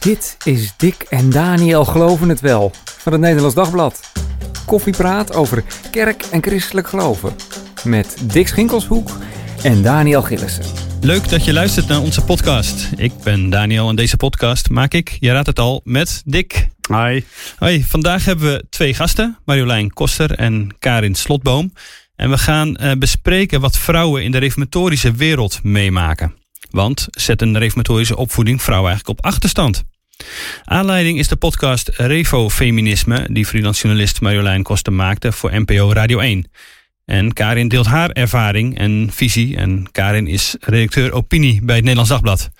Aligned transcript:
Dit 0.00 0.36
is 0.44 0.74
Dick 0.76 1.06
en 1.08 1.30
Daniel 1.30 1.84
Geloven 1.84 2.28
het 2.28 2.40
Wel 2.40 2.72
van 2.84 3.12
het 3.12 3.20
Nederlands 3.20 3.54
Dagblad. 3.54 4.12
Koffiepraat 4.66 5.34
over 5.34 5.64
kerk 5.90 6.22
en 6.22 6.42
christelijk 6.42 6.88
geloven. 6.88 7.32
Met 7.84 8.16
Dick 8.32 8.48
Schinkelshoek 8.48 9.10
en 9.62 9.82
Daniel 9.82 10.22
Gillissen. 10.22 10.64
Leuk 11.00 11.28
dat 11.28 11.44
je 11.44 11.52
luistert 11.52 11.88
naar 11.88 12.00
onze 12.00 12.24
podcast. 12.24 12.88
Ik 12.96 13.12
ben 13.24 13.50
Daniel 13.50 13.88
en 13.88 13.96
deze 13.96 14.16
podcast 14.16 14.70
maak 14.70 14.92
ik, 14.94 15.16
je 15.20 15.32
raadt 15.32 15.46
het 15.46 15.58
al, 15.58 15.80
met 15.84 16.22
Dick. 16.24 16.68
Hi. 16.88 17.20
Hoi, 17.58 17.84
vandaag 17.84 18.24
hebben 18.24 18.52
we 18.52 18.64
twee 18.70 18.94
gasten, 18.94 19.38
Marjolein 19.44 19.92
Koster 19.92 20.32
en 20.32 20.76
Karin 20.78 21.14
Slotboom. 21.14 21.72
En 22.16 22.30
we 22.30 22.38
gaan 22.38 22.76
eh, 22.76 22.92
bespreken 22.98 23.60
wat 23.60 23.78
vrouwen 23.78 24.24
in 24.24 24.30
de 24.30 24.38
reformatorische 24.38 25.12
wereld 25.12 25.60
meemaken. 25.62 26.34
Want 26.70 27.06
zet 27.10 27.42
een 27.42 27.58
reformatorische 27.58 28.16
opvoeding 28.16 28.62
vrouwen 28.62 28.90
eigenlijk 28.90 29.18
op 29.18 29.24
achterstand? 29.24 29.84
Aanleiding 30.64 31.18
is 31.18 31.28
de 31.28 31.36
podcast 31.36 31.88
Revo 31.88 32.50
Feminisme, 32.50 33.26
die 33.30 33.46
freelance 33.46 33.82
journalist 33.82 34.20
Marjolein 34.20 34.62
Koster 34.62 34.92
maakte 34.92 35.32
voor 35.32 35.60
NPO 35.60 35.92
Radio 35.92 36.18
1. 36.18 36.50
En 37.04 37.32
Karin 37.32 37.68
deelt 37.68 37.86
haar 37.86 38.10
ervaring 38.10 38.78
en 38.78 39.08
visie. 39.12 39.56
En 39.56 39.88
Karin 39.92 40.26
is 40.26 40.56
redacteur 40.60 41.12
opinie 41.12 41.60
bij 41.62 41.74
het 41.74 41.84
Nederlands 41.84 42.10
Dagblad. 42.10 42.50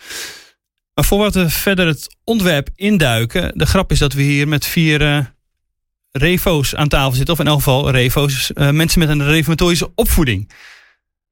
Maar 0.95 1.05
voordat 1.05 1.35
we 1.35 1.51
verder 1.51 1.87
het 1.87 2.17
onderwerp 2.25 2.69
induiken, 2.75 3.59
de 3.59 3.67
grap 3.67 3.93
is 3.93 3.99
dat 3.99 4.13
we 4.13 4.23
hier 4.23 4.49
met 4.49 4.67
vier 4.67 5.33
refo's 6.13 6.75
aan 6.75 6.89
tafel 6.89 7.13
zitten. 7.13 7.35
Of 7.35 7.41
in 7.41 7.47
elk 7.47 7.57
geval 7.57 7.91
refo's, 7.91 8.51
uh, 8.55 8.71
mensen 8.71 8.99
met 8.99 9.09
een 9.09 9.25
reformatorische 9.25 9.91
opvoeding. 9.95 10.51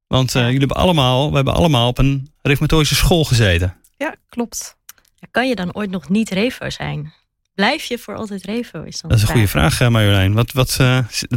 Want 0.07 0.35
uh, 0.35 0.43
jullie 0.43 0.59
hebben 0.59 0.77
allemaal, 0.77 1.29
we 1.29 1.35
hebben 1.35 1.55
allemaal 1.55 1.89
op 1.89 1.99
een 1.99 2.31
reformatorische 2.43 2.95
school 2.95 3.25
gezeten. 3.25 3.77
Ja, 3.97 4.15
klopt. 4.29 4.77
Ja, 5.15 5.29
kan 5.31 5.49
je 5.49 5.55
dan 5.55 5.75
ooit 5.75 5.91
nog 5.91 6.09
niet 6.09 6.31
revo 6.31 6.71
zijn? 6.71 7.13
Blijf 7.55 7.85
je 7.85 7.99
voor 7.99 8.17
altijd 8.17 8.45
revo? 8.45 8.83
Is 8.83 9.01
dan 9.01 9.11
dat 9.11 9.19
is 9.19 9.25
een 9.25 9.31
goede 9.31 9.49
vraag, 9.49 9.91
Marjolein. 9.91 10.33
Wat, 10.33 10.53
wat, 10.53 10.77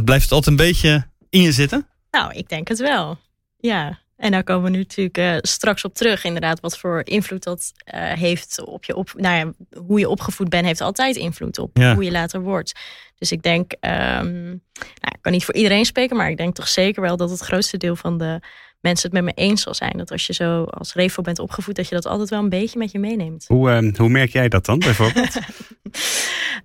blijft 0.04 0.22
het 0.22 0.32
altijd 0.32 0.46
een 0.46 0.66
beetje 0.66 1.06
in 1.30 1.42
je 1.42 1.52
zitten? 1.52 1.86
Nou, 2.10 2.32
ik 2.32 2.48
denk 2.48 2.68
het 2.68 2.78
wel. 2.78 3.18
Ja. 3.58 3.99
En 4.20 4.30
daar 4.30 4.44
komen 4.44 4.64
we 4.64 4.70
nu 4.70 4.78
natuurlijk 4.78 5.18
uh, 5.18 5.36
straks 5.40 5.84
op 5.84 5.94
terug. 5.94 6.24
Inderdaad, 6.24 6.60
wat 6.60 6.78
voor 6.78 7.00
invloed 7.04 7.42
dat 7.42 7.72
uh, 7.94 8.12
heeft 8.12 8.64
op 8.64 8.84
je 8.84 8.96
op. 8.96 9.12
Nou 9.16 9.36
ja, 9.36 9.52
hoe 9.86 9.98
je 9.98 10.08
opgevoed 10.08 10.48
bent, 10.48 10.66
heeft 10.66 10.80
altijd 10.80 11.16
invloed 11.16 11.58
op 11.58 11.76
ja. 11.76 11.94
hoe 11.94 12.04
je 12.04 12.10
later 12.10 12.40
wordt. 12.40 12.72
Dus 13.18 13.32
ik 13.32 13.42
denk, 13.42 13.72
um, 13.72 14.60
nou, 15.00 15.14
ik 15.14 15.18
kan 15.20 15.32
niet 15.32 15.44
voor 15.44 15.54
iedereen 15.54 15.84
spreken, 15.84 16.16
maar 16.16 16.30
ik 16.30 16.36
denk 16.36 16.54
toch 16.54 16.68
zeker 16.68 17.02
wel 17.02 17.16
dat 17.16 17.30
het 17.30 17.40
grootste 17.40 17.76
deel 17.76 17.96
van 17.96 18.18
de 18.18 18.40
mensen 18.80 19.10
het 19.10 19.24
met 19.24 19.36
me 19.36 19.42
eens 19.42 19.62
zal 19.62 19.74
zijn. 19.74 19.96
Dat 19.96 20.10
als 20.10 20.26
je 20.26 20.32
zo 20.32 20.64
als 20.64 20.94
revo 20.94 21.22
bent 21.22 21.38
opgevoed, 21.38 21.76
dat 21.76 21.88
je 21.88 21.94
dat 21.94 22.06
altijd 22.06 22.30
wel 22.30 22.38
een 22.38 22.48
beetje 22.48 22.78
met 22.78 22.90
je 22.90 22.98
meeneemt. 22.98 23.44
Hoe, 23.46 23.82
uh, 23.82 23.94
hoe 23.96 24.08
merk 24.08 24.30
jij 24.30 24.48
dat 24.48 24.64
dan 24.64 24.78
bijvoorbeeld? 24.78 25.36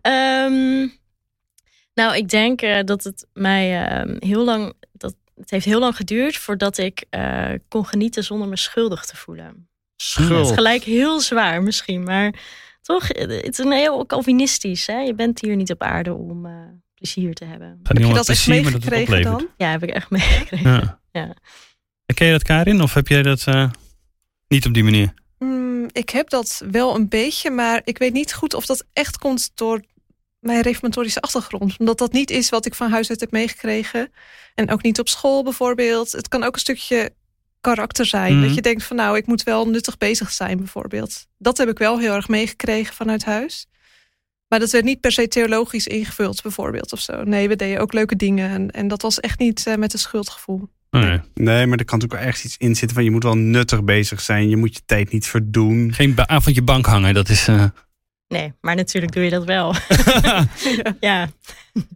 um, 0.02 0.94
nou, 2.00 2.16
ik 2.16 2.30
denk 2.30 2.62
uh, 2.62 2.80
dat 2.84 3.03
het 3.03 3.28
mij 3.34 3.86
heel 4.19 4.44
lang. 4.44 4.73
Dat, 4.92 5.16
het 5.36 5.50
heeft 5.50 5.66
heel 5.66 5.80
lang 5.80 5.95
geduurd 5.95 6.38
voordat 6.38 6.78
ik 6.78 7.05
uh, 7.11 7.50
kon 7.67 7.86
genieten 7.86 8.23
zonder 8.23 8.47
me 8.47 8.58
schuldig 8.58 9.05
te 9.05 9.16
voelen. 9.16 9.69
Schuld. 9.95 10.30
Het 10.39 10.50
is 10.50 10.53
gelijk 10.53 10.83
heel 10.83 11.19
zwaar 11.19 11.64
misschien, 11.64 12.03
maar 12.03 12.33
toch, 12.81 13.08
het 13.08 13.30
is 13.31 13.58
een 13.58 13.72
heel 13.72 14.06
Calvinistisch. 14.06 14.88
Hè? 14.88 15.00
Je 15.00 15.13
bent 15.13 15.41
hier 15.41 15.56
niet 15.56 15.72
op 15.72 15.81
aarde 15.81 16.13
om 16.13 16.47
plezier 16.94 17.33
te 17.33 17.45
hebben. 17.45 17.80
Heb 17.83 17.97
je 17.97 18.13
dat 18.13 18.30
echt 18.30 18.47
meegekregen 18.47 19.22
dan? 19.22 19.47
Ja, 19.58 19.69
heb 19.69 19.83
ik 19.83 19.89
echt 19.89 20.09
meegekregen. 20.09 20.72
Ja. 20.72 21.00
ja. 21.11 21.36
Ken 22.13 22.25
je 22.25 22.31
dat, 22.31 22.44
Karin? 22.44 22.81
Of 22.81 22.94
heb 22.94 23.08
jij 23.08 23.22
dat 23.22 23.45
niet 24.47 24.66
op 24.66 24.73
die 24.73 24.83
manier? 24.83 25.13
Mm, 25.39 25.88
ik 25.91 26.09
heb 26.09 26.30
dat 26.30 26.63
wel 26.72 26.95
een 26.95 27.09
beetje, 27.09 27.52
maar 27.52 27.81
ik 27.83 27.97
weet 27.97 28.13
niet 28.13 28.33
goed 28.33 28.53
of 28.53 28.66
dat 28.66 28.86
echt 28.94 29.17
komt 29.17 29.52
door 29.53 29.81
mijn 30.45 30.61
reformatorische 30.61 31.21
achtergrond. 31.21 31.75
Omdat 31.79 31.97
dat 31.97 32.11
niet 32.11 32.31
is 32.31 32.49
wat 32.49 32.65
ik 32.65 32.75
van 32.75 32.91
huis 32.91 33.09
uit 33.09 33.19
heb 33.19 33.31
meegekregen. 33.31 34.11
En 34.56 34.72
ook 34.72 34.83
niet 34.83 35.00
op 35.00 35.09
school 35.09 35.44
bijvoorbeeld. 35.44 36.11
Het 36.11 36.28
kan 36.28 36.44
ook 36.44 36.53
een 36.53 36.59
stukje 36.59 37.13
karakter 37.61 38.06
zijn. 38.06 38.33
Mhm. 38.33 38.45
Dat 38.45 38.55
je 38.55 38.61
denkt 38.61 38.84
van 38.84 38.95
nou, 38.95 39.17
ik 39.17 39.28
moet 39.28 39.44
wel 39.44 39.67
nuttig 39.67 39.97
bezig 39.97 40.31
zijn 40.31 40.57
bijvoorbeeld. 40.57 41.28
Dat 41.38 41.57
heb 41.57 41.69
ik 41.69 41.78
wel 41.78 42.00
heel 42.00 42.13
erg 42.13 42.28
meegekregen 42.28 42.94
vanuit 42.94 43.25
huis. 43.25 43.66
Maar 44.47 44.59
dat 44.59 44.72
werd 44.72 44.85
niet 44.85 45.00
per 45.00 45.11
se 45.11 45.28
theologisch 45.28 45.88
ingevuld 45.88 46.41
bijvoorbeeld 46.41 46.94
of 46.94 47.00
zo. 47.00 47.23
Nee, 47.23 47.47
we 47.47 47.55
deden 47.55 47.81
ook 47.81 47.94
leuke 47.94 48.16
dingen. 48.16 48.50
En, 48.50 48.72
en 48.72 48.88
dat 48.88 49.01
was 49.01 49.19
echt 49.19 49.39
niet 49.39 49.66
uh, 49.67 49.75
met 49.75 49.94
een 49.94 50.00
schuldgevoel. 50.00 50.69
Nee. 50.89 51.19
nee, 51.34 51.67
maar 51.67 51.78
er 51.78 51.85
kan 51.85 52.00
natuurlijk 52.00 52.13
wel 52.13 52.22
ergens 52.22 52.45
iets 52.45 52.57
in 52.57 52.75
zitten 52.75 52.95
van 52.95 53.03
je 53.03 53.11
moet 53.11 53.23
wel 53.23 53.38
nuttig 53.38 53.84
bezig 53.84 54.22
zijn. 54.22 54.50
Je 54.50 54.57
moet 54.57 54.73
je 54.73 54.81
tijd 54.85 55.11
niet 55.11 55.28
verdoen. 55.28 55.94
Geen 55.94 56.29
avondje 56.29 56.61
bank 56.61 56.85
hangen, 56.85 57.13
dat 57.13 57.29
is... 57.29 57.47
Uh... 57.47 57.66
Nee, 58.28 58.53
maar 58.62 58.75
natuurlijk 58.75 59.13
doe 59.13 59.24
je 59.24 59.30
dat 59.30 59.46
wel. 59.46 59.74
ja. 61.00 61.30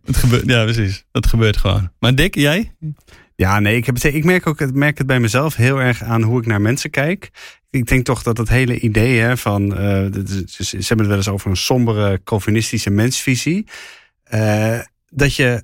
Het 0.05 0.17
gebeurt, 0.17 0.45
ja, 0.45 0.63
precies. 0.63 1.05
Dat 1.11 1.27
gebeurt 1.27 1.57
gewoon. 1.57 1.91
Maar 1.99 2.15
Dick, 2.15 2.35
jij? 2.35 2.75
Ja, 3.35 3.59
nee, 3.59 3.75
ik, 3.75 3.85
heb 3.85 3.95
het, 3.95 4.03
ik 4.03 4.23
merk, 4.23 4.47
ook, 4.47 4.61
ik 4.61 4.73
merk 4.73 4.97
het 4.97 5.07
bij 5.07 5.19
mezelf 5.19 5.55
heel 5.55 5.81
erg 5.81 6.03
aan 6.03 6.21
hoe 6.21 6.39
ik 6.39 6.45
naar 6.45 6.61
mensen 6.61 6.89
kijk. 6.89 7.29
Ik 7.69 7.87
denk 7.87 8.05
toch 8.05 8.23
dat 8.23 8.37
het 8.37 8.49
hele 8.49 8.79
idee 8.79 9.19
hè, 9.19 9.37
van. 9.37 9.63
Uh, 9.63 9.77
ze 10.57 10.77
hebben 10.77 10.97
het 10.97 11.07
wel 11.07 11.17
eens 11.17 11.27
over 11.27 11.49
een 11.49 11.57
sombere 11.57 12.23
Calvinistische 12.23 12.89
mensvisie. 12.89 13.67
Uh, 14.33 14.79
dat 15.09 15.35
je 15.35 15.63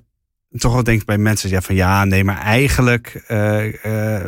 toch 0.58 0.72
wel 0.72 0.82
denkt 0.82 1.06
bij 1.06 1.18
mensen 1.18 1.50
ja, 1.50 1.60
van 1.60 1.74
ja, 1.74 2.04
nee, 2.04 2.24
maar 2.24 2.40
eigenlijk 2.40 3.24
uh, 3.28 3.64
uh, 3.64 3.72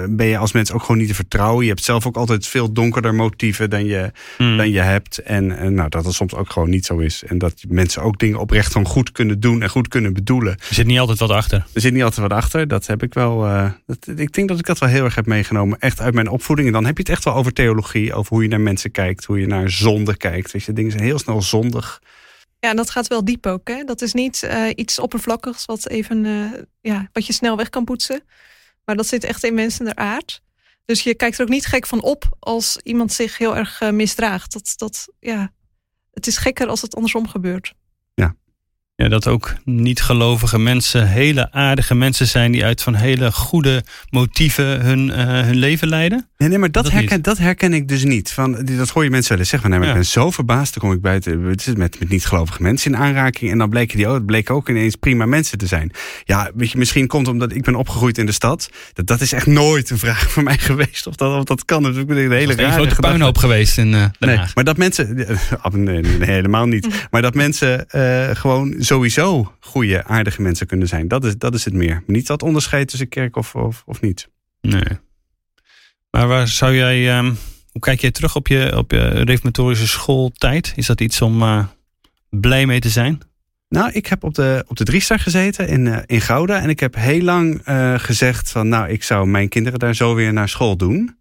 ben 0.08 0.26
je 0.26 0.38
als 0.38 0.52
mens 0.52 0.72
ook 0.72 0.80
gewoon 0.80 0.96
niet 0.96 1.08
te 1.08 1.14
vertrouwen. 1.14 1.64
Je 1.64 1.70
hebt 1.70 1.84
zelf 1.84 2.06
ook 2.06 2.16
altijd 2.16 2.46
veel 2.46 2.72
donkerder 2.72 3.14
motieven 3.14 3.70
dan 3.70 3.84
je, 3.84 4.12
Hmm. 4.36 4.50
mm. 4.50 4.56
dan 4.56 4.70
je 4.70 4.80
hebt. 4.80 5.18
En, 5.18 5.74
nou, 5.74 5.88
dat 5.88 6.04
het 6.04 6.14
soms 6.14 6.34
ook 6.34 6.50
gewoon 6.50 6.70
niet 6.70 6.86
zo 6.86 6.98
is. 6.98 7.24
En 7.24 7.38
dat 7.38 7.54
mensen 7.68 8.02
ook 8.02 8.18
dingen 8.18 8.38
oprecht 8.38 8.72
gewoon 8.72 8.86
goed 8.86 9.12
kunnen 9.12 9.40
doen 9.40 9.62
en 9.62 9.68
goed 9.68 9.88
kunnen 9.88 10.12
bedoelen. 10.12 10.52
Er 10.52 10.74
zit 10.74 10.86
niet 10.86 10.98
altijd 10.98 11.18
wat 11.18 11.30
achter. 11.30 11.66
Er 11.72 11.80
zit 11.80 11.92
niet 11.92 12.02
altijd 12.02 12.28
wat 12.28 12.38
achter. 12.38 12.68
Dat 12.68 12.86
heb 12.86 13.02
ik 13.02 13.14
wel. 13.14 13.38
Dat, 13.86 14.08
ik 14.16 14.32
denk 14.32 14.48
dat 14.48 14.58
ik 14.58 14.66
dat 14.66 14.78
wel 14.78 14.88
heel 14.88 15.04
erg 15.04 15.14
heb 15.14 15.26
meegenomen. 15.26 15.78
Echt 15.78 16.00
uit 16.00 16.14
mijn 16.14 16.28
opvoeding. 16.28 16.68
En 16.68 16.74
dan 16.74 16.84
heb 16.84 16.96
je 16.96 17.02
het 17.02 17.12
echt 17.12 17.24
wel 17.24 17.34
over 17.34 17.52
theologie. 17.52 18.14
Over 18.14 18.32
hoe 18.32 18.42
je 18.42 18.48
naar 18.48 18.60
mensen 18.60 18.90
kijkt. 18.90 19.24
Hoe 19.24 19.40
je 19.40 19.46
naar 19.46 19.70
zonde 19.70 20.16
kijkt. 20.16 20.52
Weet 20.52 20.64
je, 20.64 20.72
dingen 20.72 20.90
zijn 20.90 21.04
heel 21.04 21.18
snel 21.18 21.42
zondig. 21.42 22.00
Ja, 22.60 22.70
en 22.70 22.76
dat 22.76 22.90
gaat 22.90 23.06
wel 23.06 23.24
diep 23.24 23.46
ook. 23.46 23.68
Hè? 23.68 23.84
Dat 23.84 24.02
is 24.02 24.12
niet 24.12 24.42
uh, 24.42 24.68
iets 24.74 24.98
oppervlakkigs 24.98 25.64
wat, 25.64 25.88
even, 25.88 26.24
uh, 26.24 26.52
ja, 26.80 27.08
wat 27.12 27.26
je 27.26 27.32
snel 27.32 27.56
weg 27.56 27.68
kan 27.68 27.84
poetsen. 27.84 28.22
Maar 28.84 28.96
dat 28.96 29.06
zit 29.06 29.24
echt 29.24 29.44
in 29.44 29.54
mensen 29.54 29.84
der 29.84 29.94
aard. 29.94 30.42
Dus 30.84 31.02
je 31.02 31.14
kijkt 31.14 31.36
er 31.38 31.42
ook 31.42 31.48
niet 31.48 31.66
gek 31.66 31.86
van 31.86 32.02
op 32.02 32.36
als 32.38 32.76
iemand 32.82 33.12
zich 33.12 33.38
heel 33.38 33.56
erg 33.56 33.80
uh, 33.80 33.90
misdraagt. 33.90 34.52
Dat, 34.52 34.72
dat, 34.76 35.08
ja, 35.20 35.52
het 36.12 36.26
is 36.26 36.36
gekker 36.36 36.66
als 36.66 36.82
het 36.82 36.94
andersom 36.94 37.28
gebeurt. 37.28 37.74
Ja. 39.02 39.08
Dat 39.08 39.26
ook 39.26 39.54
niet-gelovige 39.64 40.58
mensen 40.58 41.08
hele 41.08 41.52
aardige 41.52 41.94
mensen 41.94 42.26
zijn 42.26 42.52
die 42.52 42.64
uit 42.64 42.82
van 42.82 42.94
hele 42.94 43.32
goede 43.32 43.84
motieven 44.10 44.80
hun, 44.80 45.08
uh, 45.08 45.16
hun 45.16 45.56
leven 45.56 45.88
leiden? 45.88 46.28
Nee, 46.36 46.48
nee 46.48 46.58
maar 46.58 46.70
dat, 46.70 46.84
dat 46.84 46.92
herken, 46.92 47.22
dat 47.22 47.38
herken 47.38 47.72
ik 47.72 47.88
dus 47.88 48.04
niet. 48.04 48.32
Van, 48.32 48.64
dat 48.64 48.88
hoor 48.88 49.04
je 49.04 49.10
mensen 49.10 49.30
wel 49.30 49.38
eens 49.38 49.48
zeggen. 49.48 49.70
Van, 49.70 49.70
nee, 49.70 49.78
maar 49.78 49.88
ja. 49.88 50.02
Ik 50.02 50.10
ben 50.12 50.22
zo 50.22 50.30
verbaasd. 50.30 50.74
Dan 50.74 50.82
kom 50.82 50.92
ik 50.92 51.00
buiten 51.00 51.42
met, 51.76 51.98
met 51.98 52.08
niet-gelovige 52.08 52.62
mensen 52.62 52.92
in 52.92 52.98
aanraking. 52.98 53.50
En 53.50 53.58
dan 53.58 53.68
bleken 53.68 53.96
die 53.96 54.06
ook, 54.06 54.24
bleken 54.24 54.54
ook 54.54 54.68
ineens 54.68 54.96
prima 54.96 55.26
mensen 55.26 55.58
te 55.58 55.66
zijn. 55.66 55.90
Ja, 56.24 56.50
weet 56.54 56.70
je, 56.70 56.78
misschien 56.78 57.06
komt 57.06 57.28
omdat 57.28 57.52
ik 57.52 57.62
ben 57.62 57.74
opgegroeid 57.74 58.18
in 58.18 58.26
de 58.26 58.32
stad. 58.32 58.70
Dat, 58.92 59.06
dat 59.06 59.20
is 59.20 59.32
echt 59.32 59.46
nooit 59.46 59.90
een 59.90 59.98
vraag 59.98 60.30
voor 60.30 60.42
mij 60.42 60.58
geweest. 60.68 61.06
Of 61.06 61.14
dat, 61.14 61.38
of 61.38 61.44
dat 61.44 61.64
kan. 61.64 61.82
Dat 61.82 61.96
is 61.96 62.02
een 62.06 62.30
hele 62.30 62.54
rare 62.54 62.72
grote 62.72 62.94
puinhoop 62.94 63.38
geweest 63.38 63.78
in 63.78 63.92
uh, 63.92 64.04
nee, 64.18 64.38
Maar 64.54 64.64
dat 64.64 64.76
mensen... 64.76 65.16
Nee, 65.70 66.00
nee 66.00 66.30
helemaal 66.30 66.66
niet. 66.66 66.88
Maar 67.10 67.22
dat 67.22 67.34
mensen 67.34 67.86
uh, 67.94 68.28
gewoon 68.32 68.74
sowieso 68.88 69.54
goede, 69.60 70.04
aardige 70.04 70.42
mensen 70.42 70.66
kunnen 70.66 70.88
zijn. 70.88 71.08
Dat 71.08 71.24
is, 71.24 71.36
dat 71.38 71.54
is 71.54 71.64
het 71.64 71.74
meer. 71.74 72.02
Niet 72.06 72.26
dat 72.26 72.42
onderscheid 72.42 72.88
tussen 72.88 73.08
kerk 73.08 73.36
of, 73.36 73.54
of, 73.54 73.82
of 73.86 74.00
niet. 74.00 74.28
Nee. 74.60 74.98
Maar 76.10 76.26
waar 76.28 76.48
zou 76.48 76.74
jij, 76.74 77.18
um, 77.18 77.36
hoe 77.72 77.80
kijk 77.80 78.00
jij 78.00 78.10
terug 78.10 78.36
op 78.36 78.46
je, 78.46 78.76
op 78.76 78.90
je 78.90 79.08
reformatorische 79.08 79.86
schooltijd? 79.86 80.72
Is 80.76 80.86
dat 80.86 81.00
iets 81.00 81.22
om 81.22 81.42
uh, 81.42 81.64
blij 82.30 82.66
mee 82.66 82.80
te 82.80 82.88
zijn? 82.88 83.20
Nou, 83.68 83.90
ik 83.92 84.06
heb 84.06 84.24
op 84.24 84.34
de, 84.34 84.64
op 84.66 84.76
de 84.76 84.84
Driestar 84.84 85.18
gezeten 85.18 85.68
in, 85.68 85.86
uh, 85.86 85.98
in 86.06 86.20
Gouda. 86.20 86.60
En 86.60 86.68
ik 86.68 86.80
heb 86.80 86.94
heel 86.94 87.22
lang 87.22 87.68
uh, 87.68 87.98
gezegd 87.98 88.50
van, 88.50 88.68
nou, 88.68 88.88
ik 88.88 89.02
zou 89.02 89.26
mijn 89.26 89.48
kinderen 89.48 89.78
daar 89.78 89.94
zo 89.94 90.14
weer 90.14 90.32
naar 90.32 90.48
school 90.48 90.76
doen. 90.76 91.18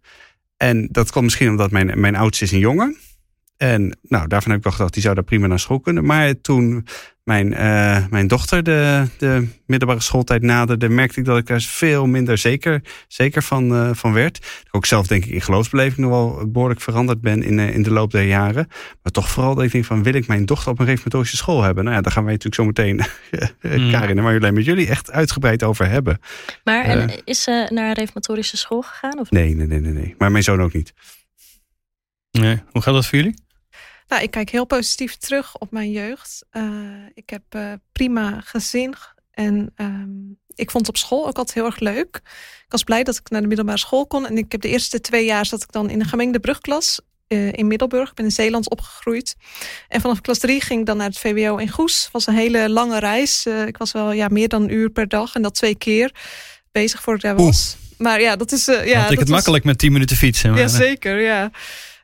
En 0.56 0.88
dat 0.90 1.10
komt 1.10 1.24
misschien 1.24 1.48
omdat 1.48 1.70
mijn, 1.70 2.00
mijn 2.00 2.16
oudste 2.16 2.44
is 2.44 2.52
een 2.52 2.58
jongen. 2.58 2.96
En 3.58 3.98
nou, 4.02 4.28
daarvan 4.28 4.50
heb 4.50 4.58
ik 4.58 4.64
wel 4.64 4.72
gedacht, 4.72 4.92
die 4.92 5.02
zou 5.02 5.14
daar 5.14 5.24
prima 5.24 5.46
naar 5.46 5.58
school 5.58 5.80
kunnen. 5.80 6.04
Maar 6.04 6.40
toen 6.40 6.86
mijn, 7.28 7.52
uh, 7.52 8.06
mijn 8.10 8.26
dochter 8.26 8.62
de, 8.62 9.04
de 9.18 9.48
middelbare 9.66 10.00
schooltijd 10.00 10.42
naderde, 10.42 10.88
merkte 10.88 11.20
ik 11.20 11.26
dat 11.26 11.38
ik 11.38 11.48
er 11.48 11.60
veel 11.60 12.06
minder 12.06 12.38
zeker, 12.38 12.82
zeker 13.08 13.42
van, 13.42 13.72
uh, 13.72 13.90
van 13.92 14.12
werd. 14.12 14.36
Ik 14.36 14.76
ook 14.76 14.86
zelf 14.86 15.06
denk 15.06 15.24
ik 15.24 15.30
in 15.30 15.40
geloofsbeleving 15.40 15.96
nog 15.96 16.10
wel 16.10 16.50
behoorlijk 16.50 16.80
veranderd 16.80 17.20
ben 17.20 17.42
in, 17.42 17.58
uh, 17.58 17.74
in 17.74 17.82
de 17.82 17.90
loop 17.90 18.10
der 18.10 18.22
jaren. 18.22 18.68
Maar 19.02 19.12
toch 19.12 19.28
vooral 19.28 19.54
dat 19.54 19.64
ik 19.64 19.72
denk 19.72 19.84
van, 19.84 20.02
wil 20.02 20.14
ik 20.14 20.26
mijn 20.26 20.46
dochter 20.46 20.70
op 20.70 20.78
een 20.78 20.86
reformatorische 20.86 21.36
school 21.36 21.62
hebben? 21.62 21.84
Nou 21.84 21.96
ja, 21.96 22.02
daar 22.02 22.12
gaan 22.12 22.24
wij 22.24 22.32
natuurlijk 22.32 22.62
zo 22.62 22.64
meteen, 22.64 22.96
mm. 23.80 23.90
Karin 23.90 24.16
en 24.16 24.22
Marjolein, 24.22 24.54
met 24.54 24.64
jullie 24.64 24.88
echt 24.88 25.10
uitgebreid 25.10 25.62
over 25.62 25.88
hebben. 25.88 26.18
Maar 26.64 26.84
en 26.84 27.24
is 27.24 27.42
ze 27.42 27.68
naar 27.70 27.88
een 27.88 27.94
reformatorische 27.94 28.56
school 28.56 28.82
gegaan? 28.82 29.18
Of? 29.18 29.30
Nee, 29.30 29.54
nee, 29.54 29.66
nee, 29.66 29.80
nee, 29.80 29.92
nee. 29.92 30.14
Maar 30.18 30.30
mijn 30.30 30.44
zoon 30.44 30.62
ook 30.62 30.72
niet. 30.72 30.92
Nee. 32.30 32.62
Hoe 32.70 32.82
gaat 32.82 32.94
dat 32.94 33.06
voor 33.06 33.18
jullie? 33.18 33.46
Nou, 34.08 34.22
ik 34.22 34.30
kijk 34.30 34.50
heel 34.50 34.64
positief 34.64 35.16
terug 35.16 35.58
op 35.58 35.70
mijn 35.70 35.90
jeugd. 35.90 36.44
ik 37.14 37.30
heb 37.30 37.78
prima 37.92 38.40
gezin 38.40 38.94
en 39.30 39.72
ehm, 39.74 40.08
ik 40.54 40.70
vond 40.70 40.88
op 40.88 40.96
school 40.96 41.26
ook 41.26 41.36
altijd 41.36 41.54
heel 41.54 41.64
erg 41.64 41.78
leuk. 41.78 42.20
Ik 42.64 42.68
was 42.68 42.82
blij 42.82 43.04
dat 43.04 43.16
ik 43.16 43.30
naar 43.30 43.40
de 43.40 43.46
middelbare 43.46 43.78
school 43.78 44.06
kon. 44.06 44.26
En 44.26 44.38
ik 44.38 44.52
heb 44.52 44.60
de 44.60 44.68
eerste 44.68 45.00
twee 45.00 45.24
jaar 45.24 45.46
zat 45.46 45.62
ik 45.62 45.72
dan 45.72 45.90
in 45.90 46.00
een 46.00 46.06
gemengde 46.06 46.40
brugklas 46.40 47.00
uh, 47.28 47.52
in 47.52 47.66
Middelburg. 47.66 48.08
Ik 48.08 48.14
ben 48.14 48.24
in 48.24 48.30
Zeeland 48.30 48.70
opgegroeid. 48.70 49.36
En 49.88 50.00
vanaf 50.00 50.20
klas 50.20 50.38
drie 50.38 50.60
ging 50.60 50.80
ik 50.80 50.86
dan 50.86 50.96
naar 50.96 51.06
het 51.06 51.18
VWO 51.18 51.56
in 51.56 51.68
Goes. 51.68 52.02
Het 52.02 52.12
was 52.12 52.26
een 52.26 52.34
hele 52.34 52.68
lange 52.68 52.98
reis. 52.98 53.46
Ik 53.66 53.76
was 53.76 53.92
wel 53.92 54.12
ja, 54.12 54.28
meer 54.28 54.48
dan 54.48 54.62
een 54.62 54.72
uur 54.72 54.90
per 54.90 55.08
dag. 55.08 55.34
En 55.34 55.42
dat 55.42 55.54
twee 55.54 55.74
keer 55.74 56.14
bezig 56.72 57.02
voor 57.02 57.14
ik 57.14 57.20
daar 57.20 57.36
was. 57.36 57.76
Maar 57.98 58.20
ja, 58.20 58.36
dat 58.36 58.52
is... 58.52 58.68
Uh, 58.68 58.86
ja, 58.86 59.00
Had 59.00 59.10
ik 59.10 59.18
het 59.18 59.28
makkelijk 59.28 59.64
met 59.64 59.78
tien 59.78 59.92
minuten 59.92 60.16
fietsen. 60.16 60.50
Maar... 60.50 60.58
Ja, 60.58 60.68
zeker, 60.68 61.20
ja. 61.20 61.50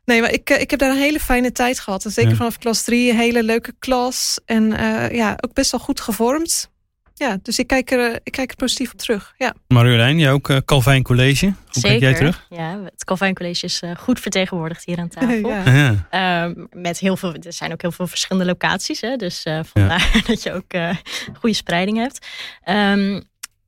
Nee, 0.04 0.20
maar 0.20 0.32
ik, 0.32 0.50
ik 0.50 0.70
heb 0.70 0.78
daar 0.78 0.90
een 0.90 0.96
hele 0.96 1.20
fijne 1.20 1.52
tijd 1.52 1.80
gehad. 1.80 2.04
En 2.04 2.10
zeker 2.10 2.36
vanaf 2.36 2.58
klas 2.58 2.82
drie, 2.82 3.10
een 3.10 3.16
hele 3.16 3.42
leuke 3.42 3.74
klas. 3.78 4.40
En 4.44 4.70
ja, 5.12 5.38
ook 5.40 5.52
best 5.52 5.70
wel 5.70 5.80
goed 5.80 6.00
gevormd 6.00 6.72
ja, 7.14 7.38
dus 7.42 7.58
ik 7.58 7.66
kijk, 7.66 7.90
er, 7.90 8.20
ik 8.22 8.32
kijk 8.32 8.50
er 8.50 8.56
positief 8.56 8.92
op 8.92 8.98
terug. 8.98 9.34
Ja. 9.36 9.54
Marjolein, 9.68 10.18
jij 10.18 10.32
ook 10.32 10.48
uh, 10.48 10.56
Calvijn 10.64 11.02
College. 11.02 11.46
Hoe 11.46 11.54
Zeker, 11.70 11.88
kijk 11.88 12.00
jij 12.00 12.14
terug? 12.14 12.46
Ja, 12.50 12.80
het 12.84 13.04
Calvijn 13.04 13.34
College 13.34 13.64
is 13.64 13.82
uh, 13.82 13.90
goed 13.96 14.20
vertegenwoordigd 14.20 14.84
hier 14.84 14.98
aan 14.98 15.08
tafel. 15.18 15.48
ja. 15.48 15.62
Ja. 16.10 16.44
Um, 16.44 16.68
met 16.72 16.98
heel 16.98 17.16
veel, 17.16 17.34
er 17.34 17.52
zijn 17.52 17.72
ook 17.72 17.82
heel 17.82 17.92
veel 17.92 18.06
verschillende 18.06 18.48
locaties. 18.48 19.00
Hè, 19.00 19.16
dus 19.16 19.44
uh, 19.46 19.60
vandaar 19.62 20.10
dat 20.26 20.42
je 20.42 20.52
ook 20.52 20.94
goede 21.38 21.56
spreiding 21.56 21.96
hebt. 21.96 22.26
Um, 22.68 23.22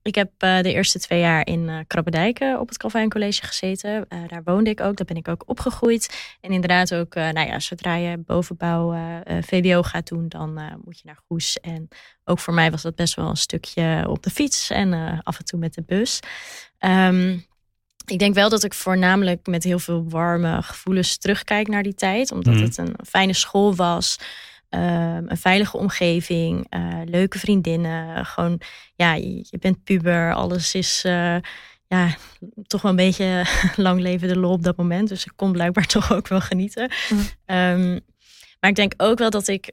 ik 0.07 0.15
heb 0.15 0.31
uh, 0.45 0.61
de 0.61 0.73
eerste 0.73 0.99
twee 0.99 1.21
jaar 1.21 1.47
in 1.47 1.69
uh, 1.69 1.79
Krabbedijk 1.87 2.41
uh, 2.41 2.61
op 2.61 2.69
het 2.69 2.79
Calvijn 2.79 3.09
College 3.09 3.47
gezeten. 3.47 4.07
daar 4.09 4.43
woonde 4.45 4.71
ik 4.71 4.81
ook, 4.81 4.97
daar 4.97 5.07
ben 5.07 5.17
ik 5.17 5.29
ook 5.29 5.43
opgegroeid. 5.47 6.37
En 6.41 6.51
inderdaad 6.51 6.95
ook, 6.95 7.15
nou 7.15 7.47
ja, 7.47 7.61
zodra 7.61 7.95
je 7.95 8.19
bovenbouw 8.19 8.95
VWO 9.41 9.83
gaat 9.83 10.09
doen, 10.09 10.29
dan 10.29 10.81
moet 10.85 10.99
je 10.99 11.07
naar 11.07 11.19
Goes. 11.27 11.61
En 11.61 11.89
ook 12.25 12.39
voor 12.39 12.55
mij 12.55 12.71
was 12.71 12.83
dat 12.83 12.95
best 12.95 13.15
wel 13.15 13.29
een 13.29 13.37
stukje 13.37 14.05
op 14.09 14.23
de 14.23 14.31
fiets 14.31 14.71
en 14.71 15.21
af 15.23 15.39
en 15.39 15.45
toe 15.45 15.59
met 15.59 15.75
de 15.75 15.83
bus. 15.87 16.21
Um, 16.79 17.47
ik 18.07 18.19
denk 18.19 18.35
wel 18.35 18.49
dat 18.49 18.65
ik 18.65 18.75
voornamelijk 18.75 19.47
met 19.47 19.65
heel 19.65 19.79
veel 19.79 20.05
warme 20.09 20.63
gevoelens 20.63 21.17
terugkijk 21.17 21.69
naar 21.69 21.83
die 21.83 21.95
tijd. 21.95 22.33
Omdat 22.33 22.55
mm. 22.55 22.63
het 22.63 22.77
een 22.77 22.97
fijne 23.07 23.33
school 23.33 23.75
was. 23.75 24.19
Ehm, 24.69 25.25
een 25.27 25.37
veilige 25.37 25.77
omgeving, 25.77 26.67
uh, 26.75 27.01
leuke 27.05 27.39
vriendinnen. 27.39 28.27
Gewoon, 28.27 28.61
ja, 28.95 29.15
je, 29.15 29.59
bent 29.61 29.85
puber, 29.85 30.35
alles 30.35 30.75
is 30.75 31.03
uh, 31.07 31.37
ja, 31.87 32.17
toch 32.67 32.83
wel 32.83 32.91
een 32.91 32.97
beetje 32.97 33.45
lang 33.77 34.01
leven 34.01 34.29
de 34.29 34.39
lol 34.39 34.53
op 34.53 34.63
dat 34.63 34.77
moment. 34.77 35.09
Dus 35.09 35.25
ik 35.25 35.33
kon 35.37 35.53
blijkbaar 35.53 35.87
toch 35.97 36.13
ook 36.13 36.29
wel 36.29 36.41
genieten. 36.41 36.91
Um, 37.47 38.01
maar 38.61 38.71
ik 38.71 38.75
denk 38.75 38.95
ook 38.97 39.19
wel 39.19 39.31
dat 39.31 39.49
ik, 39.49 39.71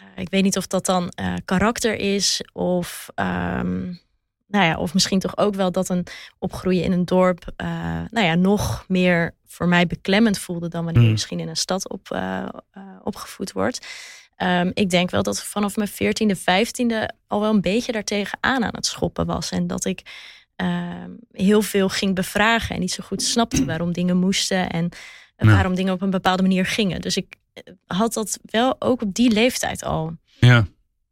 uh, 0.00 0.22
ik 0.22 0.30
weet 0.30 0.42
niet 0.42 0.56
of 0.56 0.66
dat 0.66 0.86
dan 0.86 1.12
karakter 1.44 1.94
is 1.94 2.40
of. 2.52 3.08
Um, 3.14 4.00
nou 4.46 4.64
ja, 4.64 4.76
of 4.76 4.94
misschien 4.94 5.18
toch 5.18 5.36
ook 5.36 5.54
wel 5.54 5.72
dat 5.72 5.88
een 5.88 6.06
opgroeien 6.38 6.84
in 6.84 6.92
een 6.92 7.04
dorp 7.04 7.52
nou 8.10 8.26
ja, 8.26 8.34
nog 8.34 8.84
meer 8.88 9.34
voor 9.46 9.68
mij 9.68 9.86
beklemmend 9.86 10.38
voelde 10.38 10.68
dan 10.68 10.84
wanneer 10.84 11.02
je 11.02 11.06
mm. 11.06 11.12
misschien 11.12 11.40
in 11.40 11.48
een 11.48 11.56
stad 11.56 11.88
op, 11.88 12.18
opgevoed 13.02 13.52
wordt. 13.52 13.86
Um, 14.42 14.70
ik 14.74 14.90
denk 14.90 15.10
wel 15.10 15.22
dat 15.22 15.44
vanaf 15.44 15.76
mijn 15.76 15.88
14e, 15.88 16.36
15e 16.38 17.16
al 17.26 17.40
wel 17.40 17.50
een 17.50 17.60
beetje 17.60 17.92
daartegen 17.92 18.38
aan 18.40 18.64
aan 18.64 18.74
het 18.74 18.86
schoppen 18.86 19.26
was. 19.26 19.50
En 19.50 19.66
dat 19.66 19.84
ik 19.84 20.02
um, 20.56 21.18
heel 21.32 21.62
veel 21.62 21.88
ging 21.88 22.14
bevragen 22.14 22.74
en 22.74 22.80
niet 22.80 22.92
zo 22.92 23.04
goed 23.06 23.22
snapte 23.22 23.64
waarom 23.72 23.92
dingen 23.92 24.16
moesten 24.16 24.70
en 24.70 24.88
waarom 25.36 25.74
dingen 25.74 25.92
op 25.92 26.02
een 26.02 26.10
bepaalde 26.10 26.42
manier 26.42 26.66
gingen. 26.66 27.00
Dus 27.00 27.16
ik 27.16 27.36
eh, 27.52 27.62
had 27.86 28.12
dat 28.12 28.38
wel 28.42 28.76
ook 28.78 29.02
op 29.02 29.14
die 29.14 29.30
leeftijd 29.30 29.84
al. 29.84 30.16
Ja, 30.38 30.66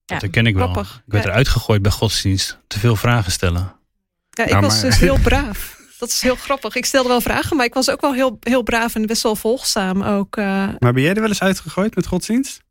dat 0.05 0.21
herken 0.21 0.47
ik 0.47 0.55
wel. 0.55 0.79
Ik 0.81 0.87
werd 1.07 1.25
eruit 1.25 1.49
gegooid 1.49 1.83
bij 1.83 1.91
godsdienst. 1.91 2.59
Te 2.67 2.79
veel 2.79 2.97
vragen 2.97 3.33
stellen. 3.33 3.77
Ja, 4.31 4.45
ik 4.45 4.61
was 4.61 4.81
dus 4.81 4.99
heel 4.99 5.19
braaf. 5.29 5.79
Dat 5.99 6.09
is 6.09 6.21
heel 6.21 6.37
grappig. 6.37 6.75
Ik 6.75 6.85
stelde 6.85 7.09
wel 7.09 7.21
vragen, 7.21 7.57
maar 7.57 7.67
ik 7.67 7.75
was 7.75 7.91
ook 7.91 8.01
wel 8.01 8.15
heel, 8.15 8.37
heel 8.41 8.63
braaf 8.63 8.95
en 8.95 9.07
best 9.07 9.23
wel 9.23 9.37
volgzaam 9.37 10.03
ook. 10.03 10.37
Uh... 10.37 10.45
Maar 10.79 10.93
ben 10.93 11.03
jij 11.03 11.15
er 11.15 11.21
wel 11.21 11.29
eens 11.29 11.43
uitgegooid 11.43 11.95
met 11.95 12.07
godsdienst? 12.07 12.63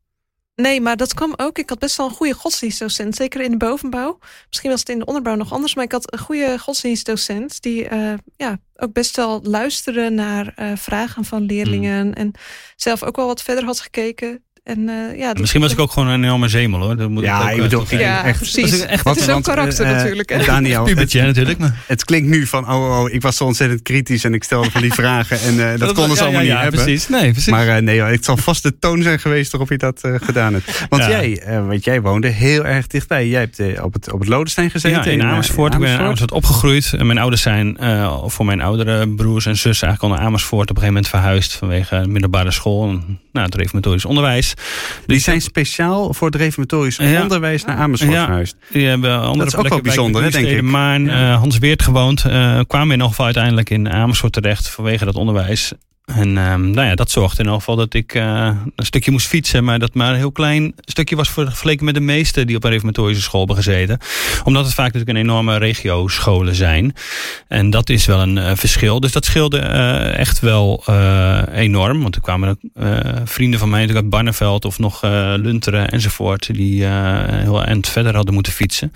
Nee, 0.60 0.82
maar 0.82 0.98
dat 0.98 1.14
kwam 1.14 1.34
ook. 1.38 1.58
Ik 1.58 1.70
had 1.70 1.80
best 1.80 1.98
wel 1.98 2.06
een 2.06 2.16
goede 2.16 2.34
godsdienstdocent. 2.34 3.16
Zeker 3.16 3.42
in 3.42 3.52
de 3.52 3.58
bovenbouw. 3.58 4.20
Misschien 4.48 4.70
was 4.70 4.80
het 4.80 4.90
in 4.90 5.00
de 5.00 5.06
onderbouw 5.06 5.36
nog 5.36 5.54
anders. 5.54 5.76
Maar 5.76 5.84
ik 5.84 5.92
had 5.92 6.14
een 6.14 6.20
goede 6.20 6.60
godsdienstdocent. 6.60 7.62
Die 7.62 7.90
uh, 7.90 8.14
ja, 8.38 8.60
ook 8.76 8.94
best 8.94 9.16
wel 9.16 9.42
luisterde 9.44 10.10
naar 10.10 10.54
uh, 10.60 10.72
vragen 10.76 11.26
van 11.26 11.44
leerlingen. 11.44 12.08
Mm. 12.08 12.14
En 12.14 12.32
zelf 12.76 13.04
ook 13.04 13.16
wel 13.16 13.26
wat 13.26 13.42
verder 13.42 13.64
had 13.64 13.80
gekeken. 13.80 14.44
En, 14.64 14.80
uh, 14.80 15.18
ja, 15.18 15.34
Misschien 15.40 15.62
was 15.62 15.72
ik 15.72 15.80
ook 15.80 15.92
gewoon 15.92 16.08
een 16.08 16.24
enorme 16.24 16.48
zemel 16.48 16.80
hoor. 16.80 16.98
Dat 16.98 17.10
moet 17.10 17.24
ja, 17.24 17.50
ik 17.50 17.62
bedoel, 17.62 17.86
ja, 17.90 18.26
echt, 18.26 18.38
precies. 18.38 18.86
Echt, 18.86 19.04
het 19.04 19.18
is 19.18 19.30
ook 19.30 19.44
karakter 19.44 19.86
uh, 19.86 19.92
natuurlijk. 19.92 20.30
Hè? 20.30 20.46
Daniel, 20.46 20.84
Pubertje, 20.90 21.18
het, 21.18 21.28
natuurlijk. 21.28 21.60
Maar. 21.60 21.84
Het 21.88 22.06
klinkt 22.06 22.28
nu 22.28 22.48
van, 22.48 22.72
oh, 22.72 23.00
oh, 23.00 23.12
ik 23.12 23.22
was 23.22 23.38
zo 23.38 23.44
ontzettend 23.44 23.82
kritisch 23.82 24.24
en 24.24 24.34
ik 24.34 24.44
stelde 24.44 24.72
van 24.72 24.82
die 24.82 24.94
vragen. 25.02 25.40
En 25.40 25.54
uh, 25.54 25.70
dat, 25.70 25.80
dat 25.80 25.94
konden 25.94 26.18
ze 26.18 26.24
allemaal 26.24 26.42
ja, 26.42 26.54
niet 26.54 26.62
hebben. 26.62 26.84
Precies. 26.84 27.10
Nee, 27.10 27.32
precies. 27.32 27.52
Maar 27.52 27.84
nee, 27.84 28.02
het 28.02 28.26
zal 28.26 28.38
vast 28.38 28.64
de 28.64 28.80
toon 28.80 29.02
zijn 29.02 29.20
geweest 29.20 29.52
waarop 29.52 29.70
je 29.70 29.78
dat 29.78 30.02
gedaan 30.22 30.54
hebt. 30.54 30.86
Want, 30.90 31.06
jij, 31.06 31.44
want 31.68 31.84
jij 31.84 32.02
woonde 32.02 32.28
heel 32.28 32.66
erg 32.66 32.88
dichtbij. 32.88 33.28
Jij 33.28 33.40
hebt 33.40 33.82
op, 33.82 33.94
het, 33.94 34.12
op 34.12 34.20
het 34.20 34.30
Lodestein 34.30 34.70
gezeten. 34.70 35.04
Ja, 35.04 35.12
in, 35.12 35.24
Amersfoort. 35.24 35.74
Ik 35.74 35.80
ben 35.80 35.90
in 35.90 36.00
Amersfoort 36.00 36.32
opgegroeid. 36.32 36.94
En 36.98 37.06
mijn 37.06 37.20
ouders 37.20 37.42
zijn 37.42 37.78
voor 38.26 38.46
mijn 38.46 38.62
oudere 38.62 39.10
broers 39.10 39.46
en 39.46 39.58
zussen 39.58 39.88
eigenlijk 39.88 40.14
al 40.14 40.20
naar 40.20 40.28
Amersfoort 40.28 40.70
op 40.70 40.76
een 40.76 40.82
gegeven 40.82 40.94
moment 40.94 41.08
verhuisd. 41.08 41.54
Vanwege 41.54 42.04
middelbare 42.08 42.52
school. 42.52 42.90
En, 42.90 43.20
nou, 43.32 43.46
het 43.46 43.56
reformatorisch 43.56 44.06
onderwijs. 44.06 44.54
Die 45.06 45.20
zijn 45.20 45.42
speciaal 45.42 46.14
voor 46.14 46.28
het 46.28 46.36
reformatorisch 46.36 47.00
onderwijs 47.00 47.66
naar 47.66 47.78
Amersfoort 47.78 48.14
ja, 48.14 48.44
Die 48.70 48.88
hebben 48.88 49.22
andere 49.22 49.38
dat 49.38 49.48
is 49.48 49.56
ook 49.56 49.68
wel 49.68 49.82
bijzonder, 49.82 50.32
denk 50.32 50.48
ik. 50.48 50.62
Maar 50.62 51.02
ja. 51.02 51.32
uh, 51.32 51.38
Hans 51.38 51.58
Weert 51.58 51.82
gewoond. 51.82 52.26
Uh, 52.26 52.60
kwamen 52.68 52.88
in 52.88 52.92
ieder 52.92 53.08
geval 53.08 53.26
uiteindelijk 53.26 53.70
in 53.70 53.90
Amersfoort 53.90 54.34
terecht 54.34 54.70
vanwege 54.70 55.06
dat 55.06 55.16
onderwijs. 55.16 55.74
En 56.16 56.38
um, 56.38 56.70
nou 56.72 56.88
ja, 56.88 56.96
dat 56.96 57.12
zorgde 57.12 57.38
in 57.38 57.44
ieder 57.44 57.60
geval 57.60 57.76
dat 57.76 57.94
ik 57.94 58.16
uh, 58.16 58.52
een 58.76 58.86
stukje 58.86 59.12
moest 59.12 59.28
fietsen. 59.28 59.64
Maar 59.64 59.80
dat 59.80 59.94
maar 59.94 60.10
een 60.10 60.16
heel 60.16 60.32
klein 60.32 60.74
stukje 60.86 61.16
was 61.16 61.30
vergeleken 61.30 61.86
met 61.86 61.94
de 61.94 62.00
meeste 62.00 62.46
die 62.46 62.56
op 62.56 62.64
een 62.64 62.70
reformatorische 62.70 63.24
school 63.24 63.46
hebben 63.46 63.64
gezeten. 63.64 63.98
Omdat 64.44 64.66
het 64.66 64.74
vaak 64.74 64.94
natuurlijk 64.94 65.18
een 65.18 65.24
enorme 65.24 65.58
regio-scholen 65.58 66.56
zijn. 66.56 66.96
En 67.48 67.70
dat 67.70 67.90
is 67.90 68.06
wel 68.06 68.22
een 68.22 68.38
uh, 68.38 68.52
verschil. 68.56 69.00
Dus 69.00 69.12
dat 69.12 69.26
scheelde 69.26 69.58
uh, 69.60 70.18
echt 70.18 70.40
wel 70.40 70.84
enorm. 71.54 72.02
Want 72.02 72.16
er 72.16 72.22
kwamen 72.22 72.60
vrienden 73.24 73.60
van 73.60 73.70
mij 73.70 73.80
natuurlijk 73.80 74.06
uit 74.06 74.14
Barneveld 74.14 74.66
of 74.66 74.80
nog 74.80 75.02
Lunteren 75.36 75.90
enzovoort. 75.90 76.54
Die 76.54 76.86
heel 76.86 77.64
eind 77.64 77.90
verder 77.90 78.16
hadden 78.16 78.34
moeten 78.34 78.54
fietsen. 78.54 78.92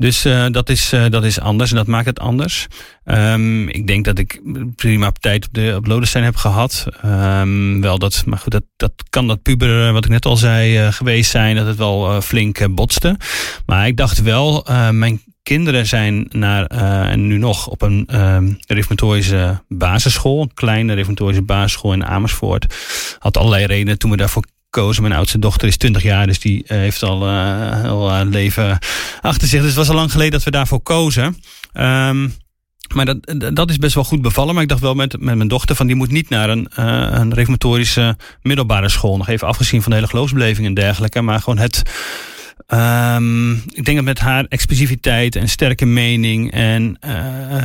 Dus 0.00 0.26
uh, 0.26 0.46
dat, 0.50 0.68
is, 0.68 0.92
uh, 0.92 1.04
dat 1.08 1.24
is 1.24 1.40
anders 1.40 1.70
en 1.70 1.76
dat 1.76 1.86
maakt 1.86 2.06
het 2.06 2.20
anders. 2.20 2.66
Um, 3.04 3.68
ik 3.68 3.86
denk 3.86 4.04
dat 4.04 4.18
ik 4.18 4.40
prima 4.76 5.12
tijd 5.20 5.46
op, 5.46 5.54
de, 5.54 5.74
op 5.76 5.86
Lodestein 5.86 6.24
heb 6.24 6.36
gehad. 6.36 6.86
Um, 7.04 7.80
wel 7.80 7.98
dat, 7.98 8.22
maar 8.26 8.38
goed, 8.38 8.52
dat, 8.52 8.64
dat 8.76 8.92
kan 9.10 9.26
dat 9.26 9.42
puber, 9.42 9.86
eh, 9.86 9.92
wat 9.92 10.04
ik 10.04 10.10
net 10.10 10.26
al 10.26 10.36
zei, 10.36 10.92
geweest 10.92 11.30
zijn. 11.30 11.56
Dat 11.56 11.66
het 11.66 11.76
wel 11.76 12.20
flink 12.20 12.74
botste. 12.74 13.16
Maar 13.66 13.86
ik 13.86 13.96
dacht 13.96 14.22
wel, 14.22 14.66
mijn 14.90 15.22
kinderen 15.42 15.86
zijn 15.86 16.26
naar, 16.30 16.66
en 17.10 17.26
nu 17.26 17.38
nog 17.38 17.66
op 17.68 17.82
een 17.82 18.08
um, 18.20 18.58
reformatorische 18.66 19.62
basisschool. 19.68 20.42
Een 20.42 20.54
kleine 20.54 20.94
reformatorische 20.94 21.42
basisschool 21.42 21.92
in 21.92 22.06
Amersfoort. 22.06 22.74
Had 23.18 23.36
allerlei 23.36 23.64
redenen 23.64 23.98
toen 23.98 24.10
we 24.10 24.16
daarvoor 24.16 24.44
gekozen. 24.70 25.02
Mijn 25.02 25.14
oudste 25.14 25.38
dochter 25.38 25.68
is 25.68 25.76
20 25.76 26.02
jaar, 26.02 26.26
dus 26.26 26.38
die 26.38 26.62
uh, 26.62 26.68
heeft 26.68 27.02
al 27.02 27.28
uh, 27.28 27.80
heel 27.80 28.08
uh, 28.08 28.20
leven 28.24 28.78
achter 29.20 29.48
zich. 29.48 29.58
Dus 29.58 29.68
het 29.68 29.78
was 29.78 29.88
al 29.88 29.94
lang 29.94 30.10
geleden 30.10 30.32
dat 30.32 30.42
we 30.42 30.50
daarvoor 30.50 30.80
kozen. 30.80 31.36
Um, 31.72 32.34
maar 32.94 33.04
dat, 33.04 33.34
dat 33.54 33.70
is 33.70 33.76
best 33.76 33.94
wel 33.94 34.04
goed 34.04 34.22
bevallen. 34.22 34.54
Maar 34.54 34.62
ik 34.62 34.68
dacht 34.68 34.80
wel 34.80 34.94
met, 34.94 35.20
met 35.20 35.36
mijn 35.36 35.48
dochter 35.48 35.76
van 35.76 35.86
die 35.86 35.96
moet 35.96 36.10
niet 36.10 36.28
naar 36.28 36.48
een, 36.48 36.68
uh, 36.78 37.08
een 37.10 37.34
reformatorische 37.34 38.16
middelbare 38.42 38.88
school. 38.88 39.16
Nog 39.16 39.28
even 39.28 39.46
afgezien 39.46 39.82
van 39.82 39.90
de 39.90 39.96
hele 39.96 40.10
geloofsbeleving 40.10 40.66
en 40.66 40.74
dergelijke. 40.74 41.20
Maar 41.20 41.40
gewoon 41.40 41.58
het. 41.58 41.82
Um, 42.68 43.52
ik 43.52 43.84
denk 43.84 43.96
dat 43.96 44.04
met 44.04 44.18
haar 44.18 44.44
expressiviteit 44.48 45.36
en 45.36 45.48
sterke 45.48 45.86
mening 45.86 46.52
en 46.52 46.98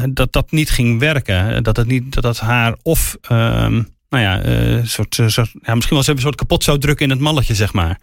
dat 0.09 0.33
dat 0.33 0.51
niet 0.51 0.69
ging 0.69 1.00
werken. 1.00 1.63
Dat 1.63 1.77
het 1.77 1.88
niet 1.88 2.13
dat 2.13 2.24
dat 2.24 2.39
haar 2.39 2.75
of 2.81 3.17
um, 3.31 3.94
nou 4.15 4.43
ja, 4.43 4.45
uh, 4.77 4.86
soort, 4.86 5.17
uh, 5.17 5.27
soort, 5.27 5.50
ja, 5.62 5.75
misschien 5.75 5.98
wel 5.98 6.07
eens 6.07 6.07
een 6.07 6.19
soort 6.19 6.36
kapot 6.36 6.63
zou 6.63 6.79
drukken 6.79 7.05
in 7.05 7.12
het 7.12 7.19
malletje, 7.19 7.55
zeg 7.55 7.74
maar. 7.74 8.00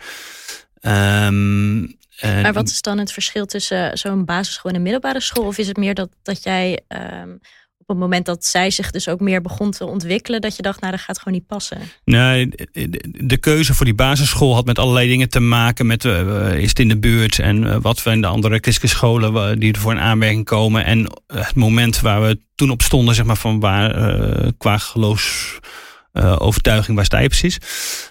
Um, 1.26 2.00
maar 2.22 2.52
wat 2.52 2.68
is 2.68 2.82
dan 2.82 2.98
het 2.98 3.12
verschil 3.12 3.46
tussen 3.46 3.98
zo'n 3.98 4.24
basisschool 4.24 4.70
en 4.70 4.76
een 4.76 4.82
middelbare 4.82 5.20
school? 5.20 5.44
Of 5.44 5.58
is 5.58 5.66
het 5.66 5.76
meer 5.76 5.94
dat, 5.94 6.08
dat 6.22 6.42
jij 6.42 6.80
um, 7.22 7.40
op 7.78 7.88
het 7.88 7.98
moment 7.98 8.26
dat 8.26 8.44
zij 8.44 8.70
zich 8.70 8.90
dus 8.90 9.08
ook 9.08 9.20
meer 9.20 9.40
begon 9.40 9.70
te 9.70 9.84
ontwikkelen, 9.84 10.40
dat 10.40 10.56
je 10.56 10.62
dacht, 10.62 10.80
nou, 10.80 10.92
dat 10.92 11.00
gaat 11.00 11.18
gewoon 11.18 11.34
niet 11.34 11.46
passen? 11.46 11.78
Nee, 12.04 12.48
de 13.02 13.36
keuze 13.36 13.74
voor 13.74 13.84
die 13.84 13.94
basisschool 13.94 14.54
had 14.54 14.64
met 14.64 14.78
allerlei 14.78 15.08
dingen 15.08 15.28
te 15.28 15.40
maken. 15.40 15.86
Met 15.86 16.04
uh, 16.04 16.54
is 16.54 16.68
het 16.68 16.78
in 16.78 16.88
de 16.88 16.98
buurt 16.98 17.38
en 17.38 17.80
wat 17.80 18.02
we 18.02 18.10
in 18.10 18.20
de 18.20 18.26
andere 18.26 18.58
christelijke 18.60 18.96
scholen 18.96 19.58
die 19.58 19.72
er 19.72 19.80
voor 19.80 19.92
een 19.92 20.00
aanmerking 20.00 20.44
komen. 20.44 20.84
En 20.84 21.06
het 21.26 21.54
moment 21.54 22.00
waar 22.00 22.22
we 22.22 22.40
toen 22.54 22.70
op 22.70 22.82
stonden, 22.82 23.14
zeg 23.14 23.24
maar, 23.24 23.36
van 23.36 23.60
waar 23.60 23.92
qua 24.58 24.78
geloofs 24.78 25.58
overtuiging, 26.38 26.96
waar 26.96 27.04
sta 27.04 27.18
je 27.18 27.28
precies? 27.28 27.58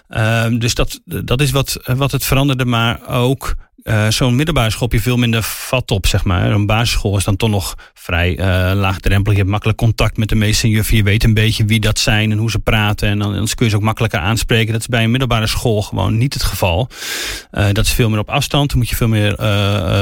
Ehm, 0.08 0.58
dus 0.58 0.74
dat, 0.74 1.00
dat 1.04 1.40
is 1.40 1.50
wat, 1.50 1.80
wat 1.84 2.12
het 2.12 2.24
veranderde, 2.24 2.64
maar 2.64 3.08
ook 3.08 3.54
uh, 3.82 4.08
zo'n 4.08 4.36
middelbare 4.36 4.70
school 4.70 4.88
heb 4.88 4.98
je 4.98 5.04
veel 5.04 5.16
minder 5.16 5.42
vat 5.42 5.90
op, 5.90 6.06
zeg 6.06 6.24
maar. 6.24 6.50
Een 6.50 6.66
basisschool 6.66 7.16
is 7.16 7.24
dan 7.24 7.36
toch 7.36 7.50
nog 7.50 7.74
vrij 7.94 8.38
uh, 8.38 8.44
laagdrempelig. 8.74 9.32
Je 9.32 9.38
hebt 9.38 9.50
makkelijk 9.50 9.78
contact 9.78 10.16
met 10.16 10.28
de 10.28 10.34
meeste 10.34 10.68
juffen. 10.68 10.96
Je 10.96 11.02
weet 11.02 11.24
een 11.24 11.34
beetje 11.34 11.64
wie 11.64 11.80
dat 11.80 11.98
zijn 11.98 12.30
en 12.30 12.38
hoe 12.38 12.50
ze 12.50 12.58
praten. 12.58 13.08
En 13.08 13.18
dan, 13.18 13.48
kun 13.54 13.64
je 13.64 13.68
ze 13.68 13.76
ook 13.76 13.82
makkelijker 13.82 14.20
aanspreken. 14.20 14.72
Dat 14.72 14.80
is 14.80 14.86
bij 14.86 15.04
een 15.04 15.10
middelbare 15.10 15.46
school 15.46 15.82
gewoon 15.82 16.18
niet 16.18 16.34
het 16.34 16.42
geval. 16.42 16.88
Dat 17.50 17.84
is 17.84 17.92
veel 17.92 18.10
meer 18.10 18.18
op 18.18 18.30
afstand. 18.30 18.74
Moet 18.74 18.88
je 18.88 18.96
veel 18.96 19.08
meer 19.08 19.36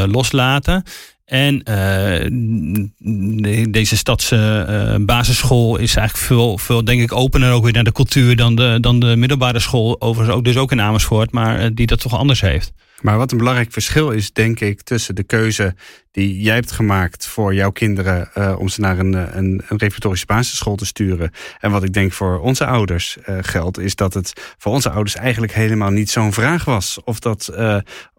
loslaten. 0.09 0.85
En 1.31 1.63
uh, 1.69 3.67
deze 3.71 3.97
stadse 3.97 4.67
uh, 4.69 5.05
basisschool 5.05 5.77
is 5.77 5.97
eigenlijk 5.97 6.27
veel, 6.27 6.59
veel, 6.59 6.85
denk 6.85 7.01
ik, 7.01 7.13
opener 7.13 7.53
ook 7.53 7.63
weer 7.63 7.73
naar 7.73 7.85
de 7.85 7.93
cultuur 7.93 8.37
dan 8.37 8.55
de, 8.55 8.79
dan 8.81 9.01
de 9.01 9.17
middelbare 9.17 9.59
school. 9.59 10.01
Overigens 10.01 10.37
ook, 10.37 10.45
dus 10.45 10.57
ook 10.57 10.73
in 10.73 10.81
Amersfoort, 10.81 11.33
maar 11.33 11.75
die 11.75 11.87
dat 11.87 12.01
toch 12.01 12.17
anders 12.17 12.41
heeft. 12.41 12.73
Maar 13.01 13.17
wat 13.17 13.33
een 13.33 13.39
belangrijk 13.39 13.73
verschil 13.73 14.11
is, 14.11 14.33
denk 14.33 14.61
ik, 14.61 14.83
tussen 14.83 15.15
de 15.15 15.23
keuze 15.23 15.75
die 16.13 16.41
jij 16.41 16.55
hebt 16.55 16.73
gemaakt 16.73 17.27
voor 17.27 17.55
jouw 17.55 17.71
kinderen 17.71 18.59
om 18.59 18.69
ze 18.69 18.81
naar 18.81 18.99
een, 18.99 19.37
een, 19.39 19.63
een 19.69 19.93
basisschool 20.27 20.77
te 20.77 20.87
sturen. 20.87 21.31
En 21.61 21.71
wat 21.71 21.85
ik 21.85 21.93
denk 21.93 22.13
voor 22.13 22.41
onze 22.41 22.67
ouders 22.67 23.17
uh, 23.29 23.39
geldt, 23.41 23.79
is 23.79 23.95
dat 23.95 24.15
het 24.15 24.55
voor 24.59 24.73
onze 24.73 24.91
ouders 24.91 25.15
eigenlijk 25.15 25.53
helemaal 25.53 25.91
niet 25.91 26.11
zo'n 26.11 26.33
vraag 26.33 26.65
was. 26.65 26.99
Of 27.05 27.19
dat, 27.19 27.53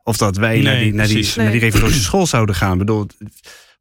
of 0.04 0.18
dat 0.18 0.38
wij 0.38 0.54
nee, 0.54 0.64
naar 0.64 0.80
die, 0.80 0.94
naar 0.94 1.08
die, 1.08 1.16
nee. 1.16 1.34
naar 1.36 1.52
die 1.52 1.60
reformatorische 1.60 2.04
school 2.04 2.28
zouden 2.28 2.56
gaan. 2.56 2.72
Ik 2.72 2.78
bedoel, 2.78 3.08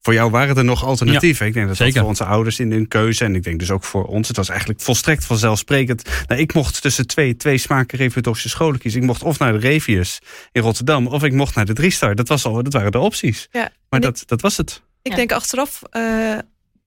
voor 0.01 0.15
jou 0.15 0.31
waren 0.31 0.57
er 0.57 0.65
nog 0.65 0.85
alternatieven. 0.85 1.47
ik 1.47 1.53
denk 1.53 1.67
dat 1.67 1.77
Zeker. 1.77 1.93
dat 1.93 2.03
voor 2.03 2.11
onze 2.11 2.25
ouders 2.25 2.59
in 2.59 2.73
hun 2.73 2.89
keuze. 2.89 3.25
En 3.25 3.35
ik 3.35 3.43
denk 3.43 3.59
dus 3.59 3.71
ook 3.71 3.85
voor 3.85 4.05
ons. 4.05 4.29
Het 4.29 4.37
was 4.37 4.49
eigenlijk 4.49 4.81
volstrekt 4.81 5.25
vanzelfsprekend. 5.25 6.09
Nou, 6.27 6.41
ik 6.41 6.55
mocht 6.55 6.83
tussen 6.83 7.07
twee, 7.07 7.37
twee 7.37 7.59
smaken 7.59 7.99
reformatorische 7.99 8.49
scholen 8.49 8.79
kiezen. 8.79 9.01
Ik 9.01 9.07
mocht 9.07 9.23
of 9.23 9.39
naar 9.39 9.53
de 9.53 9.59
Revius 9.59 10.19
in 10.53 10.63
Rotterdam. 10.63 11.07
Of 11.07 11.23
ik 11.23 11.33
mocht 11.33 11.55
naar 11.55 11.65
de 11.65 11.73
Driestar. 11.73 12.15
Dat, 12.15 12.29
was 12.29 12.45
al, 12.45 12.63
dat 12.63 12.73
waren 12.73 12.93
de 12.93 12.99
opties. 12.99 13.49
Ja, 13.51 13.71
maar 13.89 14.01
dat, 14.01 14.23
dat 14.27 14.41
was 14.41 14.57
het. 14.57 14.83
Ik 15.03 15.15
denk 15.15 15.33
achteraf. 15.33 15.83
Uh, 15.93 16.39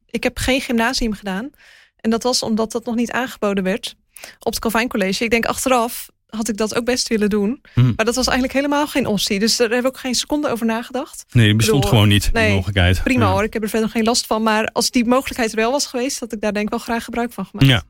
ik 0.09 0.23
heb 0.23 0.37
geen 0.37 0.61
gymnasium 0.61 1.13
gedaan. 1.13 1.49
En 1.95 2.09
dat 2.09 2.23
was 2.23 2.43
omdat 2.43 2.71
dat 2.71 2.85
nog 2.85 2.95
niet 2.95 3.11
aangeboden 3.11 3.63
werd. 3.63 3.95
Op 4.39 4.51
het 4.51 4.59
Calvijn 4.59 4.87
College. 4.87 5.23
Ik 5.23 5.29
denk 5.29 5.45
achteraf 5.45 6.09
had 6.35 6.47
ik 6.47 6.57
dat 6.57 6.75
ook 6.75 6.85
best 6.85 7.07
willen 7.07 7.29
doen. 7.29 7.61
Hmm. 7.73 7.93
Maar 7.95 8.05
dat 8.05 8.15
was 8.15 8.27
eigenlijk 8.27 8.57
helemaal 8.57 8.87
geen 8.87 9.05
optie. 9.05 9.39
Dus 9.39 9.57
daar 9.57 9.69
heb 9.69 9.79
ik 9.79 9.85
ook 9.85 9.97
geen 9.97 10.15
seconde 10.15 10.49
over 10.49 10.65
nagedacht. 10.65 11.25
Nee, 11.31 11.47
het 11.47 11.57
bestond 11.57 11.85
gewoon 11.85 12.07
niet, 12.07 12.29
nee, 12.33 12.47
de 12.47 12.55
mogelijkheid. 12.55 13.03
Prima 13.03 13.31
hoor, 13.31 13.43
ik 13.43 13.53
heb 13.53 13.63
er 13.63 13.69
verder 13.69 13.89
geen 13.89 14.03
last 14.03 14.25
van. 14.25 14.43
Maar 14.43 14.65
als 14.65 14.91
die 14.91 15.05
mogelijkheid 15.05 15.51
er 15.51 15.55
wel 15.55 15.71
was 15.71 15.85
geweest... 15.85 16.19
had 16.19 16.33
ik 16.33 16.41
daar 16.41 16.53
denk 16.53 16.65
ik 16.65 16.71
wel 16.71 16.79
graag 16.79 17.03
gebruik 17.03 17.33
van 17.33 17.45
gemaakt. 17.45 17.67
Ja. 17.67 17.83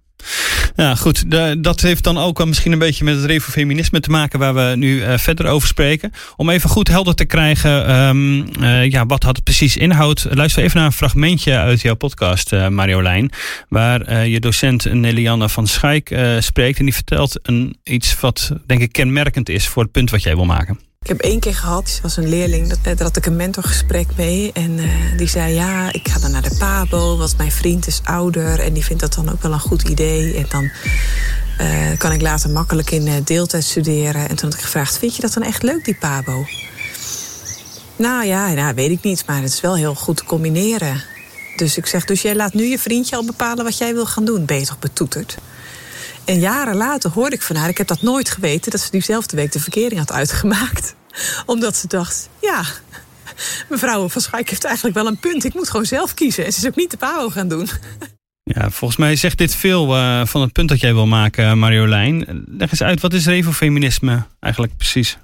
Ja, 0.76 0.96
goed. 0.96 1.32
Dat 1.64 1.82
heeft 1.82 2.04
dan 2.04 2.18
ook 2.18 2.46
misschien 2.46 2.72
een 2.72 2.80
beetje 2.80 3.04
met 3.04 3.16
het 3.16 3.26
refofeminisme 3.26 4.00
te 4.00 4.10
maken, 4.10 4.40
waar 4.40 4.54
we 4.54 4.74
nu 4.76 4.96
uh, 4.96 5.18
verder 5.18 5.46
over 5.46 5.68
spreken. 5.68 6.12
Om 6.36 6.50
even 6.50 6.70
goed 6.70 6.88
helder 6.88 7.16
te 7.16 7.26
krijgen, 7.26 7.96
um, 7.96 8.46
uh, 8.60 8.90
ja, 8.90 9.06
wat 9.06 9.24
had 9.24 9.36
het 9.36 9.44
precies 9.44 9.78
inhoud? 9.78 10.28
Luister 10.30 10.64
even 10.64 10.78
naar 10.78 10.86
een 10.86 10.94
fragmentje 10.94 11.58
uit 11.58 11.82
jouw 11.82 11.96
podcast, 11.96 12.54
uh, 12.54 12.68
Marjolein, 12.68 13.32
waar 13.70 14.28
je 14.28 14.40
docent 14.40 14.94
Nelianne 14.94 15.50
van 15.50 15.68
Schaik 15.68 16.18
spreekt. 16.40 16.80
En 16.80 16.86
die 16.86 16.94
vertelt 16.94 17.40
een, 17.42 17.78
iets 17.84 18.20
wat, 18.20 18.52
denk 18.66 18.82
ik, 18.82 18.92
kenmerkend 18.92 19.50
is 19.50 19.68
voor 19.68 19.84
het 19.84 19.92
punt 19.92 20.10
wat 20.10 20.24
jij 20.24 20.36
wil 20.36 20.46
maken. 20.46 20.80
Ik 21.04 21.10
heb 21.10 21.20
één 21.20 21.40
keer 21.40 21.56
gehad, 21.56 22.00
was 22.02 22.18
een 22.18 22.30
leerling, 22.30 22.68
dat, 22.68 22.84
daar 22.84 23.02
had 23.02 23.18
ik 23.18 23.26
een 23.26 23.36
mentorgesprek 23.36 24.08
mee. 24.18 24.52
En 24.54 24.78
uh, 24.78 25.18
die 25.18 25.28
zei, 25.28 25.54
ja, 25.54 25.94
ik 25.94 26.08
ga 26.08 26.20
dan 26.20 26.32
naar 26.32 26.42
de 26.42 26.56
PABO, 26.60 27.18
want 27.18 27.38
mijn 27.38 27.52
vriend 27.52 27.88
is 27.88 28.02
ouder... 28.04 28.60
en 28.60 28.74
die 28.74 28.86
vindt 28.86 29.02
dat 29.02 29.14
dan 29.14 29.32
ook 29.32 29.42
wel 29.42 29.52
een 29.52 29.60
goed 29.60 29.90
idee. 29.90 30.36
En 30.38 30.46
dan 30.50 30.64
uh, 31.62 31.98
kan 31.98 32.12
ik 32.12 32.22
later 32.22 32.50
makkelijk 32.50 32.92
in 32.92 33.24
deeltijd 33.24 33.64
studeren. 33.64 34.30
En 34.30 34.36
toen 34.36 34.50
had 34.50 34.58
ik 34.58 34.64
gevraagd, 34.64 34.98
vind 34.98 35.16
je 35.16 35.22
dat 35.22 35.34
dan 35.34 35.44
echt 35.44 35.64
leuk, 35.64 35.86
die 35.86 35.96
PABO? 35.96 36.46
Nou 37.96 38.26
ja, 38.26 38.54
nou, 38.54 38.76
weet 38.76 38.92
ik 38.92 39.04
niet, 39.04 39.24
maar 39.26 39.42
het 39.42 39.54
is 39.54 39.62
wel 39.62 39.76
heel 39.76 39.96
goed 39.96 40.18
te 40.18 40.24
combineren. 40.26 41.04
Dus 41.56 41.78
ik 41.78 41.86
zeg, 41.86 42.06
dus 42.06 42.22
jij 42.22 42.36
laat 42.36 42.54
nu 42.54 42.64
je 42.64 42.80
vriendje 42.80 43.16
al 43.16 43.26
bepalen 43.26 43.64
wat 43.64 43.78
jij 43.78 43.94
wil 43.94 44.06
gaan 44.06 44.26
doen. 44.26 44.46
Ben 44.46 44.60
je 44.60 44.66
toch 44.66 44.80
betoeterd? 44.80 45.38
En 46.26 46.40
jaren 46.40 46.76
later 46.76 47.12
hoorde 47.12 47.36
ik 47.36 47.42
van 47.42 47.56
haar, 47.56 47.70
ik 47.70 47.78
heb 47.78 47.88
dat 47.88 48.02
nooit 48.02 48.30
geweten, 48.30 48.72
dat 48.72 48.82
ze 48.82 48.92
diezelfde 48.92 49.36
week 49.36 49.52
de 49.52 49.60
verkering 49.60 50.00
had 50.00 50.12
uitgemaakt. 50.12 50.96
Omdat 51.46 51.76
ze 51.76 51.88
dacht, 51.88 52.30
ja, 52.42 52.64
mevrouw 53.70 54.10
van 54.10 54.22
Schaik 54.22 54.50
heeft 54.50 54.64
eigenlijk 54.64 54.96
wel 54.96 55.08
een 55.08 55.20
punt. 55.20 55.44
Ik 55.44 55.54
moet 55.54 55.70
gewoon 55.70 55.86
zelf 55.86 56.14
kiezen. 56.14 56.46
En 56.46 56.52
ze 56.52 56.60
is 56.60 56.68
ook 56.68 56.76
niet 56.76 56.92
de 56.92 56.98
PAO 56.98 57.30
gaan 57.30 57.48
doen. 57.48 57.70
Ja, 58.44 58.70
volgens 58.70 59.00
mij 59.00 59.16
zegt 59.16 59.38
dit 59.38 59.56
veel 59.56 59.96
uh, 59.96 60.26
van 60.26 60.42
het 60.42 60.52
punt 60.52 60.70
dat 60.70 60.80
jij 60.80 60.94
wil 60.94 61.08
maken, 61.08 61.58
Marjolein. 61.58 62.44
Leg 62.48 62.72
eens 62.72 62.84
uit, 62.84 63.02
wat 63.02 63.14
is 63.14 63.26
revofeminisme 63.26 64.24
eigenlijk 64.40 64.78
precies? 64.78 65.18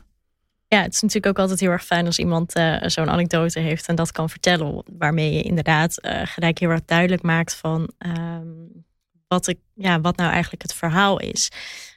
Ja, 0.67 0.81
het 0.81 0.93
is 0.93 1.01
natuurlijk 1.01 1.37
ook 1.37 1.39
altijd 1.39 1.59
heel 1.59 1.69
erg 1.71 1.85
fijn 1.85 2.05
als 2.05 2.19
iemand 2.19 2.57
uh, 2.57 2.75
zo'n 2.85 3.09
anekdote 3.09 3.59
heeft 3.59 3.87
en 3.87 3.95
dat 3.95 4.11
kan 4.11 4.29
vertellen. 4.29 4.83
Waarmee 4.97 5.33
je 5.33 5.41
inderdaad 5.41 5.97
uh, 6.01 6.21
gelijk 6.23 6.59
heel 6.59 6.69
erg 6.69 6.85
duidelijk 6.85 7.21
maakt 7.21 7.55
van 7.55 7.89
um, 7.97 8.85
wat, 9.29 9.47
ik, 9.47 9.59
ja, 9.75 10.01
wat 10.01 10.17
nou 10.17 10.31
eigenlijk 10.31 10.61
het 10.61 10.73
verhaal 10.73 11.19
is. 11.19 11.51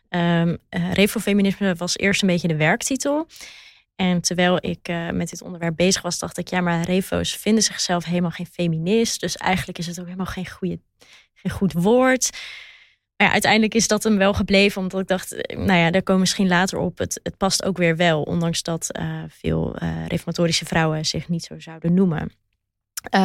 Um, 0.08 0.58
uh, 0.70 1.74
was 1.76 1.96
eerst 1.96 2.22
een 2.22 2.28
beetje 2.28 2.48
de 2.48 2.56
werktitel. 2.56 3.26
En 3.96 4.20
terwijl 4.20 4.56
ik 4.60 4.88
uh, 4.88 5.10
met 5.10 5.30
dit 5.30 5.42
onderwerp 5.42 5.76
bezig 5.76 6.02
was, 6.02 6.18
dacht 6.18 6.38
ik, 6.38 6.48
ja, 6.48 6.60
maar 6.60 6.84
refo's 6.84 7.36
vinden 7.36 7.62
zichzelf 7.62 8.04
helemaal 8.04 8.30
geen 8.30 8.46
feminist. 8.46 9.20
Dus 9.20 9.36
eigenlijk 9.36 9.78
is 9.78 9.86
het 9.86 10.00
ook 10.00 10.04
helemaal 10.04 10.26
geen, 10.26 10.50
goede, 10.50 10.80
geen 11.34 11.52
goed 11.52 11.72
woord. 11.72 12.30
Maar 13.16 13.26
ja, 13.26 13.32
uiteindelijk 13.32 13.74
is 13.74 13.88
dat 13.88 14.02
hem 14.02 14.18
wel 14.18 14.34
gebleven, 14.34 14.82
omdat 14.82 15.00
ik 15.00 15.06
dacht, 15.06 15.32
eh, 15.32 15.58
nou 15.58 15.78
ja, 15.78 15.90
daar 15.90 16.02
komen 16.02 16.20
misschien 16.20 16.48
later 16.48 16.78
op. 16.78 16.98
Het, 16.98 17.20
het 17.22 17.36
past 17.36 17.64
ook 17.64 17.76
weer 17.76 17.96
wel, 17.96 18.22
ondanks 18.22 18.62
dat 18.62 18.98
veel 19.28 19.76
reformatorische 20.08 20.64
vrouwen 20.64 21.06
zich 21.06 21.28
niet 21.28 21.44
zo 21.44 21.60
zouden 21.60 21.94
noemen. 21.94 22.41
Um, 23.10 23.20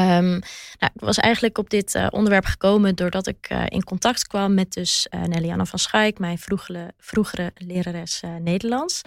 nou, 0.80 0.92
ik 0.94 1.02
was 1.02 1.18
eigenlijk 1.18 1.58
op 1.58 1.70
dit 1.70 1.96
uh, 1.96 2.08
onderwerp 2.10 2.46
gekomen 2.46 2.96
doordat 2.96 3.28
ik 3.28 3.48
uh, 3.52 3.64
in 3.68 3.84
contact 3.84 4.28
kwam 4.28 4.54
met 4.54 4.74
dus 4.74 5.08
uh, 5.10 5.24
Nellianne 5.24 5.66
van 5.66 5.80
Schaik, 5.80 6.20
mijn 6.20 6.38
vroegere, 6.38 6.94
vroegere 7.00 7.52
lerares 7.56 8.22
Nederlands. 8.40 9.02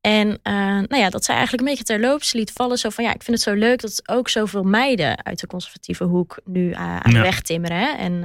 En 0.00 0.38
nou 0.42 0.96
ja, 0.96 1.10
dat 1.10 1.24
zij 1.24 1.34
eigenlijk 1.34 1.68
een 1.68 1.74
beetje 1.74 1.94
terloops 1.94 2.32
liet 2.32 2.52
vallen. 2.52 2.78
Zo 2.78 2.88
van 2.88 3.04
ja, 3.04 3.14
ik 3.14 3.22
vind 3.22 3.36
het 3.36 3.46
zo 3.46 3.54
leuk 3.54 3.80
dat 3.80 4.08
ook 4.08 4.28
zoveel 4.28 4.62
meiden 4.62 5.24
uit 5.24 5.40
de 5.40 5.46
conservatieve 5.46 6.04
hoek 6.04 6.40
nu 6.44 6.74
aan 6.74 7.12
de 7.12 7.20
weg 7.20 7.42
timmeren. 7.42 7.78
Hè? 7.78 7.96
En 7.96 8.20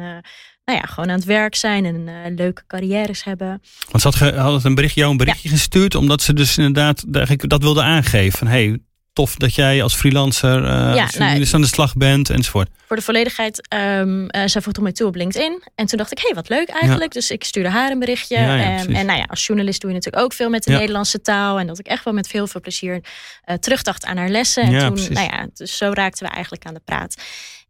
nou 0.66 0.80
ja, 0.80 0.82
gewoon 0.82 1.10
aan 1.10 1.16
het 1.16 1.26
werk 1.26 1.56
zijn 1.56 1.86
en 1.86 2.36
leuke 2.36 2.64
carrières 2.68 3.24
hebben. 3.24 3.62
Want 3.92 4.02
ze 4.02 4.26
had, 4.26 4.36
had 4.36 4.64
een 4.64 4.76
bericht, 4.76 4.96
jou 4.96 5.12
een 5.12 5.18
berichtje 5.18 5.50
ja. 5.50 5.56
gestuurd, 5.56 5.96
omdat 5.96 6.22
ze 6.22 6.34
dus 6.34 6.58
inderdaad 6.58 7.04
dat 7.38 7.62
wilde 7.62 7.82
aangeven. 7.82 8.38
Van 8.38 8.48
hey, 8.48 8.80
tof 9.16 9.36
dat 9.36 9.56
jij 9.56 9.84
als 9.84 9.96
freelancer 9.96 10.62
uh, 10.62 10.68
ja, 10.96 11.10
nou, 11.18 11.48
aan 11.52 11.62
de 11.62 11.68
slag 11.68 11.94
bent 11.94 12.30
enzovoort. 12.30 12.70
Voor 12.88 12.96
de 12.96 13.02
volledigheid, 13.02 13.68
um, 13.74 14.22
uh, 14.22 14.28
zij 14.46 14.62
vroeg 14.62 14.80
mij 14.80 14.92
toe 14.92 15.08
op 15.08 15.16
LinkedIn. 15.16 15.64
En 15.76 15.86
toen 15.86 15.98
dacht 15.98 16.12
ik, 16.12 16.18
hé, 16.18 16.24
hey, 16.26 16.36
wat 16.36 16.50
leuk 16.50 16.70
eigenlijk. 16.70 17.14
Ja. 17.14 17.20
Dus 17.20 17.32
ik 17.32 17.44
stuurde 17.44 17.70
haar 17.70 17.92
een 17.92 18.00
berichtje. 18.00 18.38
Ja, 18.40 18.58
en, 18.58 18.96
en 18.96 19.06
nou 19.06 19.20
ja, 19.20 19.26
als 19.28 19.46
journalist 19.46 19.82
doe 19.82 19.90
je 19.90 19.96
natuurlijk 19.96 20.24
ook 20.24 20.34
veel 20.34 20.50
met 20.50 20.64
de 20.64 20.72
Nederlandse 20.72 21.22
taal. 21.22 21.60
En 21.60 21.68
dat 21.68 21.80
ik 21.80 21.88
echt 21.88 22.04
wel 22.04 22.14
met 22.14 22.28
veel 22.28 22.48
veel 22.48 22.62
plezier 22.62 23.04
uh, 23.46 23.56
terugdacht 23.56 24.06
aan 24.06 24.18
haar 24.18 24.30
lessen. 24.30 24.64
En 24.64 24.80
toen, 24.80 24.94
precies. 24.94 25.10
nou 25.10 25.28
ja, 25.32 25.48
dus 25.54 25.78
zo 25.78 25.92
raakten 25.94 26.28
we 26.28 26.34
eigenlijk 26.34 26.66
aan 26.66 26.74
de 26.74 26.82
praat. 26.86 27.16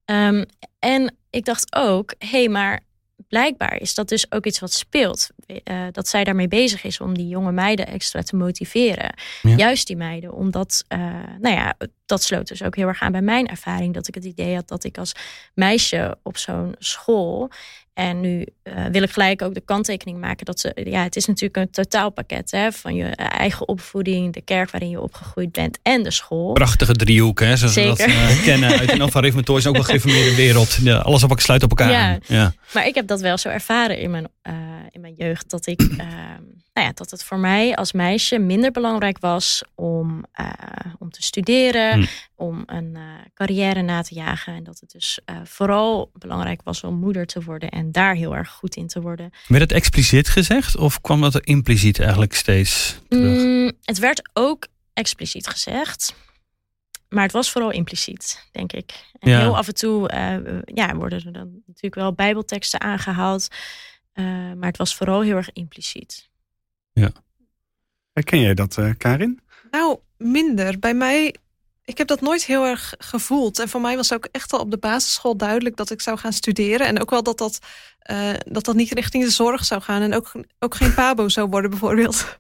Um, 0.06 0.46
en 0.80 1.16
ik 1.30 1.46
dacht 1.46 1.76
ook, 1.76 2.14
hé, 2.18 2.28
hey, 2.28 2.50
maar 2.50 2.80
blijkbaar 3.30 3.82
is 3.82 3.94
dat 3.94 4.10
dus 4.10 4.32
ook 4.32 4.46
iets 4.46 4.60
wat 4.60 4.74
speelt. 4.74 5.30
Uh, 5.48 5.86
dat 5.92 6.08
zij 6.08 6.24
daarmee 6.24 6.48
bezig 6.48 6.84
is 6.84 7.00
om 7.00 7.14
die 7.14 7.28
jonge 7.28 7.52
meiden 7.52 7.88
extra 7.88 8.22
te 8.22 8.36
motiveren. 8.36 9.14
Ja. 9.42 9.56
Juist 9.56 9.88
die 9.88 9.96
meiden, 9.98 10.34
omdat, 10.34 10.84
uh, 10.90 11.00
nou 11.40 11.56
ja, 11.56 11.76
dat 12.06 12.24
sloot 12.24 12.48
dus 12.48 12.64
ook 12.64 12.76
heel 12.76 12.88
erg 12.88 13.02
aan 13.02 13.12
bij 13.12 13.22
mijn 13.22 13.48
ervaring. 13.48 13.94
Dat 13.94 14.08
ik 14.08 14.16
het 14.16 14.26
idee 14.26 14.56
had 14.56 14.68
dat 14.68 14.84
ik 14.84 14.98
als 14.98 15.12
meisje 15.54 16.18
op 16.24 16.38
zo'n 16.38 16.76
school 16.80 17.50
en 17.96 18.20
nu 18.20 18.46
uh, 18.64 18.86
wil 18.92 19.04
ik 19.04 19.12
gelijk 19.12 19.42
ook 19.42 19.54
de 19.54 19.62
kanttekening 19.62 20.20
maken 20.20 20.46
dat 20.46 20.60
ze, 20.60 20.72
ja, 20.84 21.04
het 21.04 21.16
is 21.16 21.26
natuurlijk 21.26 21.58
een 21.58 21.70
totaalpakket 21.70 22.52
hè, 22.52 22.72
van 22.72 22.96
je 22.96 23.06
eigen 23.16 23.68
opvoeding, 23.68 24.34
de 24.34 24.42
kerk 24.42 24.72
waarin 24.72 24.90
je 24.90 25.02
opgegroeid 25.02 25.52
bent 25.52 25.80
en 25.82 26.04
de 26.04 26.12
school. 26.12 26.54
Prachtige 26.54 26.94
driehoek, 26.94 27.40
hè, 27.40 27.58
zoals 27.58 27.74
Zeker. 27.74 28.08
we 28.08 28.14
dat 28.14 28.38
uh, 28.38 28.44
kennen 28.44 28.70
uit 28.80 28.92
een 28.92 29.22
Reformatorisch, 29.22 29.68
ook 29.68 29.74
wel 29.74 29.84
gereformeerde 29.84 30.36
wereld. 30.36 30.78
Ja, 30.82 30.98
alles 30.98 31.24
op 31.24 31.40
sluit 31.40 31.64
op 31.64 31.70
elkaar 31.70 32.20
ja. 32.28 32.54
Maar 32.74 32.88
ik 32.88 32.96
heb 32.96 33.08
dat 33.08 33.22
wel 33.22 33.38
zo 33.38 33.50
ervaren 33.50 34.00
in 34.00 34.12
mijn, 34.12 34.28
uh, 34.44 34.54
in 34.90 35.02
mijn 35.02 35.14
jeugd, 35.14 35.50
dat 35.50 35.68
ik, 35.68 35.82
ehm, 35.82 36.44
nou 36.74 36.88
ja, 36.88 36.92
dat 36.94 37.12
het 37.12 37.24
voor 37.24 37.40
mij 37.40 37.76
als 37.76 37.92
meisje 37.92 38.40
minder 38.40 38.72
belangrijk 38.72 39.20
was 39.20 39.64
om, 39.76 40.26
om 41.00 41.12
te 41.12 41.22
studeren, 41.22 41.94
hmm. 41.94 42.08
om 42.36 42.64
een 42.66 42.98
carrière 43.34 43.82
na 43.82 44.02
te 44.02 44.16
jagen 44.16 44.54
en 44.54 44.64
dat 44.64 44.80
het 44.80 44.92
dus 44.92 45.20
vooral 45.44 46.10
belangrijk 46.14 46.62
was 46.64 46.84
om 46.84 46.96
moeder 46.96 47.26
te 47.26 47.42
worden 47.44 47.70
en 47.70 47.85
daar 47.92 48.16
heel 48.16 48.36
erg 48.36 48.50
goed 48.50 48.76
in 48.76 48.88
te 48.88 49.02
worden. 49.02 49.32
Werd 49.48 49.62
het 49.62 49.72
expliciet 49.72 50.28
gezegd 50.28 50.78
of 50.78 51.02
kwam 51.02 51.22
dat 51.22 51.34
er 51.34 51.48
impliciet 51.48 52.00
eigenlijk 52.00 52.34
steeds 52.34 53.00
terug? 53.08 53.44
Mm, 53.44 53.72
het 53.82 54.00
werd 54.00 54.30
ook 54.34 54.68
expliciet 54.94 55.48
gezegd. 55.48 56.16
Maar 57.10 57.24
het 57.24 57.32
was 57.32 57.52
vooral 57.52 57.72
impliciet, 57.72 58.48
denk 58.52 58.74
ik. 58.74 58.94
En 59.20 59.30
ja. 59.30 59.40
heel 59.40 59.58
af 59.58 59.68
en 59.68 59.74
toe 59.74 60.12
uh, 60.14 60.62
ja, 60.66 60.96
worden 60.96 61.26
er 61.26 61.34
dan 61.34 61.62
natuurlijk 61.66 61.96
wel 61.96 62.14
bijbelteksten 62.14 62.82
aangehaald. 62.82 63.48
maar 64.56 64.68
het 64.68 64.78
was 64.78 64.96
vooral 64.96 65.22
heel 65.22 65.36
erg 65.36 65.52
impliciet. 65.54 66.30
Ja. 66.94 67.12
Herken 68.14 68.40
jij 68.40 68.54
dat, 68.54 68.80
Karin? 68.98 69.40
Nou, 69.72 70.00
minder. 70.18 70.80
Bij 70.80 70.94
mij 70.94 71.36
ik 71.86 71.98
heb 71.98 72.08
dat 72.08 72.22
nooit 72.22 72.46
heel 72.46 72.66
erg 72.66 72.94
gevoeld. 72.98 73.60
En 73.60 73.70
voor 73.70 73.82
mij 73.82 73.96
was 73.96 74.14
ook 74.14 74.28
echt 74.32 74.54
al 74.54 74.60
op 74.60 74.72
de 74.72 74.78
basisschool 74.78 75.38
duidelijk 75.38 75.76
dat 75.76 75.92
ik 75.92 76.02
zou 76.02 76.18
gaan 76.18 76.34
studeren. 76.34 76.88
En 76.88 77.02
ook 77.02 77.10
wel 77.10 77.24
dat 77.24 77.38
dat, 77.38 77.60
uh, 78.12 78.18
dat, 78.46 78.66
dat 78.66 78.76
niet 78.76 78.92
richting 78.92 79.24
de 79.24 79.30
zorg 79.30 79.66
zou 79.66 79.82
gaan. 79.82 80.02
En 80.02 80.16
ook, 80.16 80.32
ook 80.60 80.76
geen 80.76 80.94
pabo 80.94 81.30
zou 81.30 81.50
worden 81.50 81.70
bijvoorbeeld. 81.70 82.38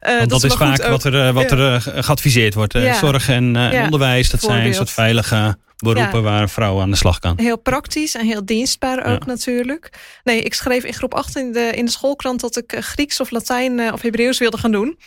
Uh, 0.00 0.16
Want 0.18 0.30
dat, 0.30 0.44
is 0.44 0.54
vaak 0.54 0.86
wat 0.86 1.04
er, 1.04 1.32
wat 1.32 1.50
er 1.50 1.80
geadviseerd 1.80 2.54
wordt. 2.54 2.72
Zorg 3.00 3.28
en 3.28 3.56
onderwijs, 3.84 4.30
dat 4.30 4.40
zijn 4.40 4.74
soort 4.74 4.90
veilige 4.90 5.56
beroepen 5.76 6.22
waar 6.22 6.50
vrouwen 6.50 6.82
aan 6.82 6.90
de 6.90 6.96
slag 6.96 7.18
kan. 7.18 7.38
Heel 7.40 7.58
praktisch 7.58 8.14
en 8.14 8.26
heel 8.26 8.44
dienstbaar 8.44 9.12
ook 9.12 9.26
natuurlijk. 9.26 9.90
Nee, 10.24 10.42
ik 10.42 10.54
schreef 10.54 10.84
in 10.84 10.94
groep 10.94 11.14
8 11.14 11.36
in 11.36 11.52
de, 11.52 11.70
in 11.74 11.84
de 11.84 11.90
schoolkrant 11.90 12.40
dat 12.40 12.56
ik 12.56 12.76
Grieks 12.78 13.20
of 13.20 13.30
Latijn 13.30 13.92
of 13.92 14.02
Hebreeuws 14.02 14.38
wilde 14.38 14.58
gaan 14.58 14.72
doen 14.72 14.98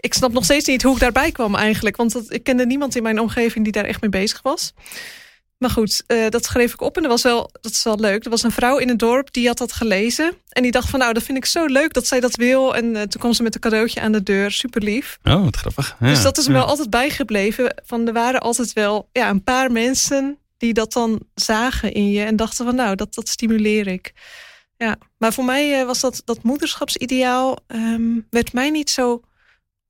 ik 0.00 0.14
snap 0.14 0.32
nog 0.32 0.44
steeds 0.44 0.66
niet 0.66 0.82
hoe 0.82 0.94
ik 0.94 1.00
daarbij 1.00 1.32
kwam 1.32 1.54
eigenlijk. 1.54 1.96
Want 1.96 2.12
dat, 2.12 2.32
ik 2.32 2.42
kende 2.42 2.66
niemand 2.66 2.96
in 2.96 3.02
mijn 3.02 3.20
omgeving 3.20 3.64
die 3.64 3.72
daar 3.72 3.84
echt 3.84 4.00
mee 4.00 4.10
bezig 4.10 4.42
was. 4.42 4.72
Maar 5.58 5.70
goed, 5.70 6.02
uh, 6.06 6.28
dat 6.28 6.44
schreef 6.44 6.72
ik 6.72 6.80
op 6.80 6.96
en 6.96 7.02
dat 7.02 7.10
was, 7.10 7.22
wel, 7.22 7.50
dat 7.60 7.72
is 7.72 7.82
wel 7.82 7.98
leuk. 7.98 8.24
Er 8.24 8.30
was 8.30 8.42
een 8.42 8.50
vrouw 8.50 8.78
in 8.78 8.88
het 8.88 8.98
dorp 8.98 9.32
die 9.32 9.46
had 9.46 9.58
dat 9.58 9.72
gelezen. 9.72 10.32
En 10.48 10.62
die 10.62 10.72
dacht 10.72 10.90
van 10.90 10.98
nou, 10.98 11.12
dat 11.12 11.22
vind 11.22 11.38
ik 11.38 11.44
zo 11.44 11.66
leuk 11.66 11.92
dat 11.92 12.06
zij 12.06 12.20
dat 12.20 12.36
wil. 12.36 12.74
En 12.74 12.84
uh, 12.84 13.02
toen 13.02 13.20
kwam 13.20 13.32
ze 13.32 13.42
met 13.42 13.54
een 13.54 13.60
cadeautje 13.60 14.00
aan 14.00 14.12
de 14.12 14.22
deur. 14.22 14.50
Super 14.50 14.82
lief. 14.82 15.18
Oh, 15.24 15.44
wat 15.44 15.56
grappig. 15.56 15.96
Ja, 16.00 16.06
dus 16.06 16.22
dat 16.22 16.38
is 16.38 16.46
me 16.46 16.52
wel 16.52 16.64
altijd 16.64 16.90
bijgebleven. 16.90 17.82
Van 17.84 18.06
er 18.06 18.12
waren 18.12 18.40
altijd 18.40 18.72
wel 18.72 19.08
ja, 19.12 19.28
een 19.28 19.44
paar 19.44 19.72
mensen 19.72 20.38
die 20.56 20.72
dat 20.72 20.92
dan 20.92 21.20
zagen 21.34 21.92
in 21.92 22.10
je. 22.10 22.22
En 22.22 22.36
dachten 22.36 22.64
van 22.64 22.74
nou, 22.74 22.94
dat, 22.94 23.14
dat 23.14 23.28
stimuleer 23.28 23.86
ik. 23.86 24.12
Ja, 24.76 24.96
maar 25.16 25.32
voor 25.32 25.44
mij 25.44 25.80
uh, 25.80 25.86
was 25.86 26.00
dat, 26.00 26.22
dat 26.24 26.42
moederschapsideaal... 26.42 27.56
Um, 27.66 28.26
werd 28.30 28.52
mij 28.52 28.70
niet 28.70 28.90
zo 28.90 29.20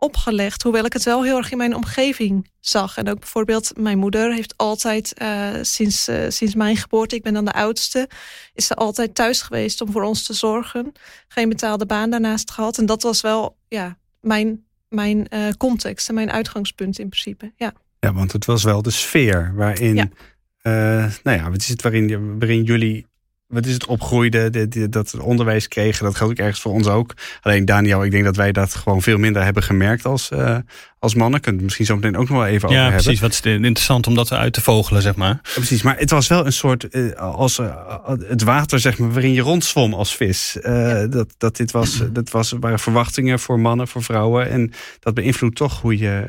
opgelegd. 0.01 0.63
Hoewel 0.63 0.85
ik 0.85 0.93
het 0.93 1.05
wel 1.05 1.25
heel 1.25 1.37
erg 1.37 1.51
in 1.51 1.57
mijn 1.57 1.75
omgeving 1.75 2.51
zag. 2.61 2.97
En 2.97 3.09
ook 3.09 3.19
bijvoorbeeld 3.19 3.73
mijn 3.77 3.99
moeder 3.99 4.35
heeft 4.35 4.55
altijd 4.57 5.15
uh, 5.23 5.49
sinds, 5.63 6.09
uh, 6.09 6.25
sinds 6.29 6.55
mijn 6.55 6.77
geboorte, 6.77 7.15
ik 7.15 7.23
ben 7.23 7.35
dan 7.35 7.45
de 7.45 7.53
oudste, 7.53 8.09
is 8.55 8.67
ze 8.67 8.75
altijd 8.75 9.15
thuis 9.15 9.43
geweest 9.43 9.81
om 9.81 9.93
voor 9.93 10.03
ons 10.03 10.23
te 10.27 10.33
zorgen. 10.33 10.93
Geen 11.29 11.49
betaalde 11.49 11.87
baan 11.87 12.11
daarnaast 12.11 12.51
gehad. 12.51 12.79
En 12.79 12.87
dat 12.87 13.03
was 13.03 13.21
wel 13.21 13.57
ja, 13.69 13.99
mijn, 14.21 14.65
mijn 14.89 15.27
uh, 15.31 15.49
context 15.57 16.09
en 16.09 16.15
mijn 16.15 16.31
uitgangspunt 16.31 16.99
in 16.99 17.09
principe. 17.09 17.53
Ja. 17.57 17.73
ja, 18.01 18.13
want 18.13 18.33
het 18.33 18.45
was 18.45 18.63
wel 18.63 18.83
de 18.83 18.91
sfeer 18.91 19.53
waarin, 19.55 19.95
ja. 19.95 20.09
nou 21.23 21.37
ja, 21.37 21.51
wat 21.51 21.61
is 21.61 21.69
het 21.69 21.83
waarin, 21.83 22.39
waarin 22.39 22.63
jullie 22.63 23.07
wat 23.49 23.67
is 23.67 23.73
het 23.73 23.87
opgroeide, 23.87 24.69
de, 24.69 24.89
dat 24.89 25.19
onderwijs 25.21 25.69
kregen. 25.69 26.05
Dat 26.05 26.17
geldt 26.17 26.33
ook 26.33 26.39
ergens 26.39 26.61
voor 26.61 26.73
ons 26.73 26.87
ook. 26.87 27.15
Alleen 27.41 27.65
Daniel, 27.65 28.05
ik 28.05 28.11
denk 28.11 28.25
dat 28.25 28.37
wij 28.37 28.53
dat 28.53 28.75
gewoon 28.75 29.03
veel 29.03 29.19
minder 29.19 29.45
hebben 29.45 29.63
gemerkt 29.63 30.05
als, 30.05 30.31
uh, 30.31 30.57
als 30.99 31.15
mannen. 31.15 31.41
Kunnen 31.41 31.65
misschien 31.65 31.87
zo 31.87 31.95
meteen 31.95 32.17
ook 32.17 32.29
nog 32.29 32.39
wel 32.39 32.47
even 32.47 32.69
ja, 32.69 32.75
over 32.75 32.77
hebben. 32.77 32.97
Ja, 32.97 33.03
precies. 33.03 33.21
Wat 33.21 33.33
is 33.33 33.41
interessant 33.41 34.07
om 34.07 34.15
dat 34.15 34.33
uit 34.33 34.53
te 34.53 34.61
vogelen, 34.61 35.03
zeg 35.03 35.17
maar. 35.17 35.41
Ja, 35.43 35.53
precies, 35.55 35.83
maar 35.83 35.99
het 35.99 36.11
was 36.11 36.29
wel 36.29 36.47
een 36.47 36.53
soort, 36.53 36.87
uh, 36.91 37.13
als 37.13 37.59
uh, 37.59 37.75
het 38.27 38.43
water 38.43 38.81
zeg 38.81 38.99
maar, 38.99 39.13
waarin 39.13 39.33
je 39.33 39.41
rondzwom 39.41 39.95
als 39.95 40.17
vis. 40.17 40.57
dat, 41.11 41.35
dat 41.39 41.57
dit 41.57 41.71
was, 41.71 42.03
dat 42.13 42.31
was, 42.31 42.55
waren 42.61 42.79
verwachtingen 42.79 43.39
voor 43.39 43.61
mannen, 43.61 43.89
voor 43.89 44.03
vrouwen. 44.03 44.51
En 44.51 44.73
dat 45.01 45.15
beïnvloedt 45.15 45.57
toch 45.57 45.81
hoe 45.81 45.99
je, 45.99 46.25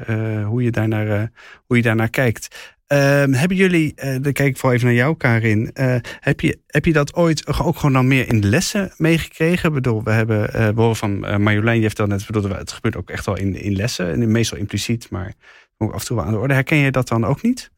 hoe 0.46 0.64
je, 0.64 0.72
daarnaar, 0.72 1.32
hoe 1.66 1.78
je 1.78 1.84
daarnaar 1.84 2.10
kijkt. 2.10 2.78
Um, 2.94 3.34
hebben 3.34 3.58
jullie, 3.58 3.94
uh, 3.96 4.16
dan 4.22 4.34
kijk 4.34 4.50
ik 4.50 4.58
vooral 4.58 4.74
even 4.74 4.88
naar 4.88 4.96
jou, 4.96 5.18
Karin. 5.18 5.72
Uh, 5.74 5.96
heb, 6.20 6.42
je, 6.42 6.60
heb 6.68 6.86
je 6.86 6.94
dat 6.94 7.14
ooit 7.14 7.48
ook 7.48 7.76
gewoon 7.76 7.94
dan 7.94 8.08
meer 8.08 8.28
in 8.28 8.46
lessen 8.46 8.92
meegekregen? 8.98 9.68
Ik 9.68 9.76
bedoel, 9.76 10.04
we 10.04 10.12
hebben 10.12 10.56
uh, 10.56 10.88
we 10.88 10.96
van 10.96 11.42
Marjolein, 11.42 11.76
je 11.76 11.82
heeft 11.82 11.98
dat 11.98 12.08
net 12.08 12.26
bedoeld, 12.26 12.48
het 12.48 12.72
gebeurt 12.72 12.96
ook 12.96 13.10
echt 13.10 13.26
wel 13.26 13.38
in, 13.38 13.56
in 13.56 13.76
lessen. 13.76 14.12
En 14.12 14.32
meestal 14.32 14.58
impliciet, 14.58 15.10
maar 15.10 15.34
ook 15.78 15.94
af 15.94 16.00
en 16.00 16.06
toe 16.06 16.16
wel 16.16 16.26
aan 16.26 16.32
de 16.32 16.38
orde. 16.38 16.54
Herken 16.54 16.78
je 16.78 16.92
dat 16.92 17.08
dan 17.08 17.26
ook 17.26 17.42
niet? 17.42 17.72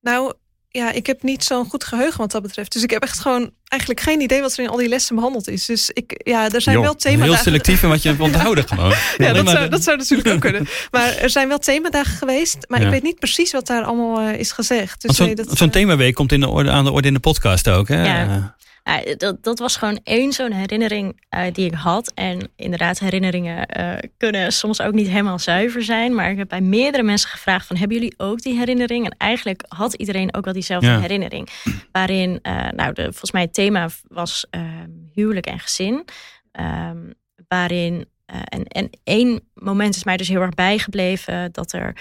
Nou, 0.00 0.32
ja, 0.72 0.92
ik 0.92 1.06
heb 1.06 1.22
niet 1.22 1.44
zo'n 1.44 1.68
goed 1.68 1.84
geheugen 1.84 2.18
wat 2.18 2.30
dat 2.30 2.42
betreft. 2.42 2.72
Dus 2.72 2.82
ik 2.82 2.90
heb 2.90 3.02
echt 3.02 3.18
gewoon 3.18 3.50
eigenlijk 3.68 4.00
geen 4.02 4.20
idee 4.20 4.40
wat 4.40 4.52
er 4.52 4.64
in 4.64 4.68
al 4.68 4.76
die 4.76 4.88
lessen 4.88 5.14
behandeld 5.14 5.48
is. 5.48 5.66
Dus 5.66 5.90
ik, 5.90 6.20
ja, 6.24 6.50
er 6.50 6.60
zijn 6.60 6.80
wel 6.80 6.96
thema's. 6.96 7.26
Heel 7.26 7.36
selectief 7.36 7.82
in 7.82 7.88
wat 7.88 8.02
je 8.02 8.08
hebt 8.08 8.20
onthouden 8.20 8.68
gewoon. 8.68 8.94
ja, 9.16 9.32
dat 9.32 9.48
zou, 9.48 9.68
dat 9.68 9.82
zou 9.82 9.96
natuurlijk 9.96 10.28
ook 10.28 10.40
kunnen. 10.40 10.68
Maar 10.90 11.16
er 11.16 11.30
zijn 11.30 11.48
wel 11.48 11.58
themadagen 11.58 12.16
geweest. 12.16 12.56
Maar 12.68 12.82
ik 12.82 12.90
weet 12.90 13.02
niet 13.02 13.18
precies 13.18 13.52
wat 13.52 13.66
daar 13.66 13.82
allemaal 13.82 14.22
uh, 14.22 14.38
is 14.38 14.52
gezegd. 14.52 15.02
Dus 15.02 15.16
zo'n 15.16 15.36
zo 15.56 15.64
uh, 15.64 15.70
themaweek 15.70 16.14
komt 16.14 16.32
in 16.32 16.40
de 16.40 16.48
orde, 16.48 16.70
aan 16.70 16.84
de 16.84 16.90
orde 16.90 17.08
in 17.08 17.14
de 17.14 17.20
podcast 17.20 17.68
ook. 17.68 17.88
Hè? 17.88 18.04
Ja. 18.04 18.56
Ja, 18.84 19.14
dat, 19.16 19.42
dat 19.42 19.58
was 19.58 19.76
gewoon 19.76 20.00
één 20.04 20.32
zo'n 20.32 20.52
herinnering 20.52 21.22
uh, 21.34 21.42
die 21.52 21.66
ik 21.66 21.74
had. 21.74 22.12
En 22.14 22.50
inderdaad, 22.56 22.98
herinneringen 22.98 23.80
uh, 23.80 24.10
kunnen 24.16 24.52
soms 24.52 24.80
ook 24.80 24.92
niet 24.92 25.08
helemaal 25.08 25.38
zuiver 25.38 25.82
zijn. 25.82 26.14
Maar 26.14 26.30
ik 26.30 26.36
heb 26.36 26.48
bij 26.48 26.60
meerdere 26.60 27.02
mensen 27.02 27.28
gevraagd 27.28 27.66
van... 27.66 27.76
hebben 27.76 27.96
jullie 27.96 28.14
ook 28.16 28.42
die 28.42 28.58
herinnering? 28.58 29.04
En 29.04 29.14
eigenlijk 29.18 29.64
had 29.68 29.94
iedereen 29.94 30.34
ook 30.34 30.44
wel 30.44 30.52
diezelfde 30.52 30.88
ja. 30.88 31.00
herinnering. 31.00 31.48
Waarin, 31.92 32.38
uh, 32.42 32.68
nou, 32.68 32.92
de, 32.92 33.02
volgens 33.02 33.32
mij 33.32 33.42
het 33.42 33.54
thema 33.54 33.88
was 34.08 34.46
ehm, 34.50 34.90
huwelijk 35.14 35.46
en 35.46 35.58
gezin. 35.58 36.04
Um, 36.52 37.14
waarin... 37.48 38.08
en, 38.26 38.64
en 38.64 38.90
één 39.04 39.40
moment 39.54 39.96
is 39.96 40.04
mij 40.04 40.16
dus 40.16 40.28
heel 40.28 40.40
erg 40.40 40.54
bijgebleven... 40.54 41.52
dat 41.52 41.72
er... 41.72 41.96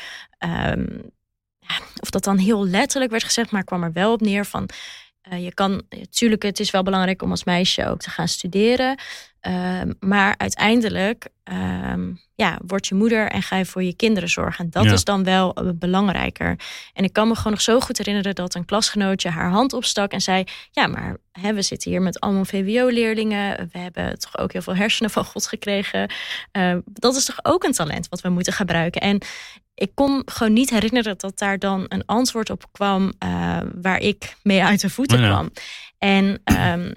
Um, 0.74 1.12
of 2.02 2.10
dat 2.10 2.24
dan 2.24 2.38
heel 2.38 2.68
letterlijk 2.68 3.12
werd 3.12 3.24
gezegd, 3.24 3.52
maar 3.52 3.64
kwam 3.64 3.84
er 3.84 3.94
wel 3.94 4.12
op 4.12 4.22
neer 4.22 4.46
van 4.46 4.70
uh, 5.32 5.44
je 5.44 5.54
kan, 5.54 5.82
natuurlijk, 5.90 6.44
het 6.44 6.60
is 6.60 6.72
wel 6.72 6.84
belangrijk 6.84 7.22
om 7.22 7.32
als 7.32 7.44
meisje 7.44 7.88
ook 7.88 8.00
te 8.00 8.10
gaan 8.10 8.28
studeren. 8.28 8.98
Uh, 9.48 9.82
maar 10.00 10.36
uiteindelijk 10.38 11.28
um, 11.44 12.20
ja, 12.36 12.60
word 12.66 12.88
je 12.88 12.96
moeder 12.96 13.30
en 13.32 13.42
ga 13.42 13.56
je 13.58 13.66
voor 13.66 13.84
je 13.84 13.96
kinderen 13.96 14.30
zorgen. 14.30 14.66
En 14.66 14.70
dat 14.70 14.86
is 14.86 15.04
dan 15.04 15.24
wel 15.24 15.64
uh, 15.64 15.70
belangrijker. 15.76 16.60
En 16.94 17.04
ik 17.04 17.14
kan 17.14 17.28
me 17.28 17.36
gewoon 17.36 17.52
nog 17.52 17.62
zo 17.62 17.80
goed 17.80 17.98
herinneren 17.98 18.36
dat 18.36 18.56
een 18.56 18.66
klasgenootje 18.66 19.30
haar 19.30 19.50
hand 19.50 19.74
opstak 19.74 20.12
en 20.12 20.22
zei: 20.22 20.44
Ja, 20.72 20.88
maar 20.88 21.18
hè, 21.32 21.54
we 21.54 21.62
zitten 21.62 21.92
hier 21.92 22.02
met 22.02 22.20
allemaal 22.20 22.46
VWO-leerlingen. 22.46 23.70
We 23.72 23.80
hebben 23.80 24.20
toch 24.20 24.38
ook 24.38 24.52
heel 24.52 24.62
veel 24.62 24.76
hersenen 24.76 25.12
van 25.12 25.26
God 25.26 25.48
gekregen. 25.48 26.12
Uh, 26.52 26.78
dat 26.86 27.16
is 27.16 27.26
toch 27.26 27.40
ook 27.42 27.64
een 27.64 27.72
talent 27.72 28.10
wat 28.10 28.22
we 28.22 28.30
moeten 28.30 28.54
gebruiken. 28.54 29.02
En 29.02 29.22
ik 29.80 29.92
kon 29.94 30.22
gewoon 30.26 30.54
niet 30.54 30.70
herinneren 30.70 31.18
dat 31.18 31.38
daar 31.38 31.60
dan 31.60 31.86
een 31.88 32.06
antwoord 32.06 32.50
op 32.50 32.66
kwam 32.72 33.14
uh, 33.24 33.60
waar 33.82 34.00
ik 34.00 34.36
mee 34.44 34.64
uit 34.64 34.82
de 34.82 34.90
voeten 34.90 35.18
kwam. 35.18 35.52
En 35.98 36.26
um, 36.26 36.94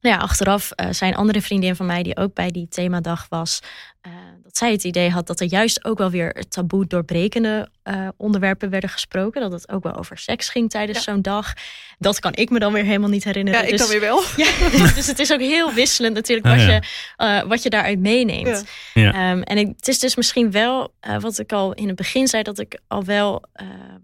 nou 0.00 0.14
ja, 0.14 0.16
achteraf 0.16 0.72
uh, 0.76 0.86
zijn 0.90 1.14
andere 1.14 1.42
vriendin 1.42 1.76
van 1.76 1.86
mij 1.86 2.02
die 2.02 2.16
ook 2.16 2.34
bij 2.34 2.50
die 2.50 2.68
themadag 2.68 3.26
was, 3.28 3.62
uh, 4.06 4.12
dat 4.54 4.62
zij 4.62 4.72
het 4.72 4.84
idee 4.84 5.10
had 5.10 5.26
dat 5.26 5.40
er 5.40 5.46
juist 5.46 5.84
ook 5.84 5.98
wel 5.98 6.10
weer 6.10 6.44
taboe 6.48 6.86
doorbrekende 6.86 7.68
uh, 7.84 8.08
onderwerpen 8.16 8.70
werden 8.70 8.90
gesproken. 8.90 9.40
Dat 9.40 9.52
het 9.52 9.68
ook 9.68 9.82
wel 9.82 9.94
over 9.96 10.18
seks 10.18 10.48
ging 10.48 10.70
tijdens 10.70 11.02
zo'n 11.02 11.22
dag. 11.22 11.52
Dat 11.98 12.20
kan 12.20 12.34
ik 12.34 12.50
me 12.50 12.58
dan 12.58 12.72
weer 12.72 12.84
helemaal 12.84 13.08
niet 13.08 13.24
herinneren. 13.24 13.60
Ja, 13.60 13.66
ik 13.66 13.70
dus, 13.70 13.80
dan 13.80 13.88
weer 13.88 14.00
wel. 14.00 14.22
Ja, 14.36 14.50
dus 14.94 15.06
het 15.06 15.18
is 15.18 15.32
ook 15.32 15.40
heel 15.40 15.72
wisselend 15.72 16.14
natuurlijk 16.14 16.46
wat, 16.46 16.60
je, 16.60 16.82
uh, 17.18 17.42
wat 17.42 17.62
je 17.62 17.70
daaruit 17.70 17.98
meeneemt. 17.98 18.64
Ja. 18.94 19.30
Um, 19.30 19.42
en 19.42 19.58
ik, 19.58 19.66
het 19.76 19.88
is 19.88 19.98
dus 19.98 20.16
misschien 20.16 20.50
wel, 20.50 20.94
uh, 21.08 21.20
wat 21.20 21.38
ik 21.38 21.52
al 21.52 21.72
in 21.72 21.86
het 21.86 21.96
begin 21.96 22.28
zei, 22.28 22.42
dat 22.42 22.58
ik 22.58 22.78
al 22.88 23.04
wel 23.04 23.42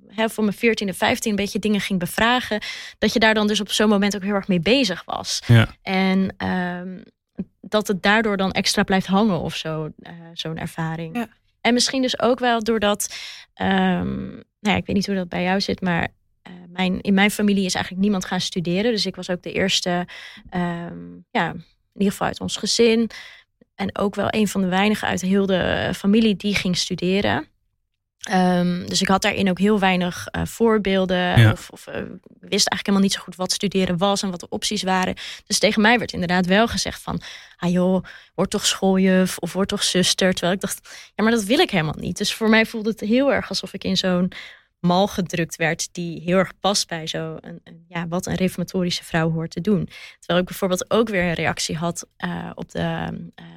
hè, 0.08 0.28
voor 0.28 0.44
mijn 0.44 0.56
14e, 0.56 0.96
15 0.96 1.30
een 1.30 1.36
beetje 1.36 1.58
dingen 1.58 1.80
ging 1.80 1.98
bevragen. 1.98 2.62
Dat 2.98 3.12
je 3.12 3.18
daar 3.18 3.34
dan 3.34 3.46
dus 3.46 3.60
op 3.60 3.70
zo'n 3.70 3.88
moment 3.88 4.16
ook 4.16 4.22
heel 4.22 4.34
erg 4.34 4.48
mee 4.48 4.60
bezig 4.60 5.02
was. 5.04 5.42
Ja. 5.46 5.68
En 5.82 6.34
um, 6.46 7.02
dat 7.60 7.88
het 7.88 8.02
daardoor 8.02 8.36
dan 8.36 8.52
extra 8.52 8.82
blijft 8.82 9.06
hangen 9.06 9.40
of 9.40 9.56
zo, 9.56 9.90
uh, 9.98 10.10
zo'n 10.32 10.58
ervaring. 10.58 11.16
Ja. 11.16 11.28
En 11.60 11.74
misschien 11.74 12.02
dus 12.02 12.20
ook 12.20 12.38
wel 12.38 12.62
doordat, 12.62 13.14
um, 13.54 14.26
nou 14.28 14.44
ja, 14.60 14.76
ik 14.76 14.86
weet 14.86 14.96
niet 14.96 15.06
hoe 15.06 15.14
dat 15.14 15.28
bij 15.28 15.42
jou 15.42 15.60
zit, 15.60 15.80
maar 15.80 16.08
uh, 16.48 16.54
mijn, 16.68 17.00
in 17.00 17.14
mijn 17.14 17.30
familie 17.30 17.64
is 17.64 17.74
eigenlijk 17.74 18.04
niemand 18.04 18.24
gaan 18.24 18.40
studeren. 18.40 18.92
Dus 18.92 19.06
ik 19.06 19.16
was 19.16 19.30
ook 19.30 19.42
de 19.42 19.52
eerste, 19.52 20.06
um, 20.54 21.24
ja, 21.30 21.50
in 21.50 21.64
ieder 21.92 22.10
geval 22.12 22.26
uit 22.26 22.40
ons 22.40 22.56
gezin. 22.56 23.10
En 23.74 23.98
ook 23.98 24.14
wel 24.14 24.26
een 24.30 24.48
van 24.48 24.60
de 24.60 24.68
weinigen 24.68 25.08
uit 25.08 25.20
heel 25.20 25.46
de 25.46 25.90
familie 25.94 26.36
die 26.36 26.54
ging 26.54 26.76
studeren. 26.76 27.46
Um, 28.28 28.86
dus 28.86 29.00
ik 29.00 29.08
had 29.08 29.22
daarin 29.22 29.50
ook 29.50 29.58
heel 29.58 29.78
weinig 29.78 30.26
uh, 30.36 30.44
voorbeelden. 30.44 31.40
Ja. 31.40 31.52
Of, 31.52 31.70
of 31.70 31.86
uh, 31.86 31.94
wist 31.94 32.68
eigenlijk 32.68 32.86
helemaal 32.86 33.00
niet 33.00 33.12
zo 33.12 33.20
goed 33.20 33.36
wat 33.36 33.52
studeren 33.52 33.98
was 33.98 34.22
en 34.22 34.30
wat 34.30 34.40
de 34.40 34.48
opties 34.48 34.82
waren. 34.82 35.14
Dus 35.46 35.58
tegen 35.58 35.82
mij 35.82 35.98
werd 35.98 36.12
inderdaad 36.12 36.46
wel 36.46 36.68
gezegd 36.68 37.02
van... 37.02 37.20
Ah 37.56 37.70
joh, 37.70 38.04
word 38.34 38.50
toch 38.50 38.66
schooljuf 38.66 39.38
of 39.38 39.52
word 39.52 39.68
toch 39.68 39.82
zuster. 39.82 40.32
Terwijl 40.32 40.52
ik 40.54 40.60
dacht, 40.60 40.88
ja 41.14 41.22
maar 41.24 41.32
dat 41.32 41.44
wil 41.44 41.58
ik 41.58 41.70
helemaal 41.70 41.96
niet. 41.98 42.18
Dus 42.18 42.34
voor 42.34 42.48
mij 42.48 42.66
voelde 42.66 42.90
het 42.90 43.00
heel 43.00 43.32
erg 43.32 43.48
alsof 43.48 43.72
ik 43.72 43.84
in 43.84 43.96
zo'n 43.96 44.32
mal 44.80 45.06
gedrukt 45.06 45.56
werd... 45.56 45.88
die 45.92 46.20
heel 46.20 46.36
erg 46.36 46.52
past 46.60 46.88
bij 46.88 47.06
zo 47.06 47.36
een, 47.40 47.60
een, 47.64 47.84
ja, 47.88 48.08
wat 48.08 48.26
een 48.26 48.34
reformatorische 48.34 49.04
vrouw 49.04 49.30
hoort 49.30 49.50
te 49.50 49.60
doen. 49.60 49.88
Terwijl 50.18 50.40
ik 50.40 50.46
bijvoorbeeld 50.46 50.90
ook 50.90 51.08
weer 51.08 51.22
een 51.22 51.34
reactie 51.34 51.76
had 51.76 52.06
uh, 52.18 52.50
op, 52.54 52.70
de, 52.70 53.08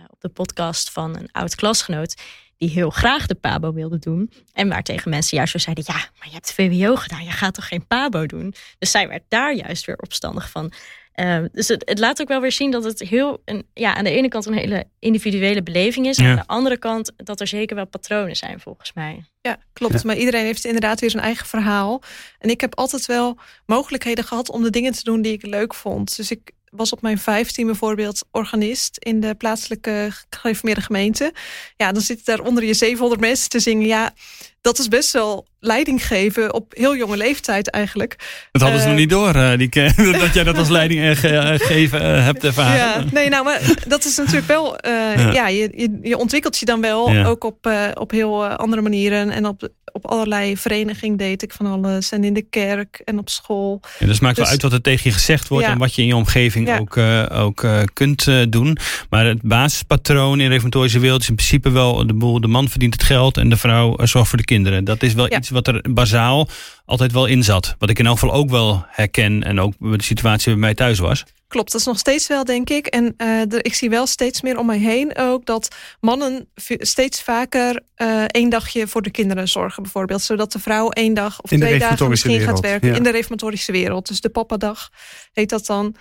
op 0.07 0.21
de 0.21 0.29
podcast 0.29 0.91
van 0.91 1.17
een 1.17 1.29
oud 1.31 1.55
klasgenoot 1.55 2.15
die 2.57 2.69
heel 2.69 2.89
graag 2.89 3.25
de 3.25 3.35
PABO 3.35 3.73
wilde 3.73 3.99
doen. 3.99 4.31
En 4.53 4.69
waar 4.69 4.83
tegen 4.83 5.09
mensen 5.09 5.37
juist 5.37 5.51
zo 5.51 5.57
zeiden: 5.57 5.83
Ja, 5.87 5.93
maar 5.93 6.27
je 6.27 6.33
hebt 6.33 6.53
VWO 6.53 6.95
gedaan, 6.95 7.23
je 7.23 7.31
gaat 7.31 7.53
toch 7.53 7.67
geen 7.67 7.87
PABO 7.87 8.25
doen? 8.25 8.53
Dus 8.79 8.91
zij 8.91 9.07
werd 9.07 9.23
daar 9.27 9.53
juist 9.55 9.85
weer 9.85 9.97
opstandig 9.97 10.49
van. 10.49 10.73
Ehm, 11.13 11.47
dus 11.51 11.67
het, 11.67 11.89
het, 11.89 11.99
laat 11.99 12.21
ook 12.21 12.27
wel 12.27 12.41
weer 12.41 12.51
zien 12.51 12.71
dat 12.71 12.83
het 12.83 12.99
heel, 12.99 13.41
een, 13.45 13.67
ja, 13.73 13.95
aan 13.95 14.03
de 14.03 14.09
ene 14.09 14.27
kant 14.27 14.45
een 14.45 14.53
hele 14.53 14.85
individuele 14.99 15.63
beleving 15.63 16.07
is. 16.07 16.17
En 16.17 16.25
aan 16.25 16.35
de 16.35 16.47
andere 16.47 16.77
kant 16.77 17.11
dat 17.15 17.39
er 17.39 17.47
zeker 17.47 17.75
wel 17.75 17.87
patronen 17.87 18.35
zijn, 18.35 18.59
volgens 18.59 18.93
mij. 18.93 19.25
Ja, 19.41 19.57
klopt. 19.73 20.03
Maar 20.03 20.17
iedereen 20.17 20.45
heeft 20.45 20.65
inderdaad 20.65 20.99
weer 20.99 21.09
zijn 21.09 21.23
eigen 21.23 21.47
verhaal. 21.47 22.01
En 22.39 22.49
ik 22.49 22.61
heb 22.61 22.75
altijd 22.75 23.05
wel 23.05 23.37
mogelijkheden 23.65 24.23
gehad 24.23 24.49
om 24.49 24.63
de 24.63 24.69
dingen 24.69 24.93
te 24.93 25.03
doen 25.03 25.21
die 25.21 25.33
ik 25.33 25.45
leuk 25.45 25.73
vond. 25.73 26.15
Dus 26.15 26.31
ik 26.31 26.51
was 26.75 26.91
op 26.91 27.01
mijn 27.01 27.17
vijftien 27.17 27.65
bijvoorbeeld 27.65 28.25
organist 28.31 28.97
in 28.97 29.19
de 29.19 29.35
plaatselijke 29.35 30.11
gereformeerde 30.29 30.81
gemeente. 30.81 31.33
Ja, 31.77 31.91
dan 31.91 32.01
zitten 32.01 32.25
daar 32.25 32.45
onder 32.45 32.63
je 32.63 32.73
700 32.73 33.21
mensen 33.21 33.49
te 33.49 33.59
zingen. 33.59 33.87
Ja, 33.87 34.13
dat 34.61 34.79
is 34.79 34.87
best 34.87 35.11
wel 35.11 35.47
leiding 35.59 36.05
geven 36.05 36.53
op 36.53 36.73
heel 36.75 36.95
jonge 36.95 37.17
leeftijd 37.17 37.69
eigenlijk. 37.69 38.15
Dat 38.51 38.61
hadden 38.61 38.79
ze 38.79 38.85
nog 38.85 38.95
eh, 38.95 39.01
niet 39.01 39.09
door, 39.09 39.35
uh, 39.35 39.57
die, 39.57 39.69
dat 40.19 40.33
jij 40.33 40.43
dat 40.43 40.57
als 40.57 40.69
leiding 40.69 41.01
uh, 41.01 41.53
geven 41.57 42.23
hebt 42.23 42.43
ervaren. 42.43 42.75
Ja, 42.75 43.03
nee, 43.11 43.29
nou, 43.29 43.43
maar 43.43 43.61
dat 43.87 44.05
is 44.05 44.17
natuurlijk 44.17 44.47
wel... 44.47 44.77
Ja. 44.81 45.31
ja, 45.31 45.47
je, 45.47 45.71
je, 45.75 45.99
je, 46.01 46.17
ontwikkelt 46.17 46.57
je 46.57 46.65
dan 46.65 46.81
wel, 46.81 47.25
ook 47.25 47.43
op, 47.43 47.69
op 47.93 48.11
heel 48.11 48.45
andere 48.45 48.81
manieren. 48.81 49.29
En 49.29 49.45
op, 49.45 49.69
op 49.93 50.05
allerlei 50.05 50.57
verenigingen 50.57 51.17
deed 51.17 51.43
ik 51.43 51.53
van 51.53 51.65
alles. 51.65 52.11
En 52.11 52.23
in 52.23 52.33
de 52.33 52.41
kerk 52.41 53.01
en 53.05 53.17
op 53.17 53.29
school. 53.29 53.79
Ja, 53.99 54.05
dus 54.05 54.19
maakt 54.19 54.35
wel 54.35 54.45
dus 54.45 54.53
uit 54.53 54.61
wat 54.61 54.73
er 54.73 54.81
tegen 54.81 55.01
je 55.03 55.11
gezegd 55.11 55.47
wordt... 55.47 55.67
en 55.67 55.77
wat 55.77 55.95
je 55.95 56.01
in 56.01 56.07
je 56.07 56.15
omgeving 56.15 56.79
ook, 56.79 56.97
ook 57.31 57.67
kunt 57.93 58.27
doen. 58.49 58.77
Maar 59.09 59.25
het 59.25 59.41
basispatroon 59.41 60.31
in 60.31 60.45
de 60.45 60.47
reformatorische 60.47 60.99
wereld... 60.99 61.21
is 61.21 61.29
in 61.29 61.35
principe 61.35 61.69
wel 61.69 62.07
de 62.07 62.13
boel, 62.13 62.41
de 62.41 62.47
man 62.47 62.69
verdient 62.69 62.93
het 62.93 63.03
geld... 63.03 63.37
en 63.37 63.49
de 63.49 63.57
vrouw 63.57 63.95
zorgt 64.03 64.29
voor 64.29 64.37
de 64.37 64.45
kinderen. 64.45 64.83
Dat 64.83 65.03
is 65.03 65.13
wel 65.13 65.33
iets 65.33 65.49
wat 65.49 65.67
er 65.67 65.85
bazaal 65.89 66.49
altijd 66.85 67.11
wel 67.11 67.25
in 67.25 67.43
zat. 67.43 67.75
Wat 67.79 67.89
ik 67.89 67.99
in 67.99 68.05
elk 68.05 68.19
geval 68.19 68.35
ook 68.35 68.49
wel 68.49 68.85
herken 68.87 69.43
en 69.43 69.59
ook 69.59 69.73
de 69.79 70.03
situatie 70.03 70.51
bij 70.51 70.59
mij 70.61 70.73
thuis 70.73 70.99
was. 70.99 71.23
Klopt, 71.53 71.71
dat 71.71 71.81
is 71.81 71.87
nog 71.87 71.97
steeds 71.97 72.27
wel, 72.27 72.43
denk 72.43 72.69
ik. 72.69 72.87
En 72.87 73.13
uh, 73.17 73.41
ik 73.41 73.73
zie 73.73 73.89
wel 73.89 74.07
steeds 74.07 74.41
meer 74.41 74.57
om 74.57 74.65
mij 74.65 74.77
heen 74.77 75.17
ook 75.17 75.45
dat 75.45 75.75
mannen 75.99 76.47
steeds 76.77 77.21
vaker 77.21 77.81
uh, 77.97 78.23
één 78.27 78.49
dagje 78.49 78.87
voor 78.87 79.01
de 79.01 79.11
kinderen 79.11 79.47
zorgen, 79.47 79.83
bijvoorbeeld. 79.83 80.21
Zodat 80.21 80.51
de 80.51 80.59
vrouw 80.59 80.89
één 80.89 81.13
dag 81.13 81.41
of 81.41 81.49
twee 81.49 81.79
dagen 81.79 82.09
misschien 82.09 82.39
gaat 82.39 82.59
werken 82.59 82.95
in 82.95 83.03
de 83.03 83.09
reformatorische 83.09 83.71
wereld. 83.71 84.07
Dus 84.07 84.21
de 84.21 84.29
papadag 84.29 84.89
heet 85.33 85.49
dat 85.49 85.65
dan. 85.65 85.95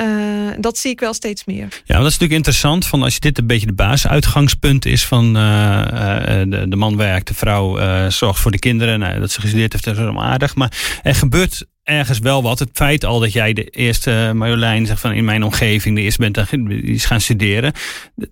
Uh, 0.00 0.50
dat 0.58 0.78
zie 0.78 0.90
ik 0.90 1.00
wel 1.00 1.14
steeds 1.14 1.44
meer. 1.44 1.68
Ja, 1.84 1.96
dat 1.96 2.06
is 2.06 2.18
natuurlijk 2.18 2.32
interessant. 2.32 2.86
Van 2.86 3.02
als 3.02 3.14
je 3.14 3.20
dit 3.20 3.38
een 3.38 3.46
beetje 3.46 3.66
de 3.66 3.72
basisuitgangspunt 3.72 4.84
is 4.84 5.06
van 5.06 5.36
uh, 5.36 5.84
de, 6.46 6.66
de, 6.68 6.76
man 6.76 6.96
werkt, 6.96 7.28
de 7.28 7.34
vrouw 7.34 7.78
zorgt 8.10 8.40
voor 8.40 8.50
de 8.50 8.58
kinderen. 8.58 8.98
Nou, 8.98 9.20
dat 9.20 9.30
ze 9.30 9.40
gestudeerd 9.40 9.72
heeft, 9.72 9.84
dat 9.84 9.94
is 9.94 10.00
helemaal 10.00 10.24
aardig. 10.24 10.54
Maar 10.54 11.00
er 11.02 11.14
gebeurt 11.14 11.66
ergens 11.82 12.18
wel 12.18 12.42
wat. 12.42 12.58
Het 12.58 12.70
feit 12.72 13.04
al 13.04 13.20
dat 13.20 13.32
jij 13.32 13.52
de 13.52 13.64
eerste 13.64 14.32
Marjolein 14.34 14.86
zegt 14.86 15.00
van 15.00 15.12
in 15.12 15.24
mijn 15.24 15.42
omgeving 15.42 15.96
de 15.96 16.02
eerste 16.02 16.20
bent 16.20 16.50
die 16.50 16.82
is 16.82 17.04
gaan 17.04 17.20
studeren. 17.20 17.72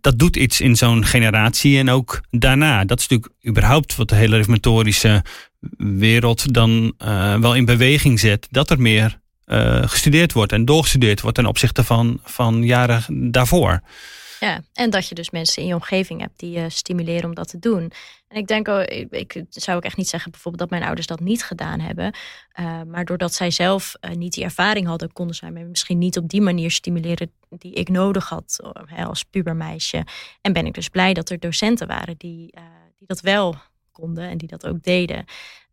Dat 0.00 0.18
doet 0.18 0.36
iets 0.36 0.60
in 0.60 0.76
zo'n 0.76 1.04
generatie 1.04 1.78
en 1.78 1.90
ook 1.90 2.20
daarna. 2.30 2.84
Dat 2.84 2.98
is 2.98 3.08
natuurlijk 3.08 3.46
überhaupt 3.46 3.96
wat 3.96 4.08
de 4.08 4.14
hele 4.14 4.36
reformatorische 4.36 5.24
wereld 5.76 6.54
dan 6.54 6.94
wel 7.40 7.54
in 7.54 7.64
beweging 7.64 8.20
zet. 8.20 8.46
Dat 8.50 8.70
er 8.70 8.80
meer 8.80 9.20
uh, 9.52 9.88
gestudeerd 9.88 10.32
wordt 10.32 10.52
en 10.52 10.64
doorgestudeerd 10.64 11.20
wordt 11.20 11.36
ten 11.36 11.46
opzichte 11.46 11.84
van, 11.84 12.20
van 12.22 12.64
jaren 12.64 13.30
daarvoor. 13.30 13.80
Ja, 14.40 14.60
en 14.72 14.90
dat 14.90 15.08
je 15.08 15.14
dus 15.14 15.30
mensen 15.30 15.62
in 15.62 15.68
je 15.68 15.74
omgeving 15.74 16.20
hebt 16.20 16.38
die 16.38 16.50
je 16.50 16.70
stimuleren 16.70 17.24
om 17.24 17.34
dat 17.34 17.48
te 17.48 17.58
doen. 17.58 17.92
En 18.28 18.36
ik 18.36 18.46
denk, 18.46 18.68
ik, 19.10 19.44
zou 19.50 19.76
ook 19.76 19.84
echt 19.84 19.96
niet 19.96 20.08
zeggen 20.08 20.30
bijvoorbeeld 20.30 20.62
dat 20.62 20.78
mijn 20.78 20.88
ouders 20.88 21.06
dat 21.06 21.20
niet 21.20 21.44
gedaan 21.44 21.80
hebben. 21.80 22.14
Uh, 22.60 22.82
maar 22.82 23.04
doordat 23.04 23.34
zij 23.34 23.50
zelf 23.50 23.94
niet 24.14 24.32
die 24.32 24.44
ervaring 24.44 24.86
hadden, 24.86 25.12
konden 25.12 25.36
zij 25.36 25.50
mij 25.50 25.64
misschien 25.64 25.98
niet 25.98 26.16
op 26.16 26.28
die 26.28 26.40
manier 26.40 26.70
stimuleren 26.70 27.32
die 27.48 27.72
ik 27.72 27.88
nodig 27.88 28.28
had 28.28 28.60
als 28.96 29.22
pubermeisje. 29.22 30.04
En 30.40 30.52
ben 30.52 30.66
ik 30.66 30.74
dus 30.74 30.88
blij 30.88 31.14
dat 31.14 31.30
er 31.30 31.38
docenten 31.38 31.86
waren 31.86 32.14
die, 32.18 32.54
die 32.98 33.06
dat 33.06 33.20
wel 33.20 33.56
konden 33.92 34.28
en 34.28 34.38
die 34.38 34.48
dat 34.48 34.66
ook 34.66 34.82
deden. 34.82 35.24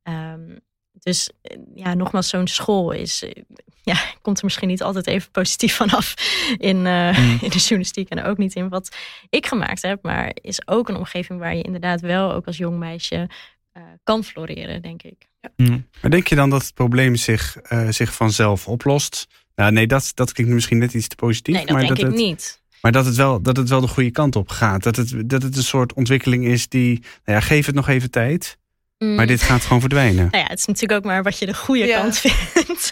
Um, 0.03 0.59
dus 0.99 1.29
eh, 1.41 1.57
ja, 1.75 1.93
nogmaals, 1.93 2.29
zo'n 2.29 2.47
school 2.47 2.91
is, 2.91 3.23
eh, 3.23 3.43
ja, 3.83 3.95
komt 4.21 4.37
er 4.37 4.43
misschien 4.43 4.67
niet 4.67 4.83
altijd 4.83 5.07
even 5.07 5.31
positief 5.31 5.75
vanaf 5.75 6.13
in, 6.57 6.85
uh, 6.85 7.41
in 7.43 7.49
de 7.49 7.57
journalistiek 7.57 8.09
en 8.09 8.23
ook 8.23 8.37
niet 8.37 8.55
in 8.55 8.69
wat 8.69 8.95
ik 9.29 9.45
gemaakt 9.45 9.81
heb. 9.81 10.03
Maar 10.03 10.31
is 10.41 10.67
ook 10.67 10.89
een 10.89 10.95
omgeving 10.95 11.39
waar 11.39 11.55
je 11.55 11.63
inderdaad 11.63 12.01
wel 12.01 12.33
ook 12.33 12.45
als 12.45 12.57
jong 12.57 12.77
meisje 12.77 13.29
uh, 13.73 13.83
kan 14.03 14.23
floreren, 14.23 14.81
denk 14.81 15.03
ik. 15.03 15.27
Ja. 15.41 15.51
Mm. 15.55 15.87
Maar 16.01 16.11
denk 16.11 16.27
je 16.27 16.35
dan 16.35 16.49
dat 16.49 16.63
het 16.63 16.73
probleem 16.73 17.15
zich, 17.15 17.57
uh, 17.69 17.89
zich 17.89 18.13
vanzelf 18.13 18.67
oplost? 18.67 19.27
Nou, 19.55 19.71
nee, 19.71 19.87
dat, 19.87 20.11
dat 20.13 20.31
klinkt 20.31 20.53
misschien 20.53 20.77
net 20.77 20.93
iets 20.93 21.07
te 21.07 21.15
positief. 21.15 21.55
Nee, 21.55 21.65
dat 21.65 21.75
maar 21.75 21.85
denk 21.85 21.95
dat 21.95 22.05
ik 22.05 22.11
het, 22.13 22.21
niet. 22.21 22.61
Maar 22.81 22.91
dat 22.91 23.05
het, 23.05 23.15
wel, 23.15 23.41
dat 23.41 23.57
het 23.57 23.69
wel 23.69 23.81
de 23.81 23.87
goede 23.87 24.11
kant 24.11 24.35
op 24.35 24.49
gaat. 24.49 24.83
Dat 24.83 24.95
het, 24.95 25.29
dat 25.29 25.41
het 25.41 25.57
een 25.57 25.63
soort 25.63 25.93
ontwikkeling 25.93 26.45
is 26.45 26.67
die, 26.67 26.99
nou 26.99 27.37
ja, 27.37 27.39
geef 27.39 27.65
het 27.65 27.75
nog 27.75 27.87
even 27.87 28.11
tijd. 28.11 28.57
Maar 28.99 29.09
mm. 29.09 29.25
dit 29.25 29.41
gaat 29.41 29.61
gewoon 29.61 29.79
verdwijnen. 29.79 30.27
Nou 30.31 30.43
ja, 30.43 30.49
het 30.49 30.59
is 30.59 30.65
natuurlijk 30.65 30.99
ook 30.99 31.05
maar 31.05 31.23
wat 31.23 31.39
je 31.39 31.45
de 31.45 31.53
goede 31.53 31.87
kant 31.87 32.17
vindt. 32.17 32.89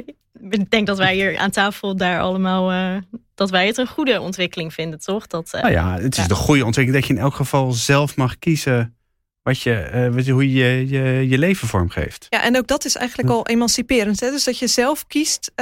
ik 0.50 0.70
denk 0.70 0.86
dat 0.86 0.98
wij 0.98 1.14
hier 1.14 1.36
aan 1.36 1.50
tafel 1.50 1.96
daar 1.96 2.20
allemaal... 2.20 2.72
Uh, 2.72 2.96
dat 3.34 3.50
wij 3.50 3.66
het 3.66 3.76
een 3.76 3.86
goede 3.86 4.20
ontwikkeling 4.20 4.74
vinden, 4.74 5.00
toch? 5.00 5.26
Dat, 5.26 5.52
uh, 5.54 5.60
nou 5.60 5.72
ja, 5.72 5.98
het 6.00 6.18
is 6.18 6.28
de 6.28 6.34
goede 6.34 6.64
ontwikkeling 6.64 7.02
dat 7.02 7.10
je 7.10 7.16
in 7.16 7.26
elk 7.26 7.34
geval 7.34 7.72
zelf 7.72 8.16
mag 8.16 8.38
kiezen... 8.38 8.90
Wat 9.42 9.60
je, 9.60 10.10
uh, 10.16 10.32
hoe 10.32 10.52
je, 10.52 10.88
je 10.88 11.28
je 11.28 11.38
leven 11.38 11.68
vormgeeft. 11.68 12.26
Ja, 12.30 12.42
en 12.42 12.56
ook 12.56 12.66
dat 12.66 12.84
is 12.84 12.96
eigenlijk 12.96 13.30
al 13.30 13.46
emanciperend. 13.46 14.20
Hè? 14.20 14.30
Dus 14.30 14.44
dat 14.44 14.58
je 14.58 14.66
zelf 14.66 15.06
kiest 15.06 15.52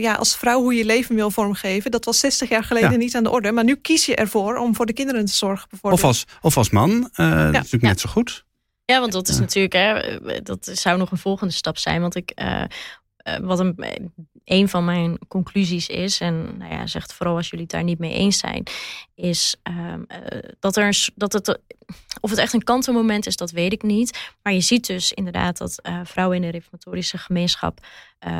ja, 0.00 0.14
als 0.14 0.36
vrouw 0.36 0.60
hoe 0.60 0.74
je 0.74 0.84
leven 0.84 1.14
wil 1.14 1.30
vormgeven. 1.30 1.90
Dat 1.90 2.04
was 2.04 2.18
60 2.18 2.48
jaar 2.48 2.64
geleden 2.64 2.98
niet 2.98 3.16
aan 3.16 3.22
de 3.22 3.30
orde. 3.30 3.52
Maar 3.52 3.64
nu 3.64 3.74
kies 3.74 4.06
je 4.06 4.14
ervoor 4.14 4.56
om 4.56 4.74
voor 4.74 4.86
de 4.86 4.92
kinderen 4.92 5.24
te 5.24 5.32
zorgen. 5.32 5.68
Bijvoorbeeld. 5.70 6.02
Of, 6.02 6.08
als, 6.08 6.24
of 6.40 6.56
als 6.56 6.70
man, 6.70 7.00
dat 7.00 7.26
is 7.26 7.52
natuurlijk 7.52 7.82
net 7.82 8.00
zo 8.00 8.10
goed. 8.10 8.44
Ja, 8.86 9.00
want 9.00 9.12
dat 9.12 9.28
is 9.28 9.38
natuurlijk, 9.38 9.74
hè, 9.74 10.42
dat 10.42 10.70
zou 10.72 10.98
nog 10.98 11.10
een 11.10 11.18
volgende 11.18 11.52
stap 11.52 11.78
zijn. 11.78 12.00
Want 12.00 12.14
ik, 12.14 12.32
uh, 12.42 12.64
wat 13.42 13.58
een, 13.58 13.76
een 14.44 14.68
van 14.68 14.84
mijn 14.84 15.18
conclusies 15.28 15.88
is, 15.88 16.20
en 16.20 16.56
nou 16.58 16.72
ja, 16.72 16.86
zegt 16.86 17.12
vooral 17.12 17.36
als 17.36 17.48
jullie 17.48 17.64
het 17.64 17.74
daar 17.74 17.82
niet 17.82 17.98
mee 17.98 18.12
eens 18.12 18.38
zijn, 18.38 18.62
is 19.14 19.56
uh, 19.70 19.94
dat, 20.60 20.76
er, 20.76 21.08
dat 21.14 21.32
het, 21.32 21.58
of 22.20 22.30
het 22.30 22.38
echt 22.38 22.52
een 22.52 22.64
kantelmoment 22.64 23.26
is, 23.26 23.36
dat 23.36 23.50
weet 23.50 23.72
ik 23.72 23.82
niet. 23.82 24.32
Maar 24.42 24.52
je 24.52 24.60
ziet 24.60 24.86
dus 24.86 25.12
inderdaad 25.12 25.58
dat 25.58 25.80
vrouwen 26.04 26.36
in 26.36 26.42
de 26.42 26.50
reformatorische 26.50 27.18
gemeenschap 27.18 27.86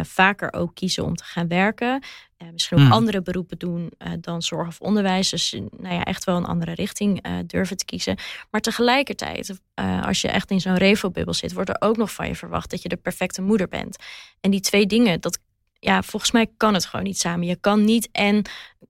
vaker 0.03 0.53
ook 0.53 0.75
kiezen 0.75 1.05
om 1.05 1.15
te 1.17 1.25
gaan 1.25 1.49
werken. 1.49 2.05
Uh, 2.45 2.51
misschien 2.53 2.79
ook 2.79 2.85
hmm. 2.85 2.93
andere 2.93 3.23
beroepen 3.23 3.59
doen 3.59 3.93
uh, 3.99 4.13
dan 4.21 4.43
zorg 4.43 4.69
of 4.69 4.81
onderwijs. 4.81 5.31
Dus 5.31 5.53
nou 5.77 5.95
ja, 5.95 6.05
echt 6.05 6.25
wel 6.25 6.37
een 6.37 6.45
andere 6.45 6.75
richting 6.75 7.25
durven 7.47 7.77
te 7.77 7.85
kiezen. 7.85 8.17
Maar 8.51 8.61
tegelijkertijd, 8.61 9.61
als 10.03 10.21
je 10.21 10.29
echt 10.29 10.51
in 10.51 10.61
zo'n 10.61 10.77
revo-bubbel 10.77 11.35
zit, 11.35 11.53
wordt 11.53 11.69
er 11.69 11.77
ook 11.79 11.97
nog 11.97 12.13
van 12.13 12.27
je 12.27 12.35
verwacht 12.35 12.71
dat 12.71 12.83
je 12.83 12.89
de 12.89 12.97
perfecte 12.97 13.43
moeder 13.43 13.69
bent. 13.69 13.97
En 14.41 14.51
die 14.51 14.61
twee 14.61 14.87
dingen, 14.87 15.21
dat, 15.21 15.39
ja, 15.79 16.03
volgens 16.03 16.31
mij 16.31 16.47
kan 16.57 16.75
het 16.75 16.87
gewoon 16.87 17.05
niet 17.05 17.19
samen. 17.19 17.47
Je 17.47 17.57
kan 17.57 17.85
niet 17.85 18.09
en 18.13 18.43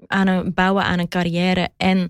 aan 0.06 0.26
een, 0.26 0.54
bouwen 0.54 0.84
aan 0.84 0.98
een 0.98 1.08
carrière 1.08 1.68
en 1.76 2.08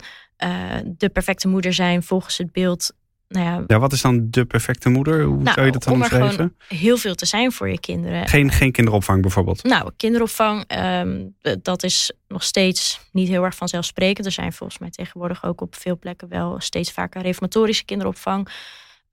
de 0.84 1.08
perfecte 1.12 1.48
moeder 1.48 1.72
zijn 1.72 2.02
volgens 2.02 2.38
het 2.38 2.52
beeld 2.52 2.92
nou 3.28 3.46
ja, 3.46 3.64
ja, 3.66 3.78
wat 3.78 3.92
is 3.92 4.00
dan 4.00 4.30
de 4.30 4.44
perfecte 4.44 4.88
moeder? 4.88 5.22
Hoe 5.22 5.42
nou, 5.42 5.54
zou 5.54 5.66
je 5.66 5.72
dat 5.72 5.82
dan 5.82 5.92
omschrijven? 5.92 6.56
heel 6.68 6.96
veel 6.96 7.14
te 7.14 7.26
zijn 7.26 7.52
voor 7.52 7.68
je 7.68 7.80
kinderen. 7.80 8.28
Geen, 8.28 8.50
geen 8.50 8.72
kinderopvang 8.72 9.22
bijvoorbeeld? 9.22 9.62
Nou, 9.62 9.90
kinderopvang, 9.96 10.64
um, 11.00 11.34
dat 11.62 11.82
is 11.82 12.12
nog 12.28 12.42
steeds 12.42 13.00
niet 13.12 13.28
heel 13.28 13.44
erg 13.44 13.54
vanzelfsprekend. 13.54 14.26
Er 14.26 14.32
zijn 14.32 14.52
volgens 14.52 14.78
mij 14.78 14.90
tegenwoordig 14.90 15.44
ook 15.44 15.60
op 15.60 15.76
veel 15.76 15.98
plekken 15.98 16.28
wel 16.28 16.60
steeds 16.60 16.92
vaker 16.92 17.22
reformatorische 17.22 17.84
kinderopvang. 17.84 18.48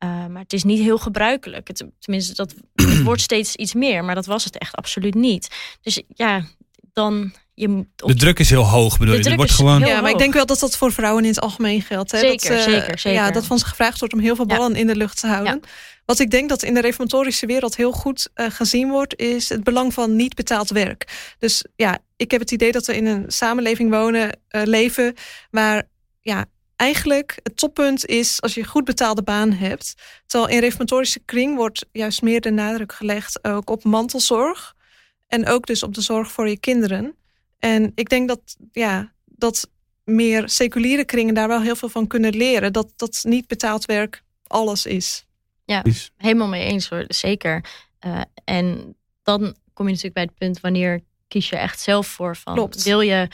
Uh, 0.03 0.25
maar 0.25 0.41
het 0.41 0.53
is 0.53 0.63
niet 0.63 0.79
heel 0.79 0.97
gebruikelijk. 0.97 1.67
Het, 1.67 1.85
tenminste, 1.99 2.35
dat, 2.35 2.55
het 2.75 3.03
wordt 3.03 3.21
steeds 3.21 3.55
iets 3.55 3.73
meer, 3.73 4.03
maar 4.03 4.15
dat 4.15 4.25
was 4.25 4.43
het 4.43 4.57
echt 4.57 4.75
absoluut 4.75 5.13
niet. 5.13 5.77
Dus 5.81 6.01
ja, 6.07 6.43
dan 6.93 7.33
je, 7.53 7.85
de 7.95 8.15
druk 8.15 8.39
is 8.39 8.49
heel 8.49 8.63
hoog, 8.63 8.97
bedoel 8.97 9.15
je? 9.15 9.35
wordt 9.35 9.51
gewoon... 9.51 9.79
Ja, 9.79 10.01
maar 10.01 10.11
ik 10.11 10.17
denk 10.17 10.33
wel 10.33 10.45
dat 10.45 10.59
dat 10.59 10.77
voor 10.77 10.91
vrouwen 10.91 11.23
in 11.23 11.29
het 11.29 11.39
algemeen 11.39 11.81
geldt. 11.81 12.11
Hè? 12.11 12.19
Zeker, 12.19 12.55
dat, 12.55 12.63
zeker, 12.63 12.99
zeker. 12.99 13.11
Ja, 13.11 13.31
dat 13.31 13.45
van 13.45 13.59
ze 13.59 13.65
gevraagd 13.65 13.99
wordt 13.99 14.13
om 14.13 14.19
heel 14.19 14.35
veel 14.35 14.45
ballen 14.45 14.75
in 14.75 14.87
de 14.87 14.95
lucht 14.95 15.19
te 15.19 15.27
houden. 15.27 15.61
Wat 16.05 16.19
ik 16.19 16.31
denk 16.31 16.49
dat 16.49 16.63
in 16.63 16.73
de 16.73 16.81
reformatorische 16.81 17.45
wereld 17.45 17.75
heel 17.75 17.91
goed 17.91 18.29
uh, 18.35 18.45
gezien 18.49 18.89
wordt, 18.89 19.19
is 19.19 19.49
het 19.49 19.63
belang 19.63 19.93
van 19.93 20.15
niet 20.15 20.35
betaald 20.35 20.69
werk. 20.69 21.33
Dus 21.39 21.65
ja, 21.75 21.99
ik 22.15 22.31
heb 22.31 22.39
het 22.39 22.51
idee 22.51 22.71
dat 22.71 22.85
we 22.85 22.95
in 22.95 23.05
een 23.05 23.23
samenleving 23.27 23.89
wonen, 23.89 24.39
uh, 24.51 24.61
leven, 24.63 25.13
waar 25.51 25.83
ja, 26.21 26.45
eigenlijk 26.75 27.39
het 27.43 27.57
toppunt 27.57 28.05
is 28.05 28.41
als 28.41 28.53
je 28.53 28.59
een 28.59 28.67
goed 28.67 28.85
betaalde 28.85 29.23
baan 29.23 29.51
hebt. 29.51 29.93
Terwijl 30.25 30.51
in 30.51 30.59
reformatorische 30.59 31.19
kring 31.25 31.55
wordt 31.55 31.85
juist 31.91 32.21
meer 32.21 32.41
de 32.41 32.51
nadruk 32.51 32.93
gelegd 32.93 33.43
ook 33.43 33.69
op 33.69 33.83
mantelzorg. 33.83 34.73
En 35.27 35.47
ook 35.47 35.65
dus 35.65 35.83
op 35.83 35.93
de 35.93 36.01
zorg 36.01 36.31
voor 36.31 36.49
je 36.49 36.59
kinderen. 36.59 37.15
En 37.61 37.91
ik 37.95 38.09
denk 38.09 38.27
dat, 38.27 38.57
ja, 38.71 39.13
dat 39.25 39.69
meer 40.03 40.49
seculiere 40.49 41.05
kringen 41.05 41.33
daar 41.33 41.47
wel 41.47 41.61
heel 41.61 41.75
veel 41.75 41.89
van 41.89 42.07
kunnen 42.07 42.35
leren. 42.35 42.73
Dat, 42.73 42.93
dat 42.95 43.23
niet 43.27 43.47
betaald 43.47 43.85
werk 43.85 44.23
alles 44.47 44.85
is. 44.85 45.25
Ja, 45.65 45.83
helemaal 46.17 46.47
mee 46.47 46.65
eens 46.65 46.89
hoor, 46.89 47.03
zeker. 47.07 47.65
Uh, 48.05 48.21
en 48.43 48.95
dan 49.23 49.55
kom 49.73 49.85
je 49.85 49.91
natuurlijk 49.91 50.13
bij 50.13 50.23
het 50.23 50.37
punt 50.37 50.59
wanneer 50.59 51.01
kies 51.27 51.49
je 51.49 51.55
echt 51.55 51.79
zelf 51.79 52.07
voor. 52.07 52.35
Van, 52.35 52.71
Wil, 52.83 53.01
je, 53.01 53.27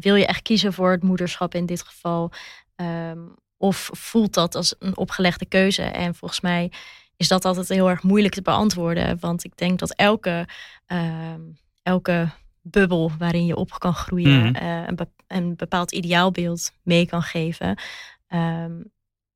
wil 0.00 0.14
je 0.14 0.26
echt 0.26 0.42
kiezen 0.42 0.72
voor 0.72 0.90
het 0.90 1.02
moederschap 1.02 1.54
in 1.54 1.66
dit 1.66 1.82
geval? 1.82 2.32
Ehm, 2.76 3.18
of 3.56 3.90
voelt 3.92 4.34
dat 4.34 4.54
als 4.54 4.74
een 4.78 4.96
opgelegde 4.96 5.46
keuze? 5.46 5.82
En 5.82 6.14
volgens 6.14 6.40
mij 6.40 6.72
is 7.16 7.28
dat 7.28 7.44
altijd 7.44 7.68
heel 7.68 7.90
erg 7.90 8.02
moeilijk 8.02 8.34
te 8.34 8.42
beantwoorden. 8.42 9.18
Want 9.20 9.44
ik 9.44 9.56
denk 9.56 9.78
dat 9.78 9.94
elke, 9.94 10.48
ehm, 10.86 11.40
elke 11.82 12.30
bubbel 12.62 13.12
waarin 13.18 13.46
je 13.46 13.56
op 13.56 13.78
kan 13.78 13.94
groeien, 13.94 14.46
mm. 14.46 14.56
een, 14.56 14.98
een, 15.26 15.56
bepaald 15.56 15.92
ideaalbeeld 15.92 16.72
mee 16.82 17.06
kan 17.06 17.22
geven. 17.22 17.78
Ehm, 18.26 18.80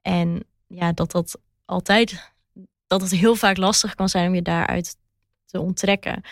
en 0.03 0.45
ja, 0.67 0.93
dat 0.93 1.11
dat 1.11 1.39
altijd, 1.65 2.33
dat 2.87 3.01
het 3.01 3.11
heel 3.11 3.35
vaak 3.35 3.57
lastig 3.57 3.95
kan 3.95 4.09
zijn 4.09 4.29
om 4.29 4.35
je 4.35 4.43
daaruit 4.43 4.97
te 5.45 5.61
onttrekken. 5.61 6.23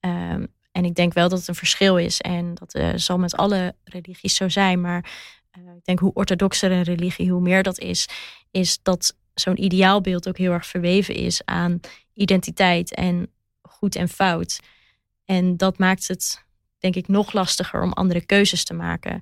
Um, 0.00 0.46
en 0.72 0.84
ik 0.84 0.94
denk 0.94 1.12
wel 1.12 1.28
dat 1.28 1.38
het 1.38 1.48
een 1.48 1.54
verschil 1.54 1.98
is. 1.98 2.20
En 2.20 2.54
dat 2.54 2.74
uh, 2.74 2.92
zal 2.94 3.18
met 3.18 3.36
alle 3.36 3.74
religies 3.84 4.34
zo 4.34 4.48
zijn. 4.48 4.80
Maar 4.80 5.10
uh, 5.58 5.74
ik 5.76 5.84
denk 5.84 5.98
hoe 5.98 6.14
orthodoxer 6.14 6.72
een 6.72 6.82
religie, 6.82 7.30
hoe 7.30 7.40
meer 7.40 7.62
dat 7.62 7.78
is, 7.78 8.08
is 8.50 8.78
dat 8.82 9.16
zo'n 9.34 9.62
ideaalbeeld 9.62 10.28
ook 10.28 10.38
heel 10.38 10.52
erg 10.52 10.66
verweven 10.66 11.14
is 11.14 11.44
aan 11.44 11.80
identiteit 12.12 12.94
en 12.94 13.30
goed 13.62 13.96
en 13.96 14.08
fout. 14.08 14.60
En 15.30 15.56
dat 15.56 15.78
maakt 15.78 16.08
het, 16.08 16.44
denk 16.78 16.94
ik, 16.94 17.08
nog 17.08 17.32
lastiger 17.32 17.82
om 17.82 17.92
andere 17.92 18.20
keuzes 18.20 18.64
te 18.64 18.74
maken. 18.74 19.12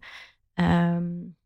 Um, 0.55 1.37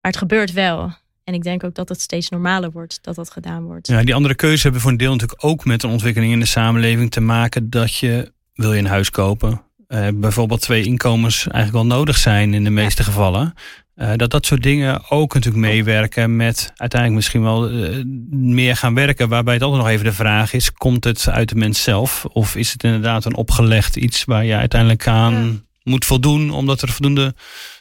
maar 0.00 0.12
het 0.12 0.16
gebeurt 0.16 0.52
wel. 0.52 0.92
En 1.24 1.34
ik 1.34 1.42
denk 1.42 1.64
ook 1.64 1.74
dat 1.74 1.88
het 1.88 2.00
steeds 2.00 2.28
normaler 2.28 2.70
wordt 2.70 2.98
dat 3.02 3.14
dat 3.14 3.30
gedaan 3.30 3.64
wordt. 3.64 3.86
Ja, 3.86 4.02
die 4.02 4.14
andere 4.14 4.34
keuzes 4.34 4.62
hebben 4.62 4.80
voor 4.80 4.90
een 4.90 4.96
deel 4.96 5.12
natuurlijk 5.12 5.44
ook 5.44 5.64
met 5.64 5.82
een 5.82 5.90
ontwikkeling 5.90 6.32
in 6.32 6.40
de 6.40 6.46
samenleving 6.46 7.10
te 7.10 7.20
maken. 7.20 7.70
Dat 7.70 7.94
je, 7.94 8.32
wil 8.54 8.72
je 8.72 8.78
een 8.78 8.86
huis 8.86 9.10
kopen, 9.10 9.62
uh, 9.88 10.08
bijvoorbeeld 10.14 10.60
twee 10.60 10.84
inkomens 10.84 11.46
eigenlijk 11.46 11.88
wel 11.88 11.96
nodig 11.98 12.16
zijn 12.16 12.54
in 12.54 12.64
de 12.64 12.70
meeste 12.70 13.04
gevallen. 13.04 13.54
Uh, 13.96 14.12
dat 14.16 14.30
dat 14.30 14.46
soort 14.46 14.62
dingen 14.62 15.10
ook 15.10 15.34
natuurlijk 15.34 15.64
meewerken 15.64 16.36
met 16.36 16.72
uiteindelijk 16.76 17.20
misschien 17.20 17.42
wel 17.42 17.70
uh, 17.70 18.04
meer 18.30 18.76
gaan 18.76 18.94
werken. 18.94 19.28
Waarbij 19.28 19.54
het 19.54 19.62
altijd 19.62 19.82
nog 19.82 19.90
even 19.90 20.04
de 20.04 20.12
vraag 20.12 20.52
is: 20.52 20.72
komt 20.72 21.04
het 21.04 21.28
uit 21.28 21.48
de 21.48 21.54
mens 21.54 21.82
zelf? 21.82 22.24
Of 22.24 22.56
is 22.56 22.72
het 22.72 22.84
inderdaad 22.84 23.24
een 23.24 23.36
opgelegd 23.36 23.96
iets 23.96 24.24
waar 24.24 24.44
je 24.44 24.54
uiteindelijk 24.54 25.06
aan 25.06 25.66
moet 25.82 26.04
voldoen, 26.04 26.50
omdat 26.50 26.82
er 26.82 26.88
voldoende 26.88 27.34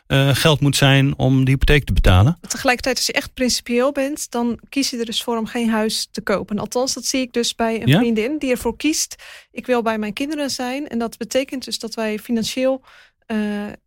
uh, 0.07 0.29
geld 0.35 0.59
moet 0.59 0.75
zijn 0.75 1.17
om 1.17 1.37
die 1.37 1.53
hypotheek 1.53 1.85
te 1.85 1.93
betalen. 1.93 2.37
Tegelijkertijd, 2.47 2.95
als 2.95 3.05
je 3.05 3.13
echt 3.13 3.33
principieel 3.33 3.91
bent, 3.91 4.31
dan 4.31 4.59
kies 4.69 4.89
je 4.89 4.97
er 4.97 5.05
dus 5.05 5.23
voor 5.23 5.37
om 5.37 5.45
geen 5.45 5.69
huis 5.69 6.07
te 6.11 6.21
kopen. 6.21 6.59
Althans, 6.59 6.93
dat 6.93 7.05
zie 7.05 7.21
ik 7.21 7.33
dus 7.33 7.55
bij 7.55 7.81
een 7.81 7.97
vriendin 7.97 8.37
die 8.37 8.51
ervoor 8.51 8.77
kiest. 8.77 9.15
Ik 9.51 9.65
wil 9.65 9.81
bij 9.81 9.97
mijn 9.97 10.13
kinderen 10.13 10.49
zijn. 10.49 10.87
En 10.87 10.99
dat 10.99 11.17
betekent 11.17 11.65
dus 11.65 11.79
dat 11.79 11.93
wij 11.93 12.19
financieel 12.19 12.83
uh, 13.27 13.37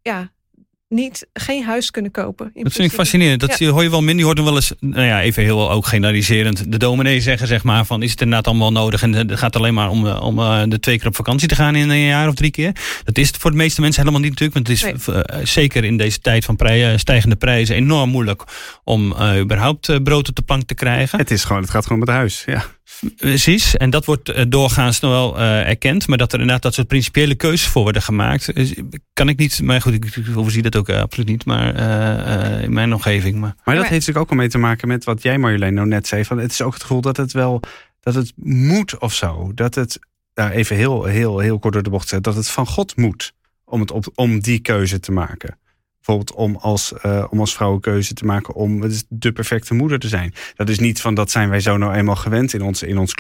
ja, 0.03 0.33
niet, 0.89 1.27
geen 1.33 1.65
huis 1.65 1.91
kunnen 1.91 2.11
kopen. 2.11 2.51
Dat 2.55 2.73
vind 2.73 2.89
ik 2.89 2.95
fascinerend. 2.95 3.41
Dat 3.41 3.59
hoor 3.59 3.83
je 3.83 3.91
wel 3.91 4.03
minder. 4.03 4.19
Je 4.19 4.25
hoort 4.25 4.43
wel 4.43 4.55
eens, 4.55 4.73
nou 4.81 5.03
ja, 5.03 5.23
even 5.23 5.43
heel 5.43 5.71
ook 5.71 5.87
generaliserend, 5.87 6.73
de 6.73 6.79
dominee 6.79 7.21
zeggen 7.21 7.47
zeg 7.47 7.63
maar 7.63 7.85
van 7.85 8.03
is 8.03 8.11
het 8.11 8.21
inderdaad 8.21 8.47
allemaal 8.47 8.73
nodig 8.73 9.03
en 9.03 9.13
het 9.13 9.39
gaat 9.39 9.57
alleen 9.57 9.75
maar 9.75 9.91
om, 9.91 10.07
om 10.07 10.39
uh, 10.39 10.63
de 10.67 10.81
twee 10.81 10.99
keer 10.99 11.07
op 11.07 11.17
vakantie 11.17 11.49
te 11.49 11.55
gaan 11.55 11.75
in 11.75 11.91
een 11.91 11.99
jaar 11.99 12.29
of 12.29 12.35
drie 12.35 12.51
keer. 12.51 12.73
Dat 13.05 13.19
is 13.19 13.27
het 13.27 13.37
voor 13.37 13.51
de 13.51 13.57
meeste 13.57 13.81
mensen 13.81 14.01
helemaal 14.01 14.23
niet 14.23 14.41
natuurlijk, 14.41 14.67
want 14.69 14.81
het 14.81 14.99
is 14.99 15.09
uh, 15.09 15.45
zeker 15.45 15.85
in 15.85 15.97
deze 15.97 16.21
tijd 16.21 16.45
van 16.45 16.57
prij, 16.57 16.99
stijgende 16.99 17.37
prijzen 17.37 17.77
enorm 17.77 18.11
moeilijk 18.11 18.45
om 18.85 19.13
uh, 19.13 19.39
überhaupt 19.39 20.03
brood 20.03 20.29
op 20.29 20.35
de 20.35 20.43
plank 20.43 20.63
te 20.63 20.75
krijgen. 20.75 21.19
Het 21.19 21.31
is 21.31 21.45
gewoon, 21.45 21.63
het 21.63 21.71
gaat 21.71 21.83
gewoon 21.83 21.99
met 21.99 22.09
huis, 22.09 22.43
ja. 22.47 22.65
Precies, 23.17 23.77
en 23.77 23.91
dat 23.91 24.05
wordt 24.05 24.29
eh, 24.29 24.45
doorgaans 24.49 25.01
nog 25.01 25.11
wel 25.11 25.39
uh, 25.39 25.69
erkend, 25.69 26.07
maar 26.09 26.19
dat 26.19 26.33
er 26.33 26.39
inderdaad 26.39 26.63
dat 26.63 26.75
soort 26.75 26.87
principiële 26.87 27.35
keuzes 27.35 27.69
voor 27.69 27.83
worden 27.83 28.03
gemaakt, 28.03 28.53
kan 29.13 29.29
ik 29.29 29.39
niet, 29.39 29.63
maar 29.63 29.81
goed, 29.81 29.95
ik 29.95 30.37
overzie 30.37 30.63
dat 30.63 30.77
ook 30.77 30.89
uh, 30.89 31.01
absoluut 31.01 31.29
niet, 31.29 31.45
maar 31.45 31.69
in 32.63 32.73
mijn 32.73 32.93
omgeving. 32.93 33.39
Maar, 33.39 33.55
maar 33.65 33.75
dat 33.75 33.85
heeft 33.85 34.07
natuurlijk 34.07 34.25
ook 34.25 34.31
al 34.31 34.37
mee 34.37 34.49
te 34.49 34.59
maken 34.59 34.89
met 34.89 35.05
wat 35.05 35.23
jij 35.23 35.39
Marjolein 35.39 35.75
nou 35.75 35.89
net 35.89 36.07
zei, 36.07 36.25
van 36.25 36.39
het 36.39 36.51
is 36.51 36.63
ook 36.63 36.73
het 36.73 36.83
gevoel 36.83 37.01
dat 37.01 37.17
het 37.17 37.33
wel, 37.33 37.61
dat 38.01 38.15
het 38.15 38.33
moet 38.37 38.99
of 38.99 39.15
zo, 39.15 39.53
dat 39.55 39.75
het, 39.75 39.99
nou 40.35 40.51
even 40.51 40.77
heel, 40.77 41.05
heel, 41.05 41.39
heel 41.39 41.59
kort 41.59 41.73
door 41.73 41.83
de 41.83 41.91
bocht 41.91 42.09
zet, 42.09 42.25
dat 42.25 42.35
het 42.35 42.49
van 42.49 42.67
God 42.67 42.97
moet 42.97 43.33
om, 43.65 43.81
het 43.81 43.91
op, 43.91 44.07
om 44.15 44.41
die 44.41 44.59
keuze 44.59 45.01
te 45.01 45.13
maken. 45.13 45.59
Bijvoorbeeld 46.07 46.39
om 46.39 46.57
als, 46.57 46.93
uh, 47.07 47.27
om 47.31 47.41
als 47.41 47.55
vrouw 47.55 47.79
keuze 47.79 48.15
te 48.15 48.25
maken 48.25 48.55
om 48.55 48.91
de 49.09 49.33
perfecte 49.33 49.75
moeder 49.75 49.99
te 49.99 50.09
zijn. 50.09 50.35
Dat 50.55 50.69
is 50.69 50.79
niet 50.79 51.01
van 51.01 51.15
dat 51.15 51.31
zijn 51.31 51.49
wij 51.49 51.61
zo 51.61 51.77
nou 51.77 51.95
eenmaal 51.95 52.17
gewend 52.17 52.53
in 52.53 52.63
ons, 52.63 52.83
in 52.83 52.99
ons. 52.99 53.15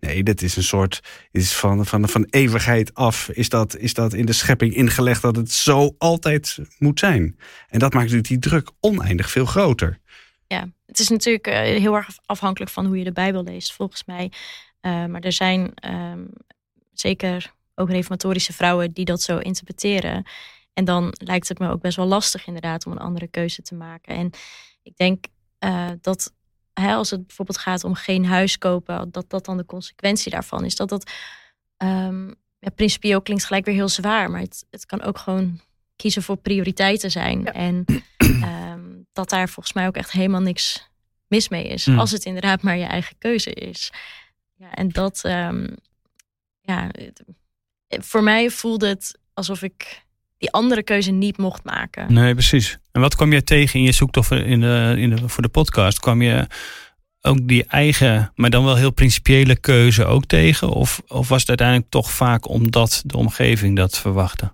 Nee, 0.00 0.22
dat 0.22 0.42
is 0.42 0.56
een 0.56 0.62
soort 0.62 1.00
is 1.30 1.54
van, 1.54 1.86
van, 1.86 2.08
van 2.08 2.26
eeuwigheid 2.30 2.94
af. 2.94 3.28
Is 3.28 3.48
dat, 3.48 3.76
is 3.76 3.94
dat 3.94 4.12
in 4.12 4.26
de 4.26 4.32
schepping 4.32 4.74
ingelegd 4.74 5.22
dat 5.22 5.36
het 5.36 5.52
zo 5.52 5.94
altijd 5.98 6.58
moet 6.78 6.98
zijn. 6.98 7.38
En 7.68 7.78
dat 7.78 7.92
maakt 7.92 8.10
natuurlijk 8.10 8.28
die 8.28 8.50
druk 8.50 8.70
oneindig 8.80 9.30
veel 9.30 9.46
groter. 9.46 9.98
Ja, 10.46 10.68
het 10.86 10.98
is 10.98 11.08
natuurlijk 11.08 11.46
uh, 11.46 11.54
heel 11.54 11.94
erg 11.94 12.08
afhankelijk 12.26 12.70
van 12.70 12.86
hoe 12.86 12.98
je 12.98 13.04
de 13.04 13.12
Bijbel 13.12 13.44
leest, 13.44 13.72
volgens 13.72 14.04
mij. 14.04 14.32
Uh, 14.82 15.04
maar 15.06 15.20
er 15.20 15.32
zijn 15.32 15.72
um, 15.86 16.28
zeker 16.92 17.52
ook 17.74 17.90
reformatorische 17.90 18.52
vrouwen 18.52 18.92
die 18.92 19.04
dat 19.04 19.22
zo 19.22 19.38
interpreteren. 19.38 20.26
En 20.72 20.84
dan 20.84 21.08
lijkt 21.12 21.48
het 21.48 21.58
me 21.58 21.68
ook 21.68 21.80
best 21.80 21.96
wel 21.96 22.06
lastig 22.06 22.46
inderdaad 22.46 22.86
om 22.86 22.92
een 22.92 22.98
andere 22.98 23.26
keuze 23.26 23.62
te 23.62 23.74
maken. 23.74 24.14
En 24.14 24.30
ik 24.82 24.96
denk 24.96 25.24
uh, 25.64 25.90
dat 26.00 26.32
hè, 26.72 26.94
als 26.94 27.10
het 27.10 27.26
bijvoorbeeld 27.26 27.58
gaat 27.58 27.84
om 27.84 27.94
geen 27.94 28.24
huis 28.26 28.58
kopen, 28.58 29.10
dat 29.10 29.30
dat 29.30 29.44
dan 29.44 29.56
de 29.56 29.64
consequentie 29.64 30.30
daarvan 30.30 30.64
is. 30.64 30.76
Dat 30.76 30.88
dat 30.88 31.10
um, 31.76 32.34
ja, 32.58 32.70
principieel 32.74 33.22
klinkt 33.22 33.44
gelijk 33.44 33.64
weer 33.64 33.74
heel 33.74 33.88
zwaar, 33.88 34.30
maar 34.30 34.40
het, 34.40 34.66
het 34.70 34.86
kan 34.86 35.02
ook 35.02 35.18
gewoon 35.18 35.60
kiezen 35.96 36.22
voor 36.22 36.36
prioriteiten 36.36 37.10
zijn. 37.10 37.46
En 37.52 37.84
um, 38.44 39.06
dat 39.12 39.28
daar 39.28 39.48
volgens 39.48 39.74
mij 39.74 39.86
ook 39.86 39.96
echt 39.96 40.10
helemaal 40.10 40.40
niks 40.40 40.90
mis 41.26 41.48
mee 41.48 41.68
is. 41.68 41.86
Mm. 41.86 41.98
Als 41.98 42.10
het 42.10 42.24
inderdaad 42.24 42.62
maar 42.62 42.76
je 42.76 42.84
eigen 42.84 43.18
keuze 43.18 43.52
is. 43.52 43.92
Ja, 44.54 44.74
en 44.74 44.88
dat, 44.88 45.22
um, 45.24 45.76
ja, 46.60 46.90
voor 47.88 48.22
mij 48.22 48.50
voelde 48.50 48.88
het 48.88 49.18
alsof 49.34 49.62
ik 49.62 50.04
die 50.42 50.52
andere 50.52 50.82
keuze 50.82 51.10
niet 51.10 51.38
mocht 51.38 51.64
maken. 51.64 52.12
Nee, 52.12 52.32
precies. 52.32 52.78
En 52.92 53.00
wat 53.00 53.16
kwam 53.16 53.32
je 53.32 53.44
tegen 53.44 53.78
in 53.78 53.84
je 53.84 53.92
zoektocht 53.92 54.30
in 54.30 54.60
de, 54.60 54.94
in 54.96 55.10
de, 55.10 55.28
voor 55.28 55.42
de 55.42 55.48
podcast? 55.48 56.00
Kwam 56.00 56.22
je 56.22 56.46
ook 57.20 57.48
die 57.48 57.64
eigen, 57.64 58.32
maar 58.34 58.50
dan 58.50 58.64
wel 58.64 58.76
heel 58.76 58.92
principiële 58.92 59.56
keuze 59.56 60.04
ook 60.04 60.26
tegen? 60.26 60.68
Of, 60.68 61.02
of 61.06 61.28
was 61.28 61.40
het 61.40 61.48
uiteindelijk 61.48 61.90
toch 61.90 62.10
vaak 62.10 62.48
omdat 62.48 63.02
de 63.06 63.16
omgeving 63.16 63.76
dat 63.76 63.98
verwachtte? 63.98 64.52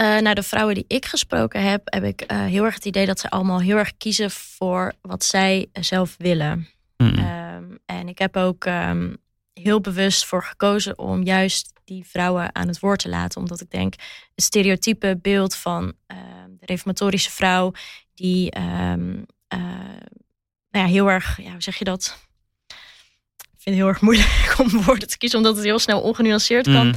Uh, 0.00 0.18
nou, 0.18 0.34
de 0.34 0.42
vrouwen 0.42 0.74
die 0.74 0.84
ik 0.88 1.06
gesproken 1.06 1.70
heb, 1.70 1.80
heb 1.84 2.04
ik 2.04 2.32
uh, 2.32 2.44
heel 2.44 2.64
erg 2.64 2.74
het 2.74 2.84
idee 2.84 3.06
dat 3.06 3.20
ze 3.20 3.30
allemaal 3.30 3.60
heel 3.60 3.76
erg 3.76 3.96
kiezen 3.96 4.30
voor 4.30 4.92
wat 5.02 5.24
zij 5.24 5.66
zelf 5.72 6.14
willen. 6.18 6.68
Mm 6.96 7.18
um, 7.18 7.78
en 7.86 8.08
ik 8.08 8.18
heb 8.18 8.36
ook 8.36 8.64
um, 8.64 9.16
heel 9.54 9.80
bewust 9.80 10.24
voor 10.24 10.44
gekozen 10.44 10.98
om 10.98 11.22
juist 11.22 11.72
die 11.84 12.04
vrouwen 12.06 12.54
aan 12.54 12.68
het 12.68 12.80
woord 12.80 12.98
te 12.98 13.08
laten. 13.08 13.40
Omdat 13.40 13.60
ik 13.60 13.70
denk, 13.70 13.94
het 14.34 14.44
stereotype 14.44 15.18
beeld 15.22 15.56
van 15.56 15.84
uh, 15.84 16.18
de 16.58 16.66
reformatorische 16.66 17.30
vrouw, 17.30 17.72
die 18.14 18.58
um, 18.58 19.26
uh, 19.54 19.60
nou 20.70 20.86
ja, 20.86 20.86
heel 20.86 21.10
erg, 21.10 21.42
ja, 21.42 21.50
hoe 21.50 21.62
zeg 21.62 21.76
je 21.76 21.84
dat? 21.84 22.18
Ik 23.36 23.72
vind 23.72 23.76
het 23.76 23.84
heel 23.84 23.88
erg 23.88 24.00
moeilijk 24.00 24.54
om 24.62 24.82
woorden 24.82 25.08
te 25.08 25.18
kiezen, 25.18 25.38
omdat 25.38 25.56
het 25.56 25.64
heel 25.64 25.78
snel 25.78 26.00
ongenuanceerd 26.00 26.64
kan 26.64 26.86
mm. 26.86 26.94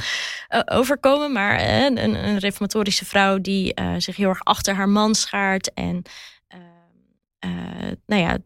uh, 0.48 0.60
overkomen. 0.64 1.32
Maar 1.32 1.60
een, 1.60 1.98
een, 2.04 2.38
reformatorische 2.38 3.04
vrouw 3.04 3.38
die 3.38 3.80
zich 3.98 4.16
heel 4.16 4.28
erg 4.28 4.44
achter 4.44 4.74
haar 4.74 4.88
man 4.88 5.14
schaart 5.14 5.74
en 5.74 6.02
ehm, 6.48 7.94
nou 8.06 8.22
ja, 8.22 8.38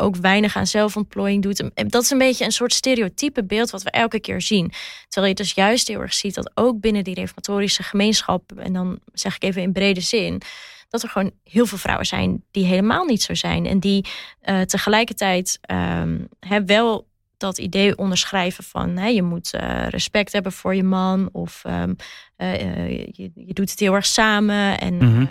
ook 0.00 0.16
weinig 0.16 0.56
aan 0.56 0.66
zelfontplooiing 0.66 1.42
doet. 1.42 1.70
Dat 1.74 2.02
is 2.02 2.10
een 2.10 2.18
beetje 2.18 2.44
een 2.44 2.52
soort 2.52 2.72
stereotype 2.72 3.44
beeld 3.44 3.70
wat 3.70 3.82
we 3.82 3.90
elke 3.90 4.20
keer 4.20 4.40
zien. 4.40 4.72
Terwijl 5.08 5.32
je 5.32 5.42
dus 5.42 5.52
juist 5.52 5.88
heel 5.88 6.00
erg 6.00 6.14
ziet 6.14 6.34
dat 6.34 6.50
ook 6.54 6.80
binnen 6.80 7.04
die 7.04 7.14
reformatorische 7.14 7.82
gemeenschap, 7.82 8.52
en 8.52 8.72
dan 8.72 8.98
zeg 9.12 9.34
ik 9.36 9.42
even 9.42 9.62
in 9.62 9.72
brede 9.72 10.00
zin, 10.00 10.42
dat 10.88 11.02
er 11.02 11.08
gewoon 11.08 11.30
heel 11.44 11.66
veel 11.66 11.78
vrouwen 11.78 12.06
zijn 12.06 12.44
die 12.50 12.64
helemaal 12.64 13.04
niet 13.04 13.22
zo 13.22 13.34
zijn. 13.34 13.66
En 13.66 13.80
die 13.80 14.06
uh, 14.42 14.60
tegelijkertijd 14.60 15.60
um, 15.70 16.28
wel 16.66 17.06
dat 17.36 17.58
idee 17.58 17.96
onderschrijven 17.96 18.64
van 18.64 18.96
hè, 18.96 19.06
je 19.06 19.22
moet 19.22 19.54
uh, 19.54 19.86
respect 19.88 20.32
hebben 20.32 20.52
voor 20.52 20.74
je 20.74 20.82
man 20.82 21.28
of 21.32 21.62
um, 21.66 21.96
uh, 22.36 22.60
je, 22.90 23.30
je, 23.34 23.52
doet 23.52 23.70
het 23.70 23.80
heel 23.80 23.94
erg 23.94 24.06
samen 24.06 24.78
en 24.80 24.94
mm 24.94 25.00
-hmm 25.00 25.30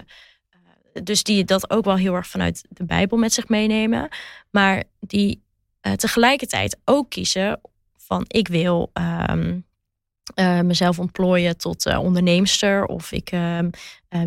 dus 1.04 1.24
die 1.24 1.44
dat 1.44 1.70
ook 1.70 1.86
wel 1.86 1.96
heel 1.96 2.14
erg 2.14 2.28
vanuit 2.28 2.66
de 2.70 2.84
Bijbel 2.84 3.18
met 3.18 3.34
zich 3.34 3.48
meenemen. 3.48 4.08
Maar 4.52 4.84
die 5.00 5.42
uh, 5.82 5.94
tegelijkertijd 5.94 6.78
ook 6.86 7.10
kiezen 7.10 7.60
van 7.98 8.26
ik 8.28 8.48
wil 8.48 8.92
um, 9.30 9.66
uh, 10.36 10.60
mezelf 10.60 11.00
ontplooien 11.00 11.58
tot 11.58 11.88
uh, 11.88 12.00
onderneemster. 12.04 12.86
Of 12.86 13.12
ik 13.12 13.30
ehm, 13.32 13.70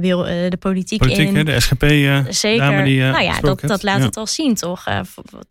wil 0.00 0.22
de 0.22 0.56
politiek, 0.59 0.98
politiek 0.98 1.28
in. 1.28 1.37
Hè, 1.37 1.44
de 1.44 1.61
SGP 1.61 1.85
Zeker. 2.28 2.85
Die, 2.85 3.00
nou 3.00 3.22
ja, 3.22 3.40
dat, 3.40 3.61
dat 3.61 3.83
laat 3.83 4.02
het 4.02 4.16
al 4.16 4.26
zien 4.26 4.54
toch. 4.54 4.85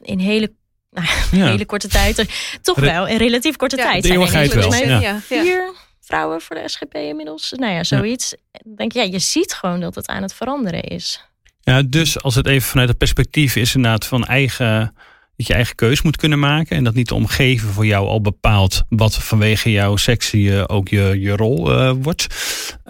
in 0.01 0.19
hele 0.19 0.51
nou, 0.91 1.07
ja. 1.41 1.49
hele 1.49 1.65
korte 1.65 1.87
tijd. 1.87 2.25
Toch 2.61 2.79
wel, 2.79 3.07
in 3.07 3.17
relatief 3.17 3.55
korte 3.55 3.77
ja, 3.77 3.83
tijd. 3.83 4.03
De 4.03 4.11
eeuwigheid 4.11 4.53
wel. 4.53 4.73
Ja. 4.73 5.19
Vier, 5.19 5.73
vrouwen 6.09 6.41
voor 6.41 6.55
de 6.55 6.69
SGP 6.69 6.93
inmiddels. 6.93 7.51
Nou 7.51 7.73
ja, 7.73 7.83
zoiets. 7.83 8.35
Denk 8.75 8.91
ja, 8.91 9.03
je 9.03 9.19
ziet 9.19 9.53
gewoon 9.53 9.79
dat 9.79 9.95
het 9.95 10.07
aan 10.07 10.21
het 10.21 10.33
veranderen 10.33 10.83
is. 10.83 11.23
Ja, 11.61 11.81
dus 11.81 12.21
als 12.21 12.35
het 12.35 12.47
even 12.47 12.69
vanuit 12.69 12.89
het 12.89 12.97
perspectief 12.97 13.55
is 13.55 13.75
inderdaad 13.75 14.05
van 14.05 14.25
eigen 14.25 14.93
dat 15.35 15.47
je 15.47 15.53
eigen 15.53 15.75
keus 15.75 16.01
moet 16.01 16.17
kunnen 16.17 16.39
maken. 16.39 16.77
En 16.77 16.83
dat 16.83 16.93
niet 16.93 17.07
de 17.07 17.15
omgeving 17.15 17.71
voor 17.71 17.85
jou 17.85 18.07
al 18.07 18.21
bepaalt 18.21 18.83
wat 18.89 19.15
vanwege 19.15 19.71
jouw 19.71 19.95
sectie 19.95 20.49
uh, 20.49 20.63
ook 20.67 20.87
je, 20.87 21.19
je 21.19 21.35
rol 21.35 21.71
uh, 21.71 21.91
wordt. 22.01 22.27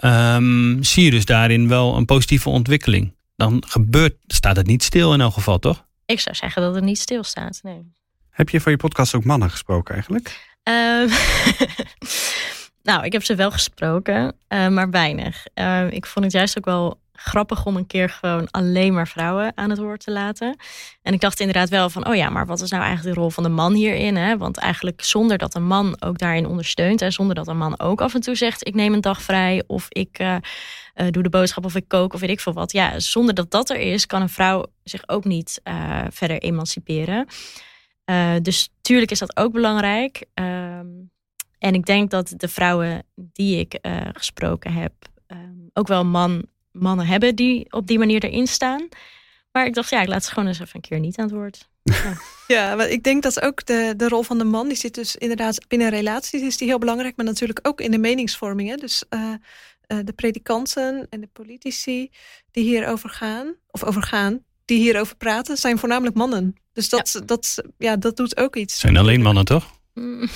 Um, 0.04 0.82
zie 0.82 1.04
je 1.04 1.10
dus 1.10 1.24
daarin 1.24 1.68
wel 1.68 1.96
een 1.96 2.04
positieve 2.04 2.48
ontwikkeling. 2.48 3.14
Dan 3.36 3.62
gebeurt, 3.66 4.14
staat 4.26 4.56
het 4.56 4.66
niet 4.66 4.82
stil 4.82 5.14
in 5.14 5.20
elk 5.20 5.32
geval, 5.32 5.58
toch? 5.58 5.86
Ik 6.06 6.20
zou 6.20 6.36
zeggen 6.36 6.62
dat 6.62 6.74
het 6.74 6.84
niet 6.84 6.98
stil 6.98 7.22
staat, 7.22 7.60
nee. 7.62 7.92
Heb 8.30 8.48
je 8.48 8.60
voor 8.60 8.70
je 8.70 8.76
podcast 8.76 9.14
ook 9.14 9.24
mannen 9.24 9.50
gesproken 9.50 9.94
eigenlijk? 9.94 10.56
Um, 10.62 11.08
nou, 12.82 13.04
ik 13.04 13.12
heb 13.12 13.24
ze 13.24 13.34
wel 13.34 13.50
gesproken, 13.50 14.36
uh, 14.48 14.68
maar 14.68 14.90
weinig. 14.90 15.44
Uh, 15.54 15.90
ik 15.90 16.06
vond 16.06 16.24
het 16.24 16.34
juist 16.34 16.58
ook 16.58 16.64
wel 16.64 16.98
grappig 17.12 17.66
om 17.66 17.76
een 17.76 17.86
keer 17.86 18.08
gewoon 18.08 18.50
alleen 18.50 18.94
maar 18.94 19.08
vrouwen 19.08 19.52
aan 19.54 19.70
het 19.70 19.78
woord 19.78 20.04
te 20.04 20.10
laten. 20.10 20.56
En 21.02 21.12
ik 21.12 21.20
dacht 21.20 21.40
inderdaad 21.40 21.68
wel 21.68 21.90
van, 21.90 22.08
oh 22.08 22.14
ja, 22.14 22.30
maar 22.30 22.46
wat 22.46 22.60
is 22.60 22.70
nou 22.70 22.82
eigenlijk 22.82 23.14
de 23.14 23.20
rol 23.20 23.30
van 23.30 23.42
de 23.42 23.48
man 23.48 23.72
hierin? 23.72 24.16
Hè? 24.16 24.36
Want 24.36 24.56
eigenlijk 24.56 25.04
zonder 25.04 25.38
dat 25.38 25.54
een 25.54 25.66
man 25.66 26.02
ook 26.02 26.18
daarin 26.18 26.46
ondersteunt 26.46 27.02
en 27.02 27.12
zonder 27.12 27.34
dat 27.34 27.48
een 27.48 27.58
man 27.58 27.80
ook 27.80 28.00
af 28.00 28.14
en 28.14 28.20
toe 28.20 28.34
zegt, 28.34 28.66
ik 28.66 28.74
neem 28.74 28.92
een 28.92 29.00
dag 29.00 29.22
vrij 29.22 29.62
of 29.66 29.86
ik 29.88 30.18
uh, 30.18 30.36
doe 31.10 31.22
de 31.22 31.28
boodschap 31.28 31.64
of 31.64 31.74
ik 31.74 31.88
kook 31.88 32.14
of 32.14 32.20
weet 32.20 32.30
ik 32.30 32.40
veel 32.40 32.52
wat. 32.52 32.72
Ja, 32.72 32.98
zonder 32.98 33.34
dat 33.34 33.50
dat 33.50 33.70
er 33.70 33.78
is, 33.78 34.06
kan 34.06 34.22
een 34.22 34.28
vrouw 34.28 34.66
zich 34.84 35.02
ook 35.06 35.24
niet 35.24 35.60
verder 36.10 36.38
emanciperen. 36.38 37.26
dus 38.42 38.68
tuurlijk 38.80 39.10
is 39.10 39.18
dat 39.18 39.36
ook 39.36 39.52
belangrijk. 39.52 40.24
Ehm, 41.60 41.68
en 41.68 41.74
ik 41.74 41.86
denk 41.86 42.10
dat 42.10 42.34
de 42.36 42.48
vrouwen 42.48 43.02
die 43.14 43.58
ik 43.58 43.78
gesproken 44.12 44.72
heb, 44.72 44.92
um, 45.26 45.70
ook 45.72 45.88
wel 45.88 46.04
man 46.04 46.48
mannen 46.72 47.06
hebben 47.06 47.36
die 47.36 47.72
op 47.72 47.86
die 47.86 47.98
manier 47.98 48.24
erin 48.24 48.46
staan. 48.46 48.88
Maar 49.52 49.66
ik 49.66 49.74
dacht, 49.74 49.90
ja, 49.90 50.02
ik 50.02 50.08
laat 50.08 50.24
ze 50.24 50.30
gewoon 50.30 50.48
eens 50.48 50.60
even 50.60 50.74
een 50.74 50.80
keer 50.80 51.00
niet 51.00 51.18
aan 51.18 51.24
het 51.24 51.34
woord. 51.34 51.68
Ja, 51.82 52.16
ja 52.56 52.74
maar 52.74 52.88
ik 52.88 53.02
denk 53.02 53.22
dat 53.22 53.40
ook 53.40 53.66
de, 53.66 53.94
de 53.96 54.08
rol 54.08 54.22
van 54.22 54.38
de 54.38 54.44
man, 54.44 54.68
die 54.68 54.76
zit 54.76 54.94
dus 54.94 55.16
inderdaad 55.16 55.68
binnen 55.68 55.88
relaties, 55.88 56.42
is 56.42 56.56
die 56.56 56.68
heel 56.68 56.78
belangrijk, 56.78 57.16
maar 57.16 57.26
natuurlijk 57.26 57.58
ook 57.62 57.80
in 57.80 57.90
de 57.90 57.98
meningsvorming. 57.98 58.68
Hè? 58.68 58.76
Dus 58.76 59.04
uh, 59.10 59.20
uh, 59.20 59.98
de 60.04 60.12
predikanten 60.12 61.06
en 61.10 61.20
de 61.20 61.28
politici 61.32 62.10
die 62.50 62.64
hierover 62.64 63.10
gaan, 63.10 63.54
of 63.70 63.84
over 63.84 64.02
gaan, 64.02 64.44
die 64.64 64.78
hierover 64.78 65.16
praten, 65.16 65.56
zijn 65.56 65.78
voornamelijk 65.78 66.16
mannen. 66.16 66.54
Dus 66.72 66.88
dat, 66.88 67.10
ja. 67.12 67.20
dat, 67.20 67.62
ja, 67.78 67.96
dat 67.96 68.16
doet 68.16 68.36
ook 68.36 68.56
iets. 68.56 68.78
Zijn 68.78 68.96
alleen 68.96 69.22
mannen, 69.22 69.44
toch? 69.44 69.70
Mm. 69.94 70.28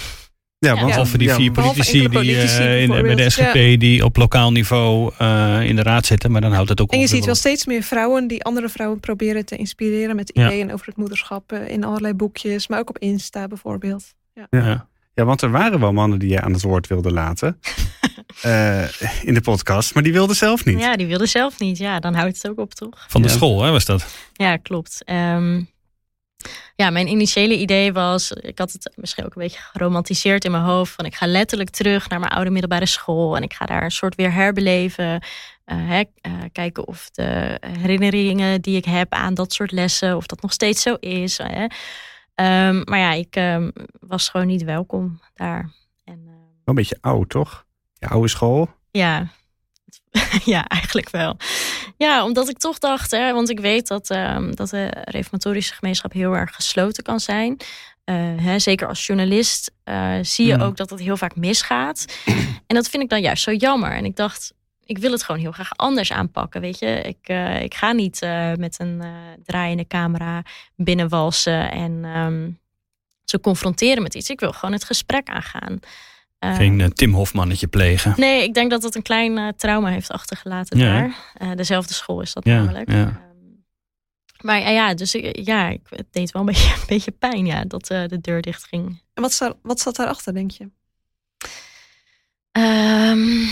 Ja, 0.65 0.81
want 0.81 1.11
ja. 1.11 1.19
die 1.19 1.31
vier 1.31 1.53
politici, 1.53 2.09
die, 2.09 2.21
uh, 2.21 2.83
in, 2.83 2.89
bij 2.89 3.15
de 3.15 3.31
SGP 3.31 3.55
ja. 3.55 3.77
die 3.77 4.05
op 4.05 4.17
lokaal 4.17 4.53
niveau 4.53 5.13
uh, 5.21 5.63
in 5.63 5.77
de 5.77 5.83
raad 5.83 6.07
zitten. 6.07 6.31
Maar 6.31 6.41
dan 6.41 6.53
houdt 6.53 6.69
het 6.69 6.81
ook 6.81 6.93
En 6.93 7.01
je 7.01 7.07
ziet 7.07 7.25
wel 7.25 7.35
steeds 7.35 7.67
meer 7.67 7.83
vrouwen 7.83 8.27
die 8.27 8.45
andere 8.45 8.69
vrouwen 8.69 9.01
proberen 9.01 9.45
te 9.45 9.57
inspireren 9.57 10.17
met 10.17 10.31
ideeën 10.31 10.73
over 10.73 10.87
het 10.87 10.97
moederschap 10.97 11.53
uh, 11.53 11.69
in 11.69 11.85
allerlei 11.85 12.15
boekjes. 12.15 12.69
Maar 12.69 12.79
ook 12.79 12.89
op 12.89 12.99
Insta 12.99 13.47
bijvoorbeeld. 13.47 14.15
Ja. 14.35 14.47
Ja. 14.51 14.87
ja, 15.15 15.25
want 15.25 15.43
er 15.43 15.51
waren 15.51 15.81
wel 15.81 15.93
mannen 15.93 16.19
die 16.19 16.29
je 16.29 16.41
aan 16.41 16.53
het 16.53 16.63
woord 16.63 16.87
wilden 16.87 17.13
laten 17.13 17.59
in 19.29 19.35
de 19.35 19.41
podcast. 19.43 19.95
Maar 19.95 20.03
die 20.03 20.13
wilden 20.13 20.37
zelf 20.37 20.65
niet. 20.65 20.79
Ja, 20.79 20.97
die 20.97 21.07
wilden 21.07 21.29
zelf 21.29 21.59
niet. 21.59 21.79
Ja, 21.79 22.01
dan 22.01 22.15
houdt 22.15 22.37
het 22.43 22.51
ook 22.51 22.59
op 22.59 22.75
toch? 22.75 23.07
Van 23.09 23.23
de 23.23 23.29
school 23.29 23.63
hè, 23.63 23.71
was 23.71 23.85
dat? 23.85 24.07
Ja, 24.33 24.57
klopt. 24.57 25.03
Um, 25.11 25.73
ja, 26.77 26.91
mijn 26.91 27.09
initiële 27.09 27.59
idee 27.59 27.93
was, 27.93 28.33
ik 28.33 28.59
had 28.59 28.73
het 28.73 28.93
misschien 28.97 29.25
ook 29.25 29.35
een 29.35 29.43
beetje 29.43 29.61
geromantiseerd 29.61 30.45
in 30.45 30.51
mijn 30.51 30.63
hoofd, 30.63 30.93
van 30.93 31.05
ik 31.05 31.15
ga 31.15 31.27
letterlijk 31.27 31.71
terug 31.71 32.09
naar 32.09 32.21
mijn 32.21 32.33
oude 32.33 32.51
middelbare 32.51 32.87
school 32.87 33.37
en 33.37 33.43
ik 33.43 33.53
ga 33.53 33.67
daar 33.67 33.83
een 33.83 33.91
soort 33.91 34.15
weer 34.15 34.33
herbeleven. 34.33 35.23
Uh, 35.67 35.89
hè, 35.89 36.03
uh, 36.23 36.33
kijken 36.53 36.87
of 36.87 37.11
de 37.11 37.61
herinneringen 37.79 38.61
die 38.61 38.77
ik 38.77 38.85
heb 38.85 39.13
aan 39.13 39.35
dat 39.35 39.53
soort 39.53 39.73
lessen, 39.73 40.17
of 40.17 40.27
dat 40.27 40.43
nog 40.43 40.53
steeds 40.53 40.83
zo 40.83 40.95
is. 40.95 41.39
Hè. 41.39 41.63
Um, 41.63 42.83
maar 42.85 42.99
ja, 42.99 43.13
ik 43.13 43.37
um, 43.37 43.73
was 44.01 44.29
gewoon 44.29 44.47
niet 44.47 44.63
welkom 44.63 45.21
daar. 45.35 45.71
En, 46.05 46.19
uh, 46.19 46.31
Wel 46.31 46.37
een 46.65 46.75
beetje 46.75 46.99
oud, 47.01 47.29
toch? 47.29 47.65
Je 47.99 48.09
oude 48.09 48.29
school? 48.29 48.71
Ja, 48.91 49.29
ja, 50.55 50.67
eigenlijk 50.67 51.11
wel. 51.11 51.37
Ja, 51.97 52.25
omdat 52.25 52.49
ik 52.49 52.59
toch 52.59 52.79
dacht, 52.79 53.11
hè, 53.11 53.33
want 53.33 53.51
ik 53.51 53.61
weet 53.61 53.89
dat, 53.89 54.11
um, 54.11 54.57
dat 54.57 54.71
de 54.71 54.91
reformatorische 55.05 55.75
gemeenschap 55.75 56.13
heel 56.13 56.37
erg 56.37 56.55
gesloten 56.55 57.03
kan 57.03 57.21
zijn. 57.21 57.57
Uh, 58.05 58.17
hè, 58.37 58.59
zeker 58.59 58.89
als 58.89 59.07
journalist 59.07 59.73
uh, 59.85 60.15
zie 60.23 60.47
je 60.47 60.55
mm. 60.55 60.61
ook 60.61 60.77
dat 60.77 60.91
het 60.91 61.01
heel 61.01 61.17
vaak 61.17 61.37
misgaat. 61.37 62.05
en 62.67 62.75
dat 62.75 62.89
vind 62.89 63.03
ik 63.03 63.09
dan 63.09 63.21
juist 63.21 63.43
zo 63.43 63.53
jammer. 63.53 63.93
En 63.93 64.05
ik 64.05 64.17
dacht, 64.17 64.53
ik 64.85 64.99
wil 64.99 65.13
het 65.13 65.23
gewoon 65.23 65.41
heel 65.41 65.53
graag 65.53 65.77
anders 65.77 66.13
aanpakken. 66.13 66.61
Weet 66.61 66.79
je, 66.79 66.87
ik, 66.87 67.29
uh, 67.29 67.63
ik 67.63 67.75
ga 67.75 67.93
niet 67.93 68.21
met 68.57 68.79
een 68.79 69.03
draaiende 69.45 69.87
camera 69.87 70.43
binnenwalsen 70.77 71.71
en 71.71 72.05
um, 72.05 72.59
ze 73.25 73.41
confronteren 73.41 74.03
met 74.03 74.15
iets. 74.15 74.31
Ik 74.31 74.41
wil 74.41 74.53
gewoon 74.53 74.75
het 74.75 74.85
gesprek 74.85 75.29
aangaan. 75.29 75.81
Geen 76.53 76.79
uh, 76.79 76.87
Tim 76.87 77.15
Hofmannetje 77.15 77.67
plegen. 77.67 78.15
Nee, 78.17 78.43
ik 78.43 78.55
denk 78.55 78.71
dat 78.71 78.83
het 78.83 78.95
een 78.95 79.03
klein 79.03 79.39
uh, 79.39 79.49
trauma 79.57 79.89
heeft 79.89 80.11
achtergelaten 80.11 80.79
ja. 80.79 80.85
daar. 80.85 81.17
Uh, 81.43 81.57
dezelfde 81.57 81.95
school 81.95 82.21
is 82.21 82.33
dat 82.33 82.45
ja, 82.45 82.57
namelijk. 82.57 82.91
Ja. 82.91 83.07
Um, 83.07 83.65
maar 84.41 84.73
ja, 84.73 84.95
dus 84.95 85.13
ja, 85.33 85.69
ik, 85.69 85.81
het 85.89 86.07
deed 86.11 86.31
wel 86.31 86.43
een 86.43 86.49
beetje, 86.53 86.75
een 86.75 86.87
beetje 86.87 87.11
pijn 87.11 87.47
ja, 87.47 87.65
dat 87.65 87.87
de 87.87 88.19
deur 88.21 88.43
dicht 88.43 88.65
ging. 88.65 89.03
En 89.15 89.23
wat, 89.23 89.33
zat, 89.33 89.57
wat 89.63 89.81
zat 89.81 89.97
daarachter, 89.97 90.35
denk 90.35 90.51
je? 90.51 90.71
Um, 92.53 93.49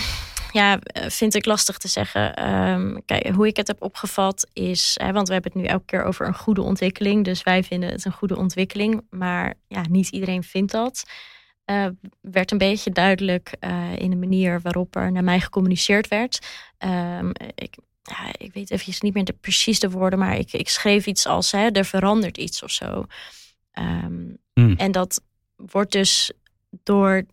ja, 0.51 0.79
vind 1.07 1.35
ik 1.35 1.45
lastig 1.45 1.77
te 1.77 1.87
zeggen. 1.87 2.49
Um, 2.49 3.05
kijk, 3.05 3.27
hoe 3.27 3.47
ik 3.47 3.57
het 3.57 3.67
heb 3.67 3.81
opgevat 3.81 4.47
is, 4.53 4.97
hè, 5.01 5.11
want 5.11 5.27
we 5.27 5.33
hebben 5.33 5.51
het 5.51 5.61
nu 5.61 5.67
elke 5.67 5.85
keer 5.85 6.03
over 6.03 6.27
een 6.27 6.35
goede 6.35 6.61
ontwikkeling. 6.61 7.25
Dus 7.25 7.43
wij 7.43 7.63
vinden 7.63 7.89
het 7.89 8.05
een 8.05 8.11
goede 8.11 8.37
ontwikkeling. 8.37 9.01
Maar 9.09 9.53
ja, 9.67 9.81
niet 9.89 10.09
iedereen 10.09 10.43
vindt 10.43 10.71
dat. 10.71 11.03
Uh, 11.65 11.87
werd 12.21 12.51
een 12.51 12.57
beetje 12.57 12.91
duidelijk 12.91 13.55
uh, 13.59 13.95
in 13.95 14.09
de 14.09 14.15
manier 14.15 14.61
waarop 14.61 14.95
er 14.95 15.11
naar 15.11 15.23
mij 15.23 15.39
gecommuniceerd 15.39 16.07
werd. 16.07 16.47
Um, 16.77 17.31
ik, 17.55 17.75
ja, 18.03 18.33
ik 18.37 18.53
weet 18.53 18.71
even 18.71 18.93
niet 18.99 19.13
meer 19.13 19.23
de, 19.23 19.33
precies 19.33 19.79
de 19.79 19.89
woorden, 19.89 20.19
maar 20.19 20.37
ik, 20.37 20.53
ik 20.53 20.69
schreef 20.69 21.05
iets 21.05 21.25
als 21.25 21.51
hè, 21.51 21.69
er 21.69 21.85
verandert 21.85 22.37
iets 22.37 22.63
of 22.63 22.71
zo. 22.71 23.05
Um, 23.73 24.37
mm. 24.53 24.75
En 24.77 24.91
dat 24.91 25.21
wordt 25.55 25.91
dus 25.91 26.31
door, 26.83 27.25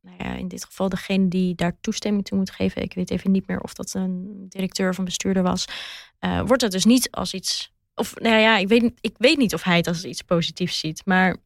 nou 0.00 0.16
ja, 0.18 0.34
in 0.34 0.48
dit 0.48 0.64
geval 0.64 0.88
degene 0.88 1.28
die 1.28 1.54
daar 1.54 1.76
toestemming 1.80 2.24
toe 2.24 2.38
moet 2.38 2.50
geven. 2.50 2.82
Ik 2.82 2.94
weet 2.94 3.10
even 3.10 3.30
niet 3.30 3.46
meer 3.46 3.60
of 3.60 3.74
dat 3.74 3.94
een 3.94 4.46
directeur 4.48 4.88
of 4.88 4.98
een 4.98 5.04
bestuurder 5.04 5.42
was. 5.42 5.64
Uh, 6.20 6.42
wordt 6.46 6.62
het 6.62 6.72
dus 6.72 6.84
niet 6.84 7.10
als 7.10 7.34
iets. 7.34 7.72
Of 7.94 8.14
nou 8.14 8.36
ja, 8.36 8.56
ik 8.58 8.68
weet, 8.68 8.92
ik 9.00 9.14
weet 9.18 9.38
niet 9.38 9.54
of 9.54 9.62
hij 9.62 9.76
het 9.76 9.86
als 9.86 10.04
iets 10.04 10.22
positiefs 10.22 10.78
ziet. 10.78 11.02
Maar 11.04 11.36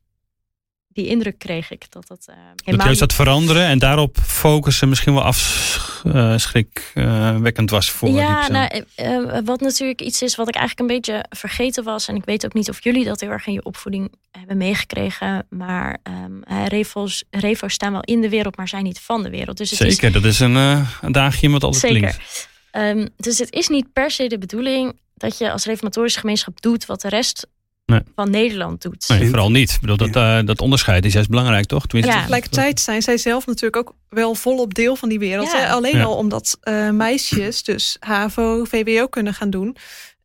die 0.93 1.07
indruk 1.07 1.39
kreeg 1.39 1.71
ik. 1.71 1.87
Dat 1.89 2.09
het 2.09 2.27
uh, 2.31 2.37
dat 2.65 2.85
juist 2.85 3.01
dat 3.01 3.13
veranderen 3.13 3.67
en 3.67 3.79
daarop 3.79 4.17
focussen 4.27 4.89
misschien 4.89 5.15
wel 5.15 5.23
afschrikwekkend 5.23 7.71
uh, 7.71 7.77
was 7.77 7.91
voor 7.91 8.09
Ja, 8.09 8.49
nou, 8.49 8.85
uh, 8.97 9.39
wat 9.45 9.61
natuurlijk 9.61 10.01
iets 10.01 10.23
is 10.23 10.37
wat 10.37 10.49
ik 10.49 10.55
eigenlijk 10.55 10.91
een 10.91 10.97
beetje 10.97 11.25
vergeten 11.29 11.85
was. 11.85 12.09
En 12.09 12.17
ik 12.17 12.25
weet 12.25 12.45
ook 12.45 12.55
niet 12.55 12.69
of 12.69 12.85
jullie 12.85 13.05
dat 13.05 13.21
heel 13.21 13.31
erg 13.31 13.47
in 13.47 13.53
je 13.53 13.65
opvoeding 13.65 14.13
hebben 14.31 14.57
meegekregen. 14.57 15.47
Maar 15.49 15.99
um, 16.25 16.43
revo's, 16.69 17.25
revo's 17.31 17.73
staan 17.73 17.93
wel 17.93 18.05
in 18.05 18.21
de 18.21 18.29
wereld, 18.29 18.57
maar 18.57 18.69
zijn 18.69 18.85
niet 18.85 19.01
van 19.01 19.23
de 19.23 19.31
wereld. 19.31 19.57
Dus 19.57 19.71
het 19.71 19.79
Zeker, 19.79 20.07
is, 20.07 20.13
dat 20.13 20.25
is 20.25 20.41
een, 20.41 20.55
een 21.01 21.13
daagje 21.13 21.51
wat 21.51 21.65
altijd 21.65 21.83
Zeker. 21.83 21.99
klinkt. 21.99 22.49
Um, 22.73 23.09
dus 23.17 23.39
het 23.39 23.53
is 23.53 23.69
niet 23.69 23.93
per 23.93 24.11
se 24.11 24.27
de 24.27 24.39
bedoeling 24.39 24.99
dat 25.15 25.39
je 25.39 25.53
als 25.53 25.65
reformatorische 25.65 26.21
gemeenschap 26.21 26.61
doet 26.61 26.87
wat 26.87 27.01
de 27.01 27.09
rest 27.09 27.47
nee. 27.91 28.01
van 28.15 28.31
Nederland 28.31 28.83
doet. 28.83 29.09
Nee, 29.09 29.29
vooral 29.29 29.51
niet. 29.51 29.71
Ik 29.71 29.81
bedoel, 29.81 29.97
dat, 29.97 30.17
uh, 30.17 30.39
dat 30.45 30.61
onderscheid 30.61 31.05
is 31.05 31.13
juist 31.13 31.29
belangrijk, 31.29 31.67
toch? 31.67 31.87
Tenminste, 31.87 32.17
ja. 32.17 32.21
Tegelijkertijd 32.21 32.81
zijn 32.81 33.03
zij 33.03 33.19
zelf 33.19 33.47
natuurlijk 33.47 33.77
ook 33.77 33.95
wel 34.09 34.35
volop 34.35 34.75
deel 34.75 34.97
van 34.97 35.09
die 35.09 35.19
wereld. 35.19 35.53
Ja. 35.53 35.71
Alleen 35.71 35.97
ja. 35.97 36.05
al 36.05 36.17
omdat 36.17 36.59
uh, 36.63 36.91
meisjes 36.91 37.63
dus 37.63 37.97
HAVO, 38.01 38.65
VWO 38.65 39.07
kunnen 39.07 39.35
gaan 39.35 39.51
doen. 39.51 39.77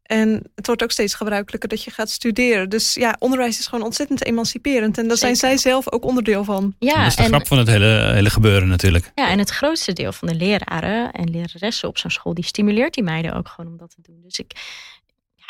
En 0.05 0.43
het 0.55 0.67
wordt 0.67 0.83
ook 0.83 0.91
steeds 0.91 1.13
gebruikelijker 1.13 1.69
dat 1.69 1.83
je 1.83 1.91
gaat 1.91 2.09
studeren. 2.09 2.69
Dus 2.69 2.93
ja, 2.93 3.15
onderwijs 3.19 3.59
is 3.59 3.67
gewoon 3.67 3.85
ontzettend 3.85 4.25
emanciperend. 4.25 4.97
En 4.97 5.07
daar 5.07 5.17
zijn 5.17 5.35
zij 5.35 5.57
zelf 5.57 5.91
ook 5.91 6.05
onderdeel 6.05 6.43
van. 6.43 6.75
Ja, 6.79 6.97
dat 6.97 7.07
is 7.07 7.15
de 7.15 7.23
en, 7.23 7.29
grap 7.29 7.47
van 7.47 7.57
het 7.57 7.67
hele, 7.67 8.11
hele 8.13 8.29
gebeuren 8.29 8.67
natuurlijk. 8.67 9.11
Ja, 9.15 9.29
en 9.29 9.39
het 9.39 9.49
grootste 9.49 9.93
deel 9.93 10.11
van 10.11 10.27
de 10.27 10.35
leraren 10.35 11.11
en 11.11 11.29
leraressen 11.29 11.89
op 11.89 11.97
zo'n 11.97 12.11
school... 12.11 12.33
die 12.33 12.43
stimuleert 12.43 12.93
die 12.93 13.03
meiden 13.03 13.33
ook 13.33 13.47
gewoon 13.47 13.71
om 13.71 13.77
dat 13.77 13.89
te 13.89 14.01
doen. 14.01 14.21
Dus 14.23 14.39
ik, 14.39 14.51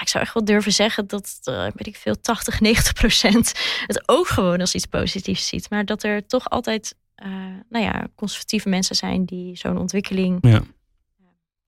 ik 0.01 0.07
zou 0.07 0.23
echt 0.23 0.33
wel 0.33 0.45
durven 0.45 0.71
zeggen 0.71 1.07
dat, 1.07 1.39
uh, 1.43 1.63
weet 1.63 1.87
ik 1.87 1.95
veel, 1.95 2.21
80, 2.21 2.59
90 2.59 2.93
procent 2.93 3.53
het 3.87 4.03
ook 4.05 4.27
gewoon 4.27 4.59
als 4.59 4.75
iets 4.75 4.85
positiefs 4.85 5.47
ziet. 5.47 5.69
Maar 5.69 5.85
dat 5.85 6.03
er 6.03 6.27
toch 6.27 6.49
altijd, 6.49 6.95
uh, 7.25 7.27
nou 7.69 7.85
ja, 7.85 8.07
conservatieve 8.15 8.69
mensen 8.69 8.95
zijn 8.95 9.25
die 9.25 9.57
zo'n 9.57 9.77
ontwikkeling 9.77 10.37
ja. 10.41 10.61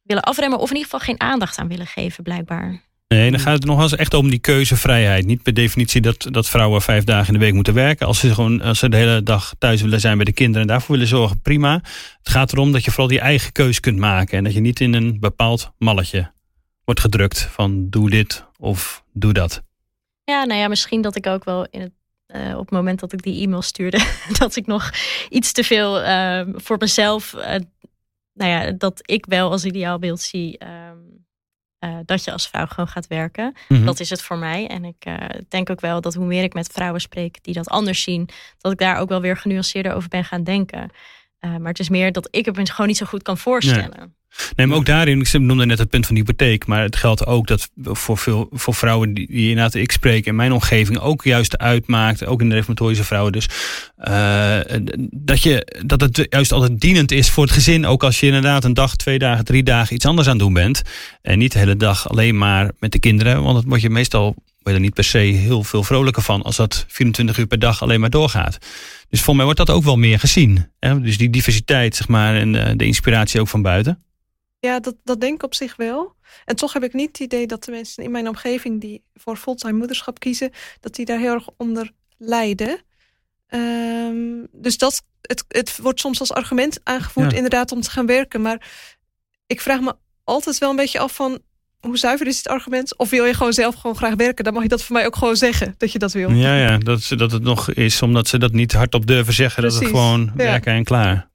willen 0.04 0.24
afremmen. 0.24 0.60
Of 0.60 0.70
in 0.70 0.76
ieder 0.76 0.92
geval 0.92 1.06
geen 1.06 1.22
aandacht 1.22 1.58
aan 1.58 1.68
willen 1.68 1.88
geven, 1.88 2.24
blijkbaar. 2.24 2.86
Nee, 3.08 3.32
dan 3.32 3.40
gaat 3.40 3.54
het 3.54 3.66
nog 3.66 3.82
eens 3.82 3.96
echt 3.96 4.14
om 4.14 4.30
die 4.30 4.40
keuzevrijheid. 4.40 5.26
Niet 5.26 5.44
per 5.44 5.54
definitie 5.54 6.02
dat, 6.02 6.28
dat 6.32 6.50
vrouwen 6.50 6.82
vijf 6.82 7.04
dagen 7.04 7.28
in 7.28 7.34
de 7.34 7.46
week 7.46 7.54
moeten 7.54 7.74
werken. 7.74 8.08
Als 8.08 8.20
ze, 8.20 8.34
gewoon, 8.34 8.62
als 8.62 8.80
ze 8.80 8.90
de 8.90 8.98
hele 8.98 9.24
dag 9.24 9.54
thuis 9.58 9.82
willen 9.82 10.00
zijn 10.00 10.16
bij 10.16 10.26
de 10.26 10.34
kinderen 10.34 10.62
en 10.62 10.68
daarvoor 10.68 10.92
willen 10.92 11.08
zorgen, 11.08 11.42
prima. 11.42 11.74
Het 12.18 12.30
gaat 12.30 12.52
erom 12.52 12.72
dat 12.72 12.84
je 12.84 12.90
vooral 12.92 13.08
die 13.08 13.20
eigen 13.20 13.52
keuze 13.52 13.80
kunt 13.80 13.98
maken. 13.98 14.38
En 14.38 14.44
dat 14.44 14.54
je 14.54 14.60
niet 14.60 14.80
in 14.80 14.94
een 14.94 15.20
bepaald 15.20 15.72
malletje 15.78 16.32
wordt 16.88 17.02
gedrukt 17.02 17.42
van 17.42 17.90
doe 17.90 18.10
dit 18.10 18.46
of 18.60 19.04
doe 19.14 19.34
dat. 19.34 19.62
Ja, 20.24 20.44
nou 20.44 20.60
ja, 20.60 20.68
misschien 20.68 21.02
dat 21.02 21.16
ik 21.16 21.28
ook 21.28 21.44
wel 21.44 21.68
in 21.70 21.82
het, 21.82 21.92
uh, 22.28 22.54
op 22.54 22.62
het 22.62 22.72
moment 22.72 23.00
dat 23.00 23.14
ik 23.14 23.22
die 23.22 23.44
e-mail 23.44 23.62
stuurde, 23.62 24.06
dat 24.40 24.56
ik 24.56 24.66
nog 24.66 24.92
iets 25.30 25.52
te 25.52 25.64
veel 25.64 26.02
uh, 26.02 26.42
voor 26.54 26.78
mezelf, 26.80 27.34
uh, 27.34 27.42
nou 28.34 28.52
ja, 28.52 28.72
dat 28.72 29.00
ik 29.02 29.26
wel 29.26 29.52
als 29.52 29.66
ideaalbeeld 29.66 30.22
zie. 30.22 30.58
Uh, 30.60 30.70
dat 32.06 32.24
je 32.24 32.32
als 32.32 32.48
vrouw 32.48 32.66
gewoon 32.66 32.88
gaat 32.88 33.08
werken. 33.08 33.46
Mm 33.46 33.78
-hmm. 33.78 33.86
Dat 33.86 34.00
is 34.00 34.10
het 34.10 34.22
voor 34.22 34.38
mij. 34.38 34.68
En 34.68 34.86
ik 34.86 35.06
denk 35.50 35.70
ook 35.70 35.82
wel 35.82 36.02
dat 36.02 36.14
hoe 36.14 36.26
meer 36.26 36.44
ik 36.44 36.54
met 36.54 36.68
vrouwen 36.68 37.02
spreek 37.02 37.44
die 37.44 37.54
dat 37.54 37.68
anders 37.70 38.02
zien, 38.02 38.30
dat 38.58 38.72
ik 38.72 38.78
daar 38.78 39.00
ook 39.00 39.10
wel 39.10 39.22
weer 39.22 39.38
genuanceerder 39.38 39.94
over 39.94 40.10
ben 40.10 40.24
gaan 40.24 40.44
denken. 40.44 40.92
Uh, 41.42 41.58
maar 41.58 41.70
het 41.70 41.80
is 41.80 41.90
meer 41.90 42.12
dat 42.12 42.28
ik 42.32 42.46
het 42.46 42.56
me 42.56 42.66
gewoon 42.66 42.88
niet 42.88 42.98
zo 42.98 43.06
goed 43.06 43.24
kan 43.24 43.38
voorstellen. 43.38 44.16
Nee. 44.56 44.68
Maar 44.68 44.78
ook 44.78 44.86
daarin, 44.86 45.22
ik 45.22 45.40
noemde 45.40 45.66
net 45.66 45.78
het 45.78 45.90
punt 45.90 46.06
van 46.06 46.16
de 46.16 46.22
hypotheek, 46.22 46.66
maar 46.66 46.82
het 46.82 46.96
geldt 46.96 47.26
ook 47.26 47.48
dat 47.48 47.70
voor 47.76 48.18
veel 48.18 48.48
voor 48.52 48.74
vrouwen 48.74 49.14
die, 49.14 49.28
inderdaad 49.28 49.74
ik 49.74 49.92
spreek 49.92 50.26
in 50.26 50.36
mijn 50.36 50.52
omgeving 50.52 51.00
ook 51.00 51.24
juist 51.24 51.58
uitmaakt, 51.58 52.26
ook 52.26 52.42
in 52.42 52.50
de 52.50 52.56
reformatorische 52.56 53.04
vrouwen, 53.04 53.32
dus 53.32 53.48
uh, 54.08 54.60
dat, 55.10 55.44
je, 55.44 55.82
dat 55.86 56.02
het 56.02 56.28
juist 56.30 56.52
altijd 56.52 56.80
dienend 56.80 57.12
is 57.12 57.30
voor 57.30 57.44
het 57.44 57.54
gezin, 57.54 57.86
ook 57.86 58.04
als 58.04 58.20
je 58.20 58.26
inderdaad 58.26 58.64
een 58.64 58.74
dag, 58.74 58.96
twee 58.96 59.20
dagen, 59.20 59.46
drie 59.46 59.64
dagen 59.64 59.96
iets 59.96 60.06
anders 60.06 60.28
aan 60.28 60.34
het 60.34 60.44
doen 60.44 60.54
bent 60.54 60.82
en 61.22 61.38
niet 61.38 61.52
de 61.52 61.60
hele 61.60 61.78
dag 61.78 62.10
alleen 62.10 62.38
maar 62.38 62.72
met 62.80 62.92
de 62.92 63.00
kinderen, 63.00 63.44
want 63.44 63.56
dat 63.56 63.66
word 63.68 63.82
je 63.82 63.90
meestal 63.90 64.36
word 64.68 64.80
je 64.80 64.86
er 64.86 64.90
niet 64.94 64.94
per 64.94 65.04
se 65.04 65.18
heel 65.18 65.64
veel 65.64 65.84
vrolijker 65.84 66.24
van 66.24 66.42
als 66.42 66.56
dat 66.56 66.86
24 66.88 67.38
uur 67.38 67.48
per 67.48 67.60
dag 67.60 67.82
alleen 67.82 68.00
maar 68.00 68.10
doorgaat. 68.10 68.58
Dus 69.10 69.22
voor 69.22 69.36
mij 69.36 69.46
wordt 69.46 69.60
dat 69.60 69.70
ook 69.70 69.84
wel 69.84 69.98
meer 69.98 70.20
gezien. 70.20 70.72
Hè? 70.80 71.02
Dus 71.02 71.18
die 71.18 71.30
diversiteit, 71.30 71.96
zeg 71.96 72.08
maar, 72.08 72.36
en 72.36 72.52
de, 72.52 72.76
de 72.76 72.86
inspiratie 72.86 73.40
ook 73.40 73.48
van 73.48 73.62
buiten. 73.62 74.04
Ja, 74.60 74.80
dat, 74.80 74.96
dat 75.04 75.22
denk 75.22 75.34
ik 75.34 75.44
op 75.44 75.56
zich 75.56 75.76
wel. 75.76 76.16
En 76.46 76.56
toch 76.56 76.74
heb 76.74 76.84
ik 76.84 76.94
niet 76.94 77.08
het 77.08 77.20
idee 77.20 77.48
dat 77.48 77.64
de 77.64 77.72
mensen 77.72 78.04
in 78.04 78.12
mijn 78.12 78.28
omgeving 78.28 78.82
die 78.82 79.04
voor 79.14 79.38
fulltime 79.38 79.78
moederschap 79.78 80.20
kiezen, 80.20 80.52
dat 80.80 80.96
die 80.96 81.06
daar 81.06 81.20
heel 81.20 81.34
erg 81.34 81.48
onder 81.58 81.92
lijden. 82.18 82.82
Um, 83.50 84.48
dus 84.52 84.78
dat, 84.78 85.04
het, 85.22 85.46
het 85.48 85.78
wordt 85.78 86.00
soms 86.00 86.20
als 86.20 86.32
argument 86.32 86.80
aangevoerd, 86.84 87.32
ja. 87.32 87.36
inderdaad, 87.36 87.72
om 87.72 87.82
te 87.82 87.90
gaan 87.90 88.06
werken. 88.06 88.42
Maar 88.42 88.70
ik 89.46 89.62
vraag 89.62 89.80
me 89.80 89.96
altijd 90.24 90.58
wel 90.58 90.70
een 90.70 90.76
beetje 90.76 91.00
af 91.00 91.16
van 91.16 91.42
hoe 91.80 91.98
zuiver 91.98 92.28
is 92.28 92.38
het 92.38 92.48
argument? 92.48 92.98
Of 92.98 93.10
wil 93.10 93.26
je 93.26 93.34
gewoon 93.34 93.54
zelf 93.54 93.76
gewoon 93.76 93.96
graag 93.96 94.16
werken? 94.16 94.44
Dan 94.44 94.54
mag 94.54 94.64
je 94.64 94.70
dat 94.70 94.84
voor 94.84 94.96
mij 94.96 95.06
ook 95.06 95.16
gewoon 95.16 95.36
zeggen, 95.36 95.76
dat 95.78 95.92
je 95.92 96.00
dat 96.00 96.12
wil. 96.12 96.30
Ja, 96.30 96.56
ja 96.56 96.78
dat, 96.78 97.08
dat 97.18 97.32
het 97.32 97.44
nog 97.44 97.72
is, 97.72 98.02
omdat 98.02 98.28
ze 98.28 98.38
dat 98.38 98.52
niet 98.52 98.74
hardop 98.74 99.08
durven 99.08 99.34
zeggen. 99.34 99.62
Precies. 99.62 99.80
Dat 99.80 99.90
het 99.90 99.98
gewoon 99.98 100.22
ja. 100.26 100.44
werken 100.44 100.74
en 100.74 100.84
klaar. 100.84 101.30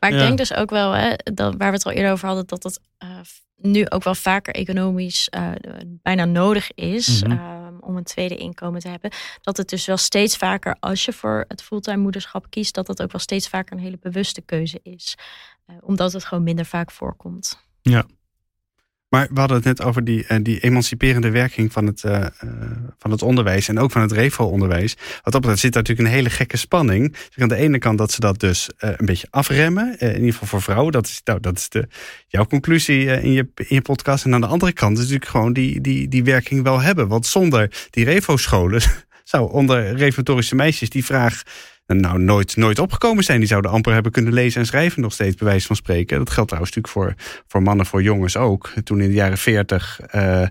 Maar 0.00 0.10
ik 0.10 0.16
ja. 0.16 0.22
denk 0.22 0.38
dus 0.38 0.54
ook 0.54 0.70
wel, 0.70 0.92
hè, 0.92 1.14
dat, 1.34 1.54
waar 1.58 1.70
we 1.70 1.76
het 1.76 1.84
al 1.86 1.92
eerder 1.92 2.12
over 2.12 2.26
hadden, 2.26 2.46
dat 2.46 2.62
het 2.62 2.80
uh, 3.02 3.08
nu 3.56 3.88
ook 3.88 4.04
wel 4.04 4.14
vaker 4.14 4.54
economisch 4.54 5.28
uh, 5.36 5.50
bijna 6.02 6.24
nodig 6.24 6.72
is 6.74 7.22
mm 7.22 7.30
-hmm. 7.30 7.66
um, 7.66 7.78
om 7.80 7.96
een 7.96 8.04
tweede 8.04 8.36
inkomen 8.36 8.80
te 8.80 8.88
hebben. 8.88 9.10
Dat 9.40 9.56
het 9.56 9.68
dus 9.68 9.86
wel 9.86 9.96
steeds 9.96 10.36
vaker, 10.36 10.76
als 10.80 11.04
je 11.04 11.12
voor 11.12 11.44
het 11.48 11.62
fulltime 11.62 11.96
moederschap 11.96 12.46
kiest, 12.50 12.74
dat 12.74 12.86
dat 12.86 13.02
ook 13.02 13.12
wel 13.12 13.20
steeds 13.20 13.48
vaker 13.48 13.72
een 13.76 13.82
hele 13.82 13.98
bewuste 14.00 14.40
keuze 14.40 14.80
is. 14.82 15.16
Uh, 15.66 15.76
omdat 15.80 16.12
het 16.12 16.24
gewoon 16.24 16.44
minder 16.44 16.66
vaak 16.66 16.90
voorkomt. 16.90 17.66
Ja. 17.82 18.06
Maar 19.10 19.28
we 19.32 19.38
hadden 19.38 19.56
het 19.56 19.66
net 19.66 19.82
over 19.82 20.04
die, 20.04 20.24
uh, 20.28 20.38
die 20.42 20.60
emanciperende 20.60 21.30
werking 21.30 21.72
van 21.72 21.86
het, 21.86 22.02
uh, 22.06 22.12
uh, 22.12 22.50
van 22.98 23.10
het 23.10 23.22
onderwijs 23.22 23.68
en 23.68 23.78
ook 23.78 23.90
van 23.90 24.02
het 24.02 24.12
REVO-onderwijs. 24.12 24.96
Wat 25.22 25.34
op 25.34 25.42
dat 25.42 25.58
zit 25.58 25.72
daar 25.72 25.82
natuurlijk 25.82 26.08
een 26.08 26.14
hele 26.14 26.30
gekke 26.30 26.56
spanning. 26.56 27.12
Dus 27.12 27.42
aan 27.42 27.48
de 27.48 27.56
ene 27.56 27.78
kant 27.78 27.98
dat 27.98 28.12
ze 28.12 28.20
dat 28.20 28.40
dus 28.40 28.70
een 28.78 29.06
beetje 29.06 29.26
afremmen, 29.30 29.98
in 29.98 30.14
ieder 30.14 30.32
geval 30.32 30.48
voor 30.48 30.62
vrouwen. 30.62 30.92
Dat 30.92 31.06
is, 31.06 31.20
nou, 31.24 31.40
dat 31.40 31.56
is 31.56 31.68
de, 31.68 31.88
jouw 32.26 32.46
conclusie 32.46 33.04
in, 33.04 33.32
je, 33.32 33.48
in 33.54 33.74
je 33.74 33.82
podcast. 33.82 34.24
En 34.24 34.34
aan 34.34 34.40
de 34.40 34.46
andere 34.46 34.72
kant 34.72 34.92
is 34.92 35.02
natuurlijk 35.02 35.30
gewoon 35.30 35.52
die, 35.52 35.80
die, 35.80 36.08
die 36.08 36.24
werking 36.24 36.62
wel 36.62 36.80
hebben. 36.80 37.08
Want 37.08 37.26
zonder 37.26 37.86
die 37.90 38.04
REVO-scholen 38.04 38.82
zou 39.24 39.52
onder 39.52 39.96
reformatorische 39.96 40.54
meisjes 40.54 40.90
die 40.90 41.04
vraag 41.04 41.42
nou 41.96 42.18
nooit, 42.18 42.56
nooit 42.56 42.78
opgekomen 42.78 43.24
zijn. 43.24 43.38
Die 43.38 43.48
zouden 43.48 43.70
amper 43.70 43.92
hebben 43.92 44.12
kunnen 44.12 44.32
lezen 44.32 44.60
en 44.60 44.66
schrijven 44.66 45.02
nog 45.02 45.12
steeds, 45.12 45.36
bij 45.36 45.46
wijze 45.46 45.66
van 45.66 45.76
spreken. 45.76 46.18
Dat 46.18 46.30
geldt 46.30 46.48
trouwens 46.48 46.76
natuurlijk 46.76 47.16
voor, 47.16 47.42
voor 47.46 47.62
mannen, 47.62 47.86
voor 47.86 48.02
jongens 48.02 48.36
ook. 48.36 48.72
Toen 48.84 49.00
in 49.00 49.08
de 49.08 49.14
jaren 49.14 49.38
veertig 49.38 50.00
uh, 50.14 50.46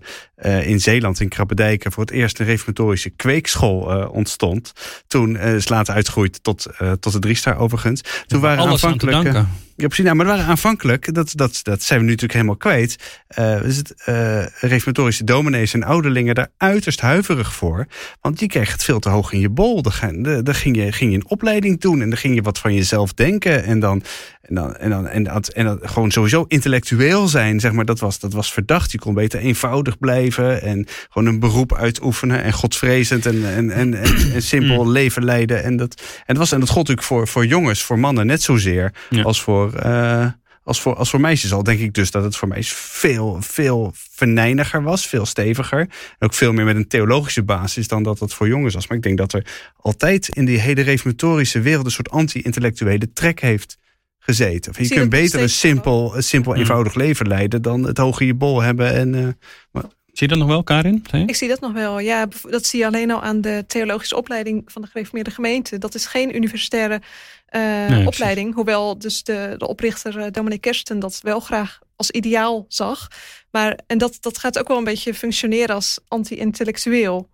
uh, 0.46 0.68
in 0.68 0.80
Zeeland, 0.80 1.20
in 1.20 1.30
Krabbedijken... 1.30 1.92
voor 1.92 2.04
het 2.04 2.14
eerst 2.14 2.40
een 2.40 2.46
reformatorische 2.46 3.10
kweekschool 3.10 3.98
uh, 3.98 4.14
ontstond. 4.14 4.72
Toen 5.08 5.38
is 5.38 5.70
later 5.70 5.94
uitgegroeid 5.94 6.44
tot, 6.44 6.68
tot 7.00 7.14
de 7.14 7.20
Driestar 7.20 7.58
overigens. 7.58 8.02
Toen 8.28 8.42
waren 8.42 8.60
Alles 8.60 8.84
aanvankelijk... 8.84 9.48
Ja, 9.80 9.88
precies. 9.88 10.06
Nou, 10.06 10.16
maar 10.16 10.26
we 10.26 10.32
waren 10.32 10.46
aanvankelijk, 10.46 11.14
dat, 11.14 11.32
dat, 11.36 11.60
dat 11.64 11.84
zijn 11.84 12.00
we 12.00 12.06
nu 12.06 12.12
natuurlijk 12.12 12.40
helemaal 12.40 12.58
kwijt. 12.58 13.22
Uh, 13.40 13.64
is 13.64 13.78
het 13.78 13.94
uh, 14.10 14.46
reformatorische 14.60 15.24
dominees 15.24 15.74
en 15.74 15.84
ouderlingen 15.84 16.36
daar 16.36 16.52
uiterst 16.58 17.02
huiverig 17.02 17.54
voor. 17.54 17.88
Want 18.22 18.40
die 18.40 18.48
kreeg 18.48 18.72
het 18.72 18.84
veel 18.84 19.00
te 19.00 19.10
hoog 19.10 19.32
in 19.32 19.40
je 19.40 19.50
bol. 19.50 19.82
Daar, 19.82 20.12
daar 20.44 20.56
ging, 20.56 20.76
je, 20.76 20.92
ging 20.92 21.12
je 21.12 21.18
een 21.18 21.30
opleiding 21.30 21.80
doen 21.80 22.02
en 22.02 22.10
dan 22.10 22.18
ging 22.18 22.36
je 22.36 22.42
wat 22.42 22.60
van 22.60 22.74
jezelf 22.74 23.14
denken. 23.14 23.64
En 23.64 23.80
dan, 23.80 24.04
en 24.42 24.56
dan, 24.56 24.76
en 24.76 24.90
dan, 24.90 25.08
en 25.08 25.24
dat, 25.24 25.48
en 25.48 25.66
dat 25.66 25.80
gewoon 25.82 26.12
sowieso 26.12 26.46
intellectueel 26.48 27.28
zijn, 27.28 27.60
zeg 27.60 27.72
maar, 27.72 27.86
dat 27.86 28.00
was, 28.00 28.20
dat 28.20 28.34
was 28.34 28.54
verdacht. 28.54 28.92
Je 28.92 29.00
kon 29.00 29.14
beter 29.14 29.40
eenvoudig 29.40 29.98
blijven 29.98 30.29
en 30.38 30.88
gewoon 31.10 31.28
een 31.28 31.40
beroep 31.40 31.76
uitoefenen 31.76 32.44
en 32.44 32.54
godsvrezend 32.54 33.26
en, 33.26 33.46
en, 33.56 33.72
en, 33.72 33.94
en, 33.94 34.32
en 34.34 34.42
simpel 34.42 34.90
leven 34.90 35.24
leiden. 35.24 35.64
En 35.64 35.78
dat, 35.78 36.02
en 36.02 36.24
dat, 36.26 36.38
was, 36.38 36.52
en 36.52 36.60
dat 36.60 36.70
gold 36.70 36.88
natuurlijk 36.88 37.08
voor, 37.08 37.28
voor 37.28 37.46
jongens, 37.46 37.84
voor 37.84 38.00
mannen 38.00 38.26
net 38.26 38.42
zozeer 38.42 38.94
ja. 39.10 39.22
als 39.22 39.42
voor. 39.42 39.74
Uh, 39.86 40.26
als 40.64 40.82
voor, 40.82 40.96
als 40.96 41.10
voor 41.10 41.20
meisjes 41.20 41.54
al 41.54 41.64
denk 41.64 41.80
ik 41.80 41.94
dus 41.94 42.12
dat 42.12 42.24
het 42.24 42.36
voor 42.36 42.48
meisjes 42.48 42.78
veel, 42.78 43.38
veel 43.42 43.92
venijniger 43.96 44.84
was, 44.84 45.08
veel 45.08 45.26
steviger. 45.26 45.80
En 45.80 45.90
ook 46.20 46.34
veel 46.34 46.54
meer 46.54 46.66
met 46.66 46.76
een 46.76 46.88
theologische 46.88 47.44
basis 47.44 47.88
dan 47.88 48.04
dat 48.04 48.20
het 48.20 48.34
voor 48.34 48.48
jongens 48.48 48.74
was. 48.74 48.88
Maar 48.88 48.98
ik 48.98 49.04
denk 49.04 49.18
dat 49.18 49.34
er 49.34 49.46
altijd 49.76 50.28
in 50.28 50.46
die 50.46 50.60
hele 50.60 50.82
reformatorische 50.82 51.62
wereld 51.62 51.86
een 51.86 51.92
soort 51.92 52.10
anti-intellectuele 52.10 53.12
trek 53.14 53.40
heeft 53.40 53.78
gezeten. 54.20 54.72
Of 54.72 54.80
je 54.80 54.88
kunt 54.88 55.10
beter 55.10 55.42
een 55.42 55.50
simpel, 55.50 56.16
een 56.16 56.24
simpel 56.24 56.56
eenvoudig 56.56 56.96
leven 56.96 57.28
leiden 57.28 57.62
dan 57.62 57.84
het 57.84 57.98
hoog 57.98 58.20
in 58.20 58.28
je 58.28 58.34
bol 58.36 58.62
hebben. 58.62 58.94
En, 58.94 59.14
uh, 59.14 59.28
maar... 59.72 59.84
Zie 60.20 60.28
je 60.28 60.34
dat 60.34 60.44
nog 60.44 60.54
wel, 60.54 60.64
Karin? 60.64 61.06
Ik 61.26 61.36
zie 61.36 61.48
dat 61.48 61.60
nog 61.60 61.72
wel. 61.72 62.00
Ja, 62.00 62.28
dat 62.42 62.66
zie 62.66 62.80
je 62.80 62.86
alleen 62.86 63.12
al 63.12 63.22
aan 63.22 63.42
de 63.42 63.64
theologische 63.68 64.16
opleiding 64.16 64.72
van 64.72 64.82
de 64.82 64.88
gereformeerde 64.88 65.32
gemeente. 65.32 65.78
Dat 65.78 65.96
is 65.96 66.06
geen 66.06 66.36
universitaire 66.36 67.02
uh, 67.50 67.62
nee, 67.62 68.08
opleiding. 68.08 68.36
Precies. 68.36 68.56
Hoewel 68.56 68.98
dus 68.98 69.24
de, 69.24 69.56
de 69.58 69.68
oprichter 69.68 70.18
uh, 70.18 70.26
Dominic 70.32 70.62
Kersten 70.62 71.00
dat 71.00 71.20
wel 71.22 71.40
graag 71.40 71.80
als 71.96 72.12
ideaal 72.12 72.66
zag. 72.68 73.08
Maar, 73.52 73.80
en 73.88 73.98
dat, 73.98 74.18
dat 74.20 74.38
gaat 74.38 74.60
ook 74.60 74.68
wel 74.68 74.78
een 74.78 74.84
beetje 74.84 75.14
functioneren 75.14 75.76
als 75.76 76.00
anti-intellectueel. 76.08 77.30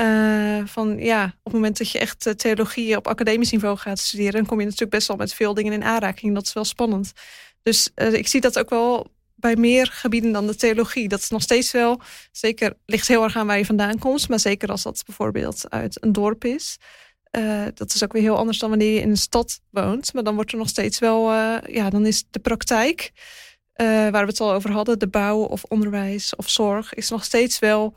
Uh, 0.00 0.62
van 0.64 0.98
ja, 0.98 1.24
op 1.24 1.44
het 1.44 1.52
moment 1.52 1.78
dat 1.78 1.90
je 1.90 1.98
echt 1.98 2.38
theologie 2.38 2.96
op 2.96 3.06
academisch 3.06 3.50
niveau 3.50 3.76
gaat 3.76 3.98
studeren, 3.98 4.32
dan 4.32 4.46
kom 4.46 4.58
je 4.58 4.64
natuurlijk 4.64 4.92
best 4.92 5.08
wel 5.08 5.16
met 5.16 5.34
veel 5.34 5.54
dingen 5.54 5.72
in 5.72 5.84
aanraking. 5.84 6.34
Dat 6.34 6.46
is 6.46 6.52
wel 6.52 6.64
spannend. 6.64 7.12
Dus 7.62 7.90
uh, 7.96 8.12
ik 8.12 8.28
zie 8.28 8.40
dat 8.40 8.58
ook 8.58 8.70
wel 8.70 9.12
bij 9.44 9.56
meer 9.56 9.86
gebieden 9.86 10.32
dan 10.32 10.46
de 10.46 10.56
theologie. 10.56 11.08
Dat 11.08 11.20
is 11.20 11.28
nog 11.28 11.42
steeds 11.42 11.70
wel, 11.70 12.00
zeker 12.32 12.76
ligt 12.86 13.08
heel 13.08 13.22
erg 13.22 13.36
aan 13.36 13.46
waar 13.46 13.58
je 13.58 13.64
vandaan 13.64 13.98
komt, 13.98 14.28
maar 14.28 14.40
zeker 14.40 14.68
als 14.68 14.82
dat 14.82 15.02
bijvoorbeeld 15.06 15.70
uit 15.70 16.02
een 16.02 16.12
dorp 16.12 16.44
is. 16.44 16.76
Uh, 17.30 17.64
dat 17.74 17.94
is 17.94 18.04
ook 18.04 18.12
weer 18.12 18.22
heel 18.22 18.36
anders 18.36 18.58
dan 18.58 18.68
wanneer 18.68 18.94
je 18.94 19.00
in 19.00 19.10
een 19.10 19.16
stad 19.16 19.60
woont. 19.70 20.12
Maar 20.12 20.22
dan 20.22 20.34
wordt 20.34 20.52
er 20.52 20.58
nog 20.58 20.68
steeds 20.68 20.98
wel, 20.98 21.32
ja, 21.66 21.90
dan 21.90 22.06
is 22.06 22.24
de 22.30 22.38
praktijk, 22.38 23.12
waar 23.76 24.10
we 24.10 24.18
het 24.18 24.40
al 24.40 24.52
over 24.52 24.70
hadden, 24.70 24.98
de 24.98 25.08
bouw 25.08 25.38
of 25.38 25.64
onderwijs 25.64 26.36
of 26.36 26.48
zorg, 26.48 26.94
is 26.94 27.10
nog 27.10 27.24
steeds 27.24 27.58
wel. 27.58 27.96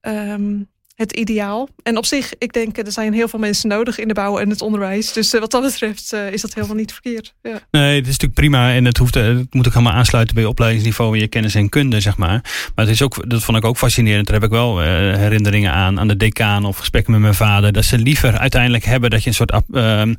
Um, 0.00 0.70
het 0.98 1.12
ideaal. 1.12 1.68
En 1.82 1.96
op 1.96 2.06
zich, 2.06 2.32
ik 2.38 2.52
denk, 2.52 2.78
er 2.78 2.92
zijn 2.92 3.12
heel 3.12 3.28
veel 3.28 3.38
mensen 3.38 3.68
nodig 3.68 3.98
in 3.98 4.08
de 4.08 4.14
bouw 4.14 4.38
en 4.38 4.50
het 4.50 4.62
onderwijs. 4.62 5.12
Dus 5.12 5.34
uh, 5.34 5.40
wat 5.40 5.50
dat 5.50 5.62
betreft 5.62 6.12
uh, 6.14 6.32
is 6.32 6.40
dat 6.40 6.54
helemaal 6.54 6.76
niet 6.76 6.92
verkeerd. 6.92 7.34
Ja. 7.42 7.60
Nee, 7.70 7.96
het 7.96 8.06
is 8.06 8.12
natuurlijk 8.12 8.34
prima. 8.34 8.74
En 8.74 8.84
het, 8.84 8.96
hoeft, 8.96 9.14
het 9.14 9.54
moet 9.54 9.66
ook 9.66 9.72
helemaal 9.72 9.92
aansluiten 9.92 10.34
bij 10.34 10.42
je 10.42 10.48
opleidingsniveau 10.48 11.14
en 11.14 11.20
je 11.20 11.28
kennis 11.28 11.54
en 11.54 11.68
kunde, 11.68 12.00
zeg 12.00 12.16
maar. 12.16 12.40
Maar 12.74 12.84
het 12.84 12.88
is 12.88 13.02
ook, 13.02 13.30
dat 13.30 13.42
vond 13.42 13.56
ik 13.56 13.64
ook 13.64 13.76
fascinerend. 13.76 14.26
Daar 14.26 14.34
heb 14.34 14.44
ik 14.44 14.50
wel 14.50 14.80
uh, 14.80 14.86
herinneringen 15.16 15.72
aan, 15.72 16.00
aan 16.00 16.08
de 16.08 16.16
decaan 16.16 16.64
of 16.64 16.76
gesprekken 16.76 17.12
met 17.12 17.20
mijn 17.20 17.34
vader. 17.34 17.72
Dat 17.72 17.84
ze 17.84 17.98
liever 17.98 18.38
uiteindelijk 18.38 18.84
hebben 18.84 19.10
dat 19.10 19.22
je 19.22 19.28
een 19.28 19.34
soort, 19.34 19.50
ehm, 19.50 20.14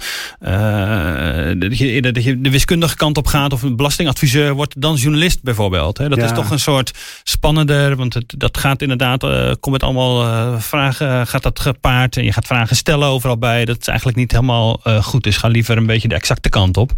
dat, 1.60 1.78
je, 1.78 2.02
dat 2.02 2.24
je 2.24 2.42
de 2.42 2.52
wiskundige 2.52 2.96
kant 2.96 3.18
op 3.18 3.28
gaat 3.28 3.54
of 3.54 3.62
een 3.62 3.76
belastingadviseur 3.76 4.54
wordt 4.54 4.82
dan 4.82 4.96
journalist 4.96 5.44
bijvoorbeeld. 5.44 5.98
Hè. 5.98 6.10
Dat 6.10 6.18
ja. 6.18 6.26
is 6.26 6.32
toch 6.32 6.50
een 6.50 6.60
soort 6.60 6.92
spannender, 7.24 7.96
want 7.96 8.14
het, 8.14 8.34
dat 8.38 8.58
gaat 8.58 8.82
inderdaad, 8.82 9.22
komt 9.60 9.76
het 9.76 9.84
allemaal 9.84 10.60
vragen 10.70 11.28
gaat 11.28 11.44
dat 11.44 11.60
gepaard 11.60 12.18
en 12.18 12.24
je 12.24 12.34
gaat 12.34 12.48
vragen 12.48 12.76
stellen 12.76 13.08
overal 13.08 13.38
bij. 13.38 13.66
Dat 13.66 13.80
is 13.80 13.88
eigenlijk 13.88 14.18
niet 14.18 14.32
helemaal 14.32 14.80
uh, 14.84 15.04
goed 15.04 15.26
is. 15.26 15.38
Ga 15.38 15.48
liever 15.48 15.78
een 15.78 15.86
beetje 15.86 16.08
de 16.08 16.16
exacte 16.16 16.50
kant 16.50 16.78
op. 16.78 16.92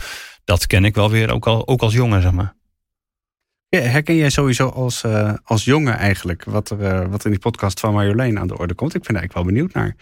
Dat 0.43 0.67
ken 0.67 0.85
ik 0.85 0.95
wel 0.95 1.09
weer, 1.09 1.31
ook, 1.31 1.47
al, 1.47 1.67
ook 1.67 1.81
als 1.81 1.93
jongen, 1.93 2.21
zeg 2.21 2.31
maar. 2.31 2.55
herken 3.69 4.15
jij 4.15 4.29
sowieso 4.29 4.67
als, 4.67 5.03
uh, 5.03 5.33
als 5.43 5.63
jongen 5.65 5.97
eigenlijk 5.97 6.43
wat 6.43 6.69
er 6.69 7.09
wat 7.09 7.25
in 7.25 7.31
die 7.31 7.39
podcast 7.39 7.79
van 7.79 7.93
Marjolein 7.93 8.39
aan 8.39 8.47
de 8.47 8.57
orde 8.57 8.73
komt? 8.73 8.95
Ik 8.95 9.03
ben 9.03 9.15
eigenlijk 9.15 9.45
wel 9.45 9.53
benieuwd 9.53 9.73
naar. 9.73 9.95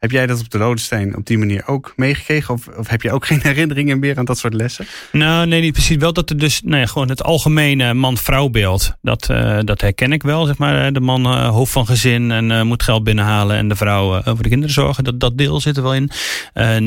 Heb 0.00 0.10
jij 0.10 0.26
dat 0.26 0.40
op 0.40 0.50
de 0.50 0.58
Lodensteen 0.58 1.16
op 1.16 1.26
die 1.26 1.38
manier 1.38 1.62
ook 1.66 1.92
meegekregen? 1.96 2.54
Of, 2.54 2.68
of 2.68 2.88
heb 2.88 3.02
je 3.02 3.12
ook 3.12 3.26
geen 3.26 3.40
herinneringen 3.50 3.98
meer 3.98 4.18
aan 4.18 4.24
dat 4.24 4.38
soort 4.38 4.54
lessen? 4.54 4.86
Nou, 5.12 5.46
nee, 5.46 5.60
niet 5.60 5.72
precies. 5.72 5.96
Wel 5.96 6.12
dat 6.12 6.30
er 6.30 6.38
dus, 6.38 6.60
nou 6.64 6.80
ja, 6.80 6.86
gewoon 6.86 7.08
het 7.08 7.22
algemene 7.22 7.94
man-vrouwbeeld. 7.94 8.94
Dat, 9.02 9.28
uh, 9.30 9.58
dat 9.64 9.80
herken 9.80 10.12
ik 10.12 10.22
wel, 10.22 10.44
zeg 10.46 10.58
maar. 10.58 10.92
De 10.92 11.00
man 11.00 11.26
uh, 11.26 11.48
hoofd 11.48 11.72
van 11.72 11.86
gezin 11.86 12.30
en 12.30 12.50
uh, 12.50 12.62
moet 12.62 12.82
geld 12.82 13.04
binnenhalen. 13.04 13.56
En 13.56 13.68
de 13.68 13.76
vrouw 13.76 14.24
over 14.24 14.42
de 14.42 14.48
kinderen 14.48 14.74
zorgen. 14.74 15.04
Dat, 15.04 15.20
dat 15.20 15.38
deel 15.38 15.60
zit 15.60 15.76
er 15.76 15.82
wel 15.82 15.94
in. 15.94 16.10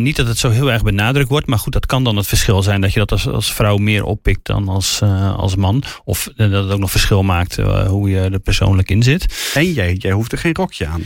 niet 0.03 0.15
dat 0.15 0.27
het 0.27 0.37
zo 0.37 0.49
heel 0.49 0.71
erg 0.71 0.83
benadrukt 0.83 1.29
wordt. 1.29 1.47
Maar 1.47 1.59
goed, 1.59 1.73
dat 1.73 1.85
kan 1.85 2.03
dan 2.03 2.15
het 2.15 2.27
verschil 2.27 2.63
zijn. 2.63 2.81
Dat 2.81 2.93
je 2.93 2.99
dat 2.99 3.11
als, 3.11 3.27
als 3.27 3.53
vrouw 3.53 3.77
meer 3.77 4.03
oppikt 4.03 4.45
dan 4.45 4.67
als, 4.67 5.01
als 5.35 5.55
man. 5.55 5.83
Of 6.03 6.29
dat 6.35 6.51
het 6.51 6.71
ook 6.71 6.79
nog 6.79 6.91
verschil 6.91 7.23
maakt 7.23 7.55
hoe 7.87 8.09
je 8.09 8.19
er 8.19 8.39
persoonlijk 8.39 8.89
in 8.89 9.03
zit. 9.03 9.51
En 9.53 9.73
jij, 9.73 9.93
jij 9.93 10.11
hoeft 10.11 10.31
er 10.31 10.37
geen 10.37 10.55
rokje 10.55 10.87
aan. 10.87 11.01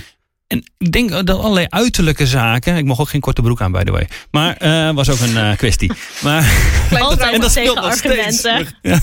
En 0.47 0.63
ik 0.77 0.91
denk 0.91 1.09
dat 1.09 1.29
allerlei 1.29 1.65
uiterlijke 1.69 2.27
zaken. 2.27 2.77
Ik 2.77 2.85
mocht 2.85 2.99
ook 2.99 3.09
geen 3.09 3.21
korte 3.21 3.41
broek 3.41 3.61
aan, 3.61 3.71
by 3.71 3.83
the 3.83 3.91
way. 3.91 4.07
Maar 4.31 4.57
uh, 4.61 4.91
was 4.91 5.09
ook 5.09 5.19
een 5.19 5.35
uh, 5.35 5.55
kwestie. 5.55 5.91
Maar, 6.23 6.51
Altijd 6.99 7.33
en 7.33 7.41
dat 7.41 7.51
speelt 7.51 7.81
nog 7.81 7.93
steeds. 7.93 8.41
Ja, 8.81 8.99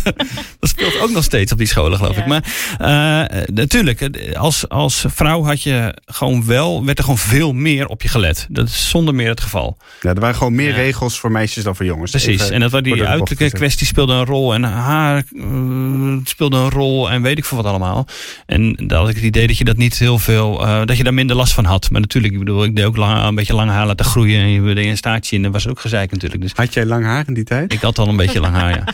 dat 0.59 0.71
speelt 0.71 1.01
ook 1.01 1.11
nog 1.11 1.25
steeds 1.25 1.53
op 1.53 1.59
die 1.59 1.67
scholen, 1.67 1.99
geloof 1.99 2.17
ja. 2.17 2.23
ik. 2.23 2.27
Maar 2.27 2.45
uh, 2.81 3.43
natuurlijk, 3.55 4.11
als, 4.37 4.69
als 4.69 5.05
vrouw 5.09 5.45
had 5.45 5.63
je 5.63 5.97
gewoon 6.05 6.47
wel, 6.47 6.85
werd 6.85 6.99
er 6.99 7.05
gewoon 7.05 7.19
veel 7.19 7.53
meer 7.53 7.87
op 7.87 8.03
je 8.03 8.09
gelet. 8.09 8.47
Dat 8.51 8.69
is 8.69 8.89
zonder 8.89 9.15
meer 9.15 9.29
het 9.29 9.41
geval. 9.41 9.77
Ja, 10.01 10.15
er 10.15 10.21
waren 10.21 10.37
gewoon 10.37 10.55
meer 10.55 10.69
ja. 10.69 10.77
regels 10.77 11.19
voor 11.19 11.31
meisjes 11.31 11.65
dan 11.65 11.77
voor 11.77 11.87
jongens. 11.87 12.11
Precies. 12.11 12.43
Even, 12.43 12.55
en 12.55 12.71
dat 12.71 12.85
die 12.85 13.05
uiterlijke 13.05 13.57
kwestie 13.57 13.87
speelde 13.87 14.13
een 14.13 14.25
rol. 14.25 14.55
En 14.55 14.63
haar 14.63 15.25
speelde 16.25 16.57
een 16.57 16.71
rol. 16.71 17.11
En 17.11 17.23
weet 17.23 17.39
ik 17.39 17.45
veel 17.45 17.57
wat 17.57 17.67
allemaal. 17.67 18.07
En 18.47 18.73
dan 18.73 18.99
had 18.99 19.09
ik 19.09 19.15
het 19.15 19.25
idee 19.25 19.47
dat 19.47 19.59
je 19.59 19.65
dat 19.65 19.77
niet 19.77 19.99
heel 19.99 20.19
veel. 20.19 20.59
dat 20.85 20.97
je 20.97 21.05
daar 21.05 21.15
minder 21.15 21.34
last 21.35 21.53
van 21.53 21.65
had. 21.65 21.91
Maar 21.91 22.01
natuurlijk, 22.01 22.33
ik 22.33 22.39
bedoel, 22.39 22.65
ik 22.65 22.77
deed 22.77 22.85
ook 22.85 22.97
lang, 22.97 23.27
een 23.27 23.35
beetje 23.35 23.55
lang 23.55 23.71
haar 23.71 23.87
laten 23.87 24.05
groeien. 24.05 24.41
En 24.41 24.49
je 24.49 24.61
wilde 24.61 24.87
een 24.87 24.97
staartje 24.97 25.37
in. 25.37 25.43
Dat 25.43 25.53
was 25.53 25.69
ook 25.69 25.81
gezeik 25.81 26.11
natuurlijk. 26.11 26.43
Dus 26.43 26.53
had 26.53 26.75
jij 26.75 26.87
lang 26.87 27.05
haar 27.05 27.25
in 27.27 27.35
die 27.35 27.45
tijd? 27.45 27.73
Ik 27.73 27.81
had 27.81 27.99
al 27.99 28.09
een 28.09 28.17
beetje 28.17 28.41
lang 28.41 28.55
haar, 28.55 28.71
ja. 28.71 28.85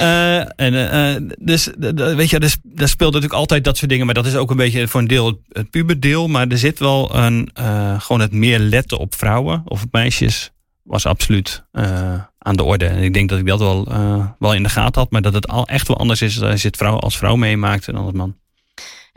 Uh, 0.00 0.52
en, 0.66 0.74
uh, 0.74 1.30
dus, 1.38 1.70
weet 1.94 2.30
je, 2.30 2.40
dus, 2.40 2.56
daar 2.62 2.88
speelt 2.88 3.12
natuurlijk 3.12 3.40
altijd 3.40 3.64
dat 3.64 3.76
soort 3.76 3.90
dingen. 3.90 4.06
Maar 4.06 4.14
dat 4.14 4.26
is 4.26 4.36
ook 4.36 4.50
een 4.50 4.56
beetje 4.56 4.88
voor 4.88 5.00
een 5.00 5.06
deel 5.06 5.40
het 5.48 5.70
puberdeel. 5.70 6.28
Maar 6.28 6.48
er 6.48 6.58
zit 6.58 6.78
wel 6.78 7.14
een, 7.14 7.50
gewoon 7.98 8.20
het 8.20 8.32
meer 8.32 8.58
letten 8.58 8.98
op 8.98 9.14
vrouwen 9.14 9.62
of 9.64 9.82
op 9.82 9.92
meisjes. 9.92 10.50
Was 10.82 11.06
absoluut 11.06 11.64
aan 12.38 12.56
de 12.56 12.62
orde. 12.62 12.86
En 12.86 13.02
ik 13.02 13.14
denk 13.14 13.28
dat 13.28 13.38
ik 13.38 13.46
dat 13.46 13.58
wel, 13.58 13.88
wel 14.38 14.54
in 14.54 14.62
de 14.62 14.68
gaten 14.68 15.00
had. 15.00 15.10
Maar 15.10 15.22
dat 15.22 15.34
het 15.34 15.48
al 15.48 15.66
echt 15.66 15.88
wel 15.88 15.98
anders 15.98 16.22
is 16.22 16.42
als 16.42 16.62
je 16.62 16.68
het 16.68 16.76
vrouw 16.76 16.98
als 16.98 17.16
vrouw 17.16 17.36
meemaakt 17.36 17.86
dan 17.86 17.96
als 17.96 18.12
man. 18.12 18.36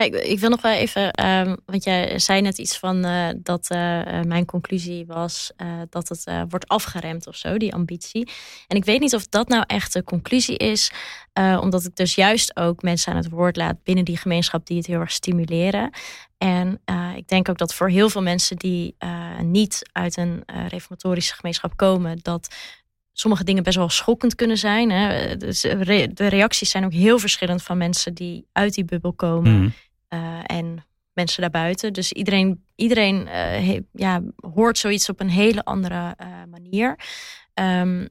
Ik, 0.04 0.38
wil 0.38 0.50
nog 0.50 0.62
wel 0.62 0.72
even, 0.72 1.24
um, 1.26 1.56
want 1.66 1.84
jij 1.84 2.18
zei 2.18 2.40
net 2.40 2.58
iets 2.58 2.78
van 2.78 3.06
uh, 3.06 3.28
dat 3.36 3.70
uh, 3.70 3.78
mijn 4.22 4.44
conclusie 4.44 5.06
was 5.06 5.52
dat 5.90 6.08
het 6.08 6.24
wordt 6.48 6.68
afgeremd 6.68 7.26
of 7.26 7.36
zo, 7.36 7.56
die 7.56 7.74
ambitie. 7.74 8.30
En 8.66 8.76
ik 8.76 8.84
weet 8.84 9.00
niet 9.00 9.14
of 9.14 9.26
dat 9.26 9.48
nou 9.48 9.64
echt 9.66 9.92
de 9.92 10.04
conclusie 10.04 10.56
is, 10.56 10.90
omdat 11.60 11.84
ik 11.84 11.96
dus 11.96 12.14
juist 12.14 12.56
ook 12.56 12.82
mensen 12.82 13.12
aan 13.12 13.18
het 13.18 13.28
woord 13.28 13.56
laat 13.56 13.82
binnen 13.82 14.04
die 14.04 14.16
gemeenschap 14.16 14.66
die 14.66 14.76
het 14.76 14.86
heel 14.86 15.00
erg 15.00 15.12
stimuleren. 15.12 15.90
En 16.38 16.80
ik 17.16 17.28
denk 17.28 17.48
ook 17.48 17.58
dat 17.58 17.74
voor 17.74 17.88
heel 17.88 18.08
veel 18.08 18.22
mensen 18.22 18.56
die 18.56 18.96
niet 19.40 19.88
uit 19.92 20.16
een 20.16 20.42
reformatorische 20.68 21.34
gemeenschap 21.34 21.76
komen, 21.76 22.18
dat 22.22 22.54
sommige 23.12 23.44
dingen 23.44 23.62
best 23.62 23.76
wel 23.76 23.88
schokkend 23.88 24.34
kunnen 24.34 24.58
zijn. 24.58 24.90
Hè. 24.90 25.36
Dus 25.36 25.60
de 25.60 26.26
reacties 26.28 26.70
zijn 26.70 26.84
ook 26.84 26.92
heel 26.92 27.18
verschillend 27.18 27.62
van 27.62 27.78
mensen 27.78 28.14
die 28.14 28.46
uit 28.52 28.74
die 28.74 28.84
bubbel 28.84 29.12
komen. 29.12 29.52
Mm. 29.52 29.72
Uh, 30.14 30.38
en 30.46 30.84
mensen 31.12 31.40
daarbuiten. 31.40 31.92
Dus 31.92 32.12
iedereen, 32.12 32.64
iedereen 32.74 33.26
he, 33.26 33.80
ja, 33.92 34.22
hoort 34.54 34.78
zoiets 34.78 35.08
op 35.08 35.20
een 35.20 35.30
hele 35.30 35.64
andere 35.64 36.16
uh, 36.20 36.26
manier. 36.50 36.98
Um, 37.54 38.08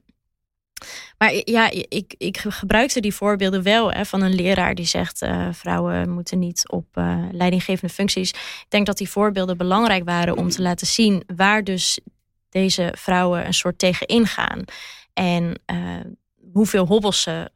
maar 1.18 1.40
ja, 1.44 1.70
ik, 1.70 2.14
ik 2.18 2.38
gebruikte 2.38 3.00
die 3.00 3.14
voorbeelden 3.14 3.62
wel 3.62 3.92
hè, 3.92 4.04
van 4.04 4.22
een 4.22 4.34
leraar 4.34 4.74
die 4.74 4.86
zegt: 4.86 5.26
vrouwen 5.50 6.10
moeten 6.10 6.38
niet 6.38 6.68
op 6.68 6.86
leidinggevende 7.30 7.94
functies. 7.94 8.30
Ik 8.30 8.66
denk 8.68 8.86
dat 8.86 8.96
die 8.96 9.08
voorbeelden 9.08 9.56
belangrijk 9.56 10.04
waren 10.04 10.36
om 10.36 10.48
te 10.48 10.62
laten 10.62 10.86
zien 10.86 11.22
waar 11.36 11.64
dus 11.64 12.00
deze 12.48 12.94
vrouwen 12.98 13.46
een 13.46 13.54
soort 13.54 13.78
tegen 13.78 14.06
ingaan. 14.06 14.64
En 15.12 15.62
hoeveel 16.52 16.86
hobbels 16.86 17.22
ze 17.22 17.50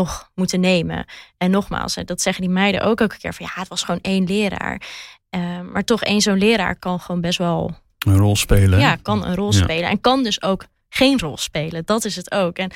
nog 0.00 0.30
moeten 0.34 0.60
nemen. 0.60 1.04
En 1.36 1.50
nogmaals, 1.50 1.94
dat 2.04 2.20
zeggen 2.20 2.42
die 2.42 2.52
meiden 2.52 2.80
ook 2.80 3.00
elke 3.00 3.18
keer 3.18 3.34
van 3.34 3.46
ja, 3.46 3.60
het 3.60 3.68
was 3.68 3.82
gewoon 3.82 4.00
één 4.00 4.24
leraar. 4.24 4.82
Uh, 5.30 5.60
maar 5.72 5.84
toch 5.84 6.02
één 6.02 6.20
zo'n 6.20 6.38
leraar 6.38 6.76
kan 6.76 7.00
gewoon 7.00 7.20
best 7.20 7.38
wel 7.38 7.76
een 7.98 8.16
rol 8.16 8.36
spelen. 8.36 8.78
Ja, 8.78 8.96
kan 9.02 9.24
een 9.24 9.34
rol 9.34 9.52
spelen. 9.52 9.90
En 9.90 10.00
kan 10.00 10.22
dus 10.22 10.42
ook 10.42 10.66
geen 10.88 11.18
rol 11.18 11.36
spelen. 11.36 11.82
Dat 11.84 12.04
is 12.04 12.16
het 12.16 12.30
ook. 12.32 12.58
En 12.58 12.70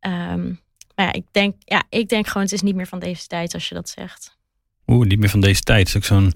um, 0.00 0.60
maar 1.00 1.06
ja, 1.06 1.12
ik 1.12 1.24
denk, 1.30 1.54
ja, 1.64 1.82
ik 1.88 2.08
denk 2.08 2.26
gewoon, 2.26 2.42
het 2.42 2.52
is 2.52 2.62
niet 2.62 2.74
meer 2.74 2.86
van 2.86 2.98
deze 2.98 3.26
tijd 3.26 3.54
als 3.54 3.68
je 3.68 3.74
dat 3.74 3.88
zegt. 3.88 4.38
Oeh, 4.86 5.06
niet 5.06 5.18
meer 5.18 5.28
van 5.28 5.40
deze 5.40 5.62
tijd. 5.62 5.88
Is 5.88 5.96
ook 5.96 6.04
zo'n 6.04 6.32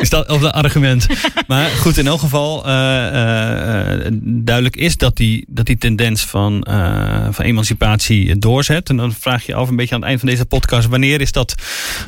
is 0.00 0.10
dat 0.10 0.28
of 0.28 0.40
dat 0.40 0.52
argument? 0.52 1.06
maar 1.46 1.68
goed, 1.68 1.98
in 1.98 2.06
elk 2.06 2.20
geval 2.20 2.68
uh, 2.68 2.72
uh, 2.72 4.06
duidelijk 4.22 4.76
is 4.76 4.96
dat 4.96 5.16
die, 5.16 5.44
dat 5.48 5.66
die 5.66 5.78
tendens 5.78 6.24
van, 6.24 6.66
uh, 6.70 7.26
van 7.30 7.44
emancipatie 7.44 8.38
doorzet. 8.38 8.88
En 8.88 8.96
dan 8.96 9.12
vraag 9.12 9.46
je 9.46 9.54
af 9.54 9.68
een 9.68 9.76
beetje 9.76 9.94
aan 9.94 10.00
het 10.00 10.08
eind 10.08 10.20
van 10.20 10.28
deze 10.28 10.44
podcast, 10.44 10.88
wanneer 10.88 11.20
is 11.20 11.32
dat 11.32 11.54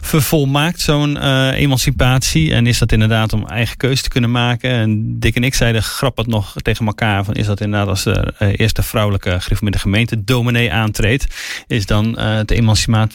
vervolmaakt, 0.01 0.80
zo'n 0.80 1.16
emancipatie? 1.53 2.55
En 2.55 2.66
is 2.66 2.78
dat 2.78 2.93
inderdaad 2.93 3.32
om 3.32 3.47
eigen 3.47 3.76
keuze 3.76 4.03
te 4.03 4.09
kunnen 4.09 4.30
maken? 4.30 4.70
En 4.70 5.18
Dick 5.18 5.37
en 5.37 5.45
ik 5.45 5.55
zeiden 5.55 5.82
grappig 5.82 6.26
nog 6.26 6.55
tegen 6.62 6.87
elkaar 6.87 7.24
van 7.24 7.35
is 7.35 7.47
dat 7.47 7.61
inderdaad 7.61 7.89
als 7.89 8.03
de 8.03 8.32
eerste 8.57 8.82
vrouwelijke 8.82 9.41
de 9.61 9.78
gemeente 9.78 10.24
dominee 10.24 10.72
aantreedt, 10.72 11.26
is 11.66 11.87
dan 11.87 12.18
het 12.18 12.51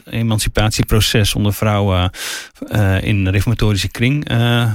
emancipatieproces 0.05 1.35
onder 1.35 1.53
vrouwen 1.53 2.11
in 3.01 3.23
de 3.23 3.29
reformatorische 3.29 3.87
kring 3.87 4.27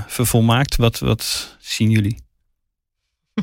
vervolmaakt? 0.07 0.77
Wat, 0.77 0.99
wat 0.99 1.57
zien 1.61 1.91
jullie? 1.91 2.19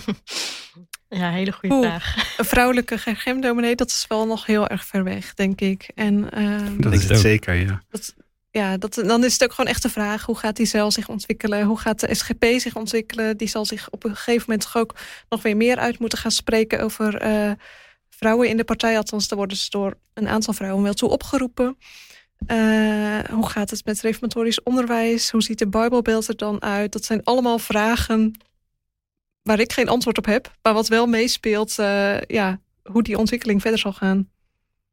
Ja, 1.14 1.32
hele 1.32 1.52
goede 1.52 1.82
vraag. 1.82 2.38
Een 2.38 2.46
vrouwelijke 2.46 2.98
gemdominee, 2.98 3.76
dat 3.76 3.88
is 3.88 4.06
wel 4.08 4.28
nog 4.28 4.46
heel 4.46 4.68
erg 4.68 4.86
ver 4.86 5.04
weg, 5.04 5.34
denk 5.34 5.62
ik. 5.62 5.92
En, 5.96 6.30
uh, 6.38 6.68
dat 6.78 6.94
is 6.94 7.10
het 7.10 7.20
zeker, 7.20 7.54
ja. 7.54 7.82
Dat, 7.90 8.16
ja, 8.52 8.78
dat, 8.78 8.94
dan 8.94 9.24
is 9.24 9.34
het 9.34 9.44
ook 9.44 9.54
gewoon 9.54 9.70
echt 9.70 9.82
de 9.82 9.90
vraag: 9.90 10.26
hoe 10.26 10.38
gaat 10.38 10.56
die 10.56 10.66
cel 10.66 10.92
zich 10.92 11.10
ontwikkelen? 11.10 11.66
Hoe 11.66 11.80
gaat 11.80 12.00
de 12.00 12.16
SGP 12.16 12.46
zich 12.58 12.76
ontwikkelen? 12.76 13.38
Die 13.38 13.48
zal 13.48 13.66
zich 13.66 13.90
op 13.90 14.04
een 14.04 14.16
gegeven 14.16 14.44
moment 14.48 14.62
toch 14.62 14.78
ook 14.78 14.96
nog 15.30 15.42
weer 15.42 15.58
meer 15.58 15.78
uit 15.78 16.00
moeten 16.00 16.18
gaan 16.18 16.32
spreken 16.32 16.82
over 16.82 17.26
uh, 17.26 17.52
vrouwen 18.10 18.50
in 18.50 18.58
de 18.58 18.64
partij. 18.64 18.98
Althans, 18.98 19.28
daar 19.28 19.38
worden 19.38 19.58
ze 19.58 19.70
door 19.70 19.98
een 20.14 20.28
aantal 20.28 20.54
vrouwen 20.54 20.84
wel 20.84 20.94
toe 20.94 21.10
opgeroepen. 21.10 21.78
Uh, 22.48 23.20
hoe 23.20 23.50
gaat 23.50 23.70
het 23.70 23.86
met 23.86 24.02
reformatorisch 24.02 24.64
onderwijs? 24.64 25.32
Hoe 25.32 25.44
ziet 25.44 25.60
de 25.60 25.68
Bijbelbeeld 25.68 26.28
er 26.28 26.38
dan 26.38 26.62
uit? 26.62 26.92
Dat 26.92 27.06
zijn 27.06 27.24
allemaal 27.24 27.60
vragen 27.60 28.42
waar 29.44 29.60
ik 29.60 29.74
geen 29.74 29.90
antwoord 29.90 30.18
op 30.18 30.26
heb. 30.26 30.58
Maar 30.62 30.74
wat 30.74 30.88
wel 30.88 31.06
meespeelt, 31.06 31.80
uh, 31.80 32.22
ja, 32.22 32.60
hoe 32.84 33.04
die 33.04 33.18
ontwikkeling 33.18 33.62
verder 33.62 33.80
zal 33.80 33.94
gaan. 33.94 34.30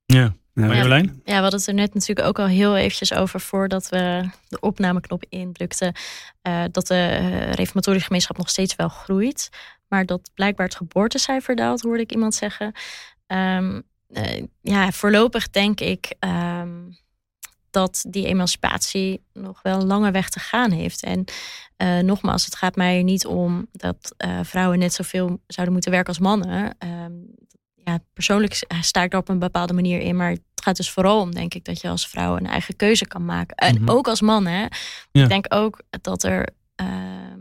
Ja, 0.04 0.34
Marjolein? 0.52 1.20
Ja, 1.24 1.34
we 1.34 1.40
hadden 1.40 1.58
het 1.58 1.68
er 1.68 1.74
net 1.74 1.94
natuurlijk 1.94 2.28
ook 2.28 2.38
al 2.38 2.46
heel 2.46 2.76
eventjes 2.76 3.12
over 3.12 3.40
voordat 3.40 3.88
we 3.88 4.28
de 4.48 4.60
opnameknop 4.60 5.24
indrukten. 5.28 5.94
Uh, 6.42 6.64
dat 6.70 6.86
de 6.86 7.16
reformatorische 7.50 8.06
gemeenschap 8.06 8.36
nog 8.36 8.48
steeds 8.48 8.76
wel 8.76 8.88
groeit. 8.88 9.48
Maar 9.88 10.06
dat 10.06 10.30
blijkbaar 10.34 10.66
het 10.66 10.76
geboortecijfer 10.76 11.56
daalt, 11.56 11.80
hoorde 11.80 12.02
ik 12.02 12.12
iemand 12.12 12.34
zeggen. 12.34 12.72
Um, 13.26 13.82
ja, 14.60 14.90
voorlopig 14.90 15.50
denk 15.50 15.80
ik. 15.80 16.14
Um, 16.20 16.96
dat 17.78 18.04
die 18.08 18.26
emancipatie 18.26 19.22
nog 19.32 19.62
wel 19.62 19.80
een 19.80 19.86
lange 19.86 20.10
weg 20.10 20.28
te 20.28 20.38
gaan 20.38 20.70
heeft. 20.70 21.02
En 21.02 21.24
uh, 21.76 21.98
nogmaals, 21.98 22.44
het 22.44 22.56
gaat 22.56 22.76
mij 22.76 23.02
niet 23.02 23.26
om 23.26 23.66
dat 23.72 24.14
uh, 24.24 24.40
vrouwen 24.42 24.78
net 24.78 24.92
zoveel 24.94 25.40
zouden 25.46 25.74
moeten 25.74 25.92
werken 25.92 26.08
als 26.08 26.18
mannen. 26.18 26.76
Uh, 26.84 26.90
ja, 27.74 27.98
persoonlijk 28.12 28.66
sta 28.80 29.02
ik 29.02 29.10
daar 29.10 29.20
op 29.20 29.28
een 29.28 29.38
bepaalde 29.38 29.72
manier 29.72 30.00
in. 30.00 30.16
Maar 30.16 30.30
het 30.30 30.40
gaat 30.54 30.76
dus 30.76 30.90
vooral 30.90 31.20
om, 31.20 31.34
denk 31.34 31.54
ik, 31.54 31.64
dat 31.64 31.80
je 31.80 31.88
als 31.88 32.08
vrouw 32.08 32.36
een 32.36 32.46
eigen 32.46 32.76
keuze 32.76 33.06
kan 33.06 33.24
maken. 33.24 33.56
En 33.56 33.74
mm 33.74 33.86
-hmm. 33.86 33.96
ook 33.96 34.08
als 34.08 34.20
man, 34.20 34.46
hè. 34.46 34.66
Ja. 35.12 35.22
Ik 35.22 35.28
denk 35.28 35.46
ook 35.48 35.80
dat 36.00 36.22
er... 36.22 36.48
ehm, 36.74 37.38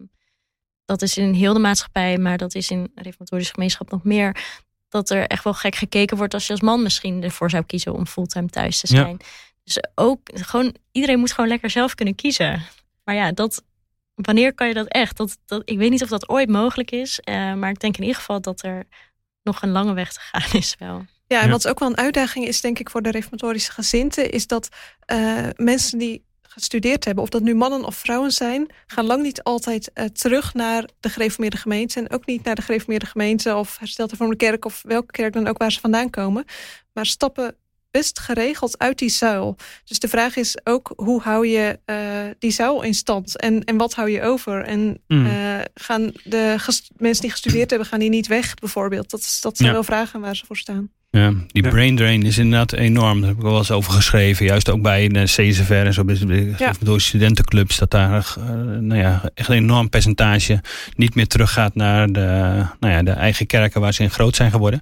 dat 0.85 1.01
is 1.01 1.17
in 1.17 1.33
heel 1.33 1.53
de 1.53 1.59
maatschappij, 1.59 2.17
maar 2.17 2.37
dat 2.37 2.55
is 2.55 2.69
in 2.69 2.91
reformatorische 2.95 3.53
gemeenschap 3.53 3.91
nog 3.91 4.03
meer. 4.03 4.45
Dat 4.89 5.09
er 5.09 5.27
echt 5.27 5.43
wel 5.43 5.53
gek 5.53 5.75
gekeken 5.75 6.17
wordt 6.17 6.33
als 6.33 6.45
je 6.47 6.51
als 6.51 6.61
man 6.61 6.83
misschien 6.83 7.23
ervoor 7.23 7.49
zou 7.49 7.63
kiezen 7.63 7.93
om 7.93 8.07
fulltime 8.07 8.47
thuis 8.47 8.79
te 8.79 8.87
zijn. 8.87 9.17
Ja. 9.19 9.25
Dus 9.67 9.83
ook 9.95 10.19
gewoon, 10.33 10.75
iedereen 10.91 11.19
moet 11.19 11.31
gewoon 11.31 11.49
lekker 11.49 11.69
zelf 11.69 11.95
kunnen 11.95 12.15
kiezen. 12.15 12.61
Maar 13.03 13.15
ja, 13.15 13.31
dat, 13.31 13.63
wanneer 14.15 14.53
kan 14.53 14.67
je 14.67 14.73
dat 14.73 14.87
echt? 14.87 15.17
Dat, 15.17 15.37
dat, 15.45 15.61
ik 15.65 15.77
weet 15.77 15.89
niet 15.89 16.03
of 16.03 16.09
dat 16.09 16.29
ooit 16.29 16.49
mogelijk 16.49 16.91
is. 16.91 17.19
Uh, 17.23 17.53
maar 17.53 17.69
ik 17.69 17.79
denk 17.79 17.97
in 17.97 18.03
ieder 18.03 18.17
geval 18.17 18.41
dat 18.41 18.63
er 18.63 18.83
nog 19.43 19.61
een 19.61 19.71
lange 19.71 19.93
weg 19.93 20.13
te 20.13 20.19
gaan 20.19 20.59
is 20.59 20.75
wel. 20.79 21.05
Ja, 21.27 21.41
en 21.41 21.49
wat 21.49 21.67
ook 21.67 21.79
wel 21.79 21.89
een 21.89 21.97
uitdaging 21.97 22.45
is, 22.45 22.61
denk 22.61 22.79
ik, 22.79 22.89
voor 22.89 23.01
de 23.01 23.11
reformatorische 23.11 23.71
gezinten, 23.71 24.29
is 24.31 24.47
dat 24.47 24.69
uh, 25.11 25.47
mensen 25.55 25.97
die 25.97 26.25
gestudeerd 26.41 27.05
hebben, 27.05 27.23
of 27.23 27.29
dat 27.29 27.41
nu 27.41 27.55
mannen 27.55 27.83
of 27.83 27.95
vrouwen 27.95 28.31
zijn, 28.31 28.67
gaan 28.85 29.05
lang 29.05 29.23
niet 29.23 29.43
altijd 29.43 29.91
uh, 29.93 30.05
terug 30.05 30.53
naar 30.53 30.89
de 30.99 31.09
gereformeerde 31.09 31.57
gemeente. 31.57 31.99
En 31.99 32.11
ook 32.11 32.25
niet 32.25 32.43
naar 32.43 32.55
de 32.55 32.61
gereformeerde 32.61 33.05
gemeente 33.05 33.55
of 33.55 33.77
hersteld 33.77 34.09
hervormde 34.09 34.35
kerk 34.35 34.65
of 34.65 34.81
welke 34.83 35.11
kerk 35.11 35.33
dan 35.33 35.47
ook 35.47 35.57
waar 35.57 35.71
ze 35.71 35.79
vandaan 35.79 36.09
komen. 36.09 36.45
Maar 36.93 37.05
stappen 37.05 37.55
best 37.97 38.19
geregeld 38.19 38.77
uit 38.77 38.97
die 38.97 39.09
zuil. 39.09 39.55
Dus 39.85 39.99
de 39.99 40.07
vraag 40.07 40.35
is 40.35 40.57
ook, 40.63 40.93
hoe 40.95 41.21
hou 41.21 41.47
je 41.47 41.79
uh, 41.85 41.97
die 42.39 42.51
zuil 42.51 42.81
in 42.81 42.93
stand? 42.93 43.39
En, 43.39 43.63
en 43.63 43.77
wat 43.77 43.93
hou 43.93 44.09
je 44.09 44.21
over? 44.21 44.63
En 44.63 45.01
mm. 45.07 45.25
uh, 45.25 45.59
gaan 45.73 46.11
de 46.23 46.55
mensen 46.97 47.21
die 47.21 47.31
gestudeerd 47.31 47.69
hebben, 47.69 47.87
gaan 47.87 47.99
die 47.99 48.09
niet 48.09 48.27
weg 48.27 48.53
bijvoorbeeld? 48.53 49.09
Dat, 49.09 49.37
dat 49.41 49.57
zijn 49.57 49.69
ja. 49.69 49.73
wel 49.73 49.83
vragen 49.83 50.19
waar 50.19 50.35
ze 50.35 50.45
voor 50.45 50.57
staan. 50.57 50.91
Ja, 51.09 51.33
die 51.47 51.63
ja. 51.63 51.69
brain 51.69 51.95
drain 51.95 52.23
is 52.23 52.37
inderdaad 52.37 52.73
enorm. 52.73 53.19
Daar 53.19 53.29
heb 53.29 53.37
ik 53.37 53.43
wel 53.43 53.57
eens 53.57 53.71
over 53.71 53.91
geschreven. 53.91 54.45
Juist 54.45 54.69
ook 54.69 54.81
bij 54.81 55.07
de 55.07 55.23
CSFR 55.23 55.73
en 55.73 55.93
zo, 55.93 56.03
ja. 56.57 56.71
door 56.79 57.01
studentenclubs, 57.01 57.77
dat 57.77 57.91
daar 57.91 58.35
uh, 58.39 58.45
nou 58.79 58.95
ja, 58.95 59.29
echt 59.33 59.49
een 59.49 59.55
enorm 59.55 59.89
percentage 59.89 60.61
niet 60.95 61.15
meer 61.15 61.27
teruggaat 61.27 61.75
naar 61.75 62.07
de, 62.07 62.19
nou 62.79 62.93
ja, 62.93 63.03
de 63.03 63.11
eigen 63.11 63.45
kerken 63.45 63.81
waar 63.81 63.93
ze 63.93 64.03
in 64.03 64.09
groot 64.09 64.35
zijn 64.35 64.51
geworden. 64.51 64.79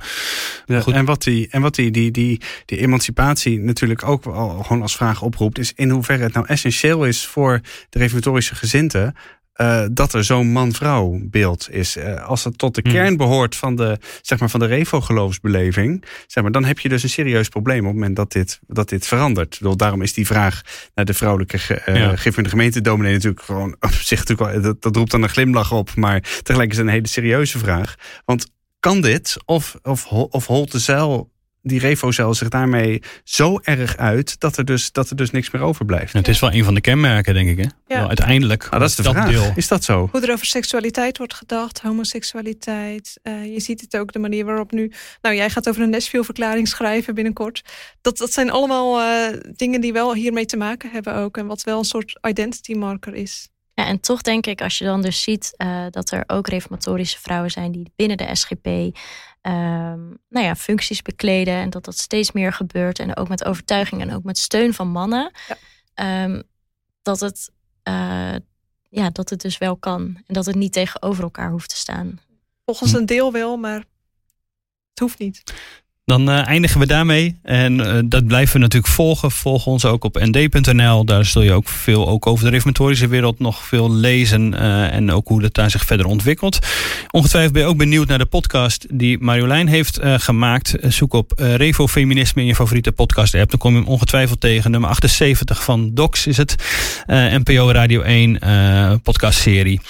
Ja, 0.66 0.84
en 0.86 1.06
wat, 1.06 1.24
die, 1.24 1.48
en 1.50 1.62
wat 1.62 1.76
die, 1.76 1.92
die, 1.92 2.12
die, 2.12 2.42
die 2.66 2.80
emancipatie 2.80 3.60
natuurlijk 3.60 4.08
ook 4.08 4.26
al 4.26 4.50
gewoon 4.50 4.82
als 4.82 4.96
vraag 4.96 5.22
oproept, 5.22 5.60
is 5.60 5.74
in 5.76 5.90
hoeverre 5.90 6.24
het 6.24 6.34
nou 6.34 6.46
essentieel 6.48 7.06
is 7.06 7.26
voor 7.26 7.62
de 7.90 8.00
reformatorische 8.00 8.56
gezinten 8.56 9.16
uh, 9.62 9.86
dat 9.92 10.14
er 10.14 10.24
zo'n 10.24 10.48
man-vrouw 10.48 11.20
beeld 11.22 11.68
is. 11.72 11.98
Uh, 11.98 12.26
als 12.26 12.44
het 12.44 12.58
tot 12.58 12.76
de 12.76 12.82
hmm. 12.84 12.92
kern 12.92 13.18
behoort 13.18 13.56
van 13.56 13.76
de, 13.76 13.98
zeg 14.22 14.40
maar, 14.40 14.50
van 14.50 14.60
de 14.60 14.66
revo-geloofsbeleving, 14.66 16.06
zeg 16.28 16.44
maar, 16.44 16.52
dan 16.52 16.66
heb 16.66 16.80
je 16.80 16.90
dus 16.90 17.04
een 17.04 17.10
serieus 17.10 17.50
probleem 17.50 17.80
op 17.80 17.86
het 17.86 17.94
moment 17.94 18.16
dat 18.16 18.32
dit, 18.32 18.60
dat 18.68 18.90
dit 18.90 19.08
verandert. 19.08 19.58
Bedoel, 19.60 19.78
daarom 19.78 20.02
is 20.02 20.14
die 20.14 20.26
vraag 20.26 20.62
naar 20.94 21.06
de 21.06 21.14
vrouwelijke 21.14 21.58
uh, 21.58 21.96
ja. 21.96 22.16
in 22.36 22.44
de 22.44 22.50
gemeente 22.50 22.82
dominee 22.82 23.14
natuurlijk 23.14 23.44
gewoon 23.44 23.76
op 23.80 23.92
zich 23.92 24.20
natuurlijk 24.20 24.52
wel, 24.52 24.62
dat, 24.62 24.82
dat 24.82 24.96
roept 24.96 25.12
dan 25.12 25.24
een 25.24 25.30
glimlach 25.30 25.72
op, 25.72 25.96
maar 25.96 26.40
tegelijk 26.44 26.72
is 26.72 26.78
het 26.78 26.86
een 26.86 26.92
hele 26.92 27.08
serieuze 27.08 27.58
vraag. 27.58 27.96
Want 28.26 28.54
kan 28.80 29.02
dit 29.02 29.38
of, 29.46 29.76
of, 29.84 30.06
of 30.12 30.46
holt 30.48 30.72
de 30.72 30.80
zeil 30.80 31.34
die 31.66 31.80
refocel 31.80 32.34
zich 32.34 32.50
daarmee 32.50 33.02
zo 33.24 33.60
erg 33.64 33.98
uit 33.98 34.40
dat 34.40 34.58
er 34.58 34.66
dus, 34.66 34.92
dat 34.92 35.10
er 35.10 35.16
dus 35.16 35.32
niks 35.32 35.52
meer 35.52 35.62
overblijft. 35.62 36.14
Het 36.14 36.28
is 36.28 36.40
wel 36.40 36.54
een 36.54 36.64
van 36.64 36.74
de 36.74 36.82
kenmerken, 36.82 37.34
denk 37.34 37.50
ik. 37.50 37.58
Hè? 37.58 37.64
Ja. 37.64 38.00
Wel, 38.00 38.08
uiteindelijk. 38.08 38.68
Ah, 38.70 38.80
dat 38.80 38.90
is 38.90 38.96
de 38.96 39.04
vraag. 39.04 39.30
Deel. 39.30 39.54
Is 39.56 39.68
dat 39.68 39.84
zo? 39.84 40.08
Hoe 40.12 40.22
er 40.22 40.32
over 40.32 40.46
seksualiteit 40.46 41.18
wordt 41.18 41.34
gedacht, 41.34 41.82
homoseksualiteit. 41.82 43.20
Uh, 43.24 43.54
je 43.54 43.60
ziet 43.60 43.82
het 43.82 43.98
ook, 43.98 44.12
de 44.12 44.20
manier 44.20 44.46
waarop 44.46 44.72
nu. 44.72 44.92
Nou, 45.22 45.36
jij 45.36 45.50
gaat 45.50 45.70
over 45.70 45.82
een 45.82 45.90
Nashville-verklaring 45.90 46.68
schrijven 46.68 47.16
binnenkort. 47.16 47.62
Dat, 48.02 48.18
dat 48.18 48.34
zijn 48.34 48.50
allemaal 48.50 49.02
uh, 49.02 49.40
dingen 49.56 49.82
die 49.82 49.94
wel 49.94 50.14
hiermee 50.14 50.46
te 50.46 50.58
maken 50.58 50.90
hebben 50.92 51.16
ook. 51.16 51.38
En 51.38 51.48
wat 51.48 51.64
wel 51.64 51.78
een 51.78 51.86
soort 51.86 52.20
identity 52.22 52.74
marker 52.74 53.14
is. 53.14 53.50
Ja, 53.76 53.86
en 53.86 54.00
toch 54.00 54.22
denk 54.22 54.46
ik, 54.46 54.62
als 54.62 54.78
je 54.78 54.86
dan 54.86 55.02
dus 55.02 55.22
ziet 55.22 55.54
uh, 55.58 55.86
dat 55.90 56.12
er 56.12 56.24
ook 56.28 56.48
reformatorische 56.48 57.20
vrouwen 57.20 57.52
zijn 57.52 57.72
die 57.72 57.92
binnen 57.96 58.18
de 58.18 58.36
SGP 58.36 58.68
um, 59.46 60.18
nou 60.30 60.46
ja, 60.46 60.56
functies 60.56 61.02
bekleden 61.02 61.54
en 61.54 61.70
dat 61.70 61.86
dat 61.86 61.98
steeds 61.98 62.32
meer 62.32 62.54
gebeurt 62.54 63.00
en 63.00 63.16
ook 63.16 63.28
met 63.28 63.46
overtuiging 63.46 64.02
en 64.02 64.14
ook 64.14 64.24
met 64.24 64.38
steun 64.38 64.74
van 64.74 64.88
mannen, 64.88 65.32
ja. 65.48 66.24
um, 66.24 66.44
dat, 67.02 67.20
het, 67.20 67.52
uh, 67.88 68.36
ja, 68.90 69.10
dat 69.10 69.30
het 69.30 69.42
dus 69.42 69.58
wel 69.58 69.78
kan 69.78 70.22
en 70.26 70.34
dat 70.34 70.46
het 70.46 70.56
niet 70.56 70.74
tegenover 70.74 71.24
elkaar 71.24 71.52
hoeft 71.52 71.70
te 71.70 71.76
staan. 71.76 72.20
Volgens 72.66 72.94
een 72.94 73.06
deel 73.06 73.32
wel, 73.32 73.58
maar 73.58 73.86
het 74.90 75.00
hoeft 75.00 75.20
niet. 75.20 75.44
Dan 76.06 76.30
uh, 76.30 76.48
eindigen 76.48 76.80
we 76.80 76.86
daarmee. 76.86 77.40
En 77.44 77.80
uh, 77.80 78.00
dat 78.06 78.28
blijven 78.28 78.54
we 78.54 78.60
natuurlijk 78.60 78.94
volgen. 78.94 79.32
Volg 79.32 79.66
ons 79.66 79.86
ook 79.86 80.04
op 80.04 80.20
nd.nl. 80.20 81.06
Daar 81.06 81.26
zul 81.26 81.42
je 81.42 81.52
ook 81.52 81.68
veel 81.68 82.08
ook 82.08 82.28
over 82.28 82.46
de 82.46 82.52
reformatorische 82.52 83.08
wereld 83.08 83.40
nog 83.40 83.64
veel 83.64 83.94
lezen. 83.94 84.54
Uh, 84.54 84.94
en 84.94 85.12
ook 85.12 85.28
hoe 85.28 85.42
dat 85.42 85.54
daar 85.54 85.70
zich 85.70 85.86
verder 85.86 86.06
ontwikkelt. 86.06 86.60
Ongetwijfeld 87.12 87.54
ben 87.54 87.62
je 87.62 87.68
ook 87.68 87.78
benieuwd 87.78 88.08
naar 88.08 88.18
de 88.18 88.26
podcast 88.26 88.86
die 88.90 89.20
Marjolein 89.20 89.68
heeft 89.68 90.00
gemaakt. 90.02 90.76
Zoek 90.82 91.14
op 91.14 91.32
Revo 91.36 91.88
Feminisme 91.88 92.42
in 92.42 92.48
je 92.48 92.56
favoriete 92.56 92.92
podcast 92.92 93.36
app. 93.36 93.50
Dan 93.50 93.60
kom 93.60 93.74
je 93.74 93.80
hem 93.80 93.88
ongetwijfeld 93.88 94.40
tegen. 94.40 94.72
Nummer 94.72 94.90
78 94.90 95.64
van 95.64 95.94
Docs 95.94 96.28
is 96.28 96.38
het. 96.38 96.56
NPO 97.08 97.72
Radio 97.72 98.02
1 98.02 98.40
podcastserie. 99.04 99.82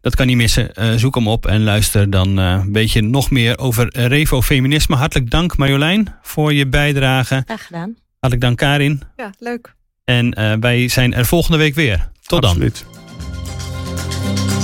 Dat 0.00 0.14
kan 0.14 0.26
niet 0.26 0.36
missen. 0.36 0.70
zoek 0.96 1.14
hem 1.14 1.28
op 1.28 1.46
en 1.46 1.62
luister. 1.62 2.10
Dan 2.10 2.72
weet 2.72 2.92
je 2.92 3.00
nog 3.00 3.30
meer 3.30 3.58
over 3.58 3.88
Revo 4.08 4.42
Feminisme. 4.42 4.96
Hartelijk 4.96 5.30
dank 5.30 5.56
Marjolein 5.62 6.14
voor 6.22 6.52
je 6.52 6.66
bijdrage. 6.66 7.42
Graag 7.44 7.66
gedaan. 7.66 7.96
Had 8.20 8.32
ik 8.32 8.40
dan 8.40 8.54
Karin. 8.54 9.02
Ja, 9.16 9.30
leuk. 9.38 9.74
En 10.04 10.32
eh, 10.32 10.54
wij 10.60 10.88
zijn 10.88 11.14
er 11.14 11.26
volgende 11.26 11.58
week 11.58 11.74
weer. 11.74 12.10
Tot 12.22 12.44
Absoluut. 12.44 12.84
dan. 12.92 14.61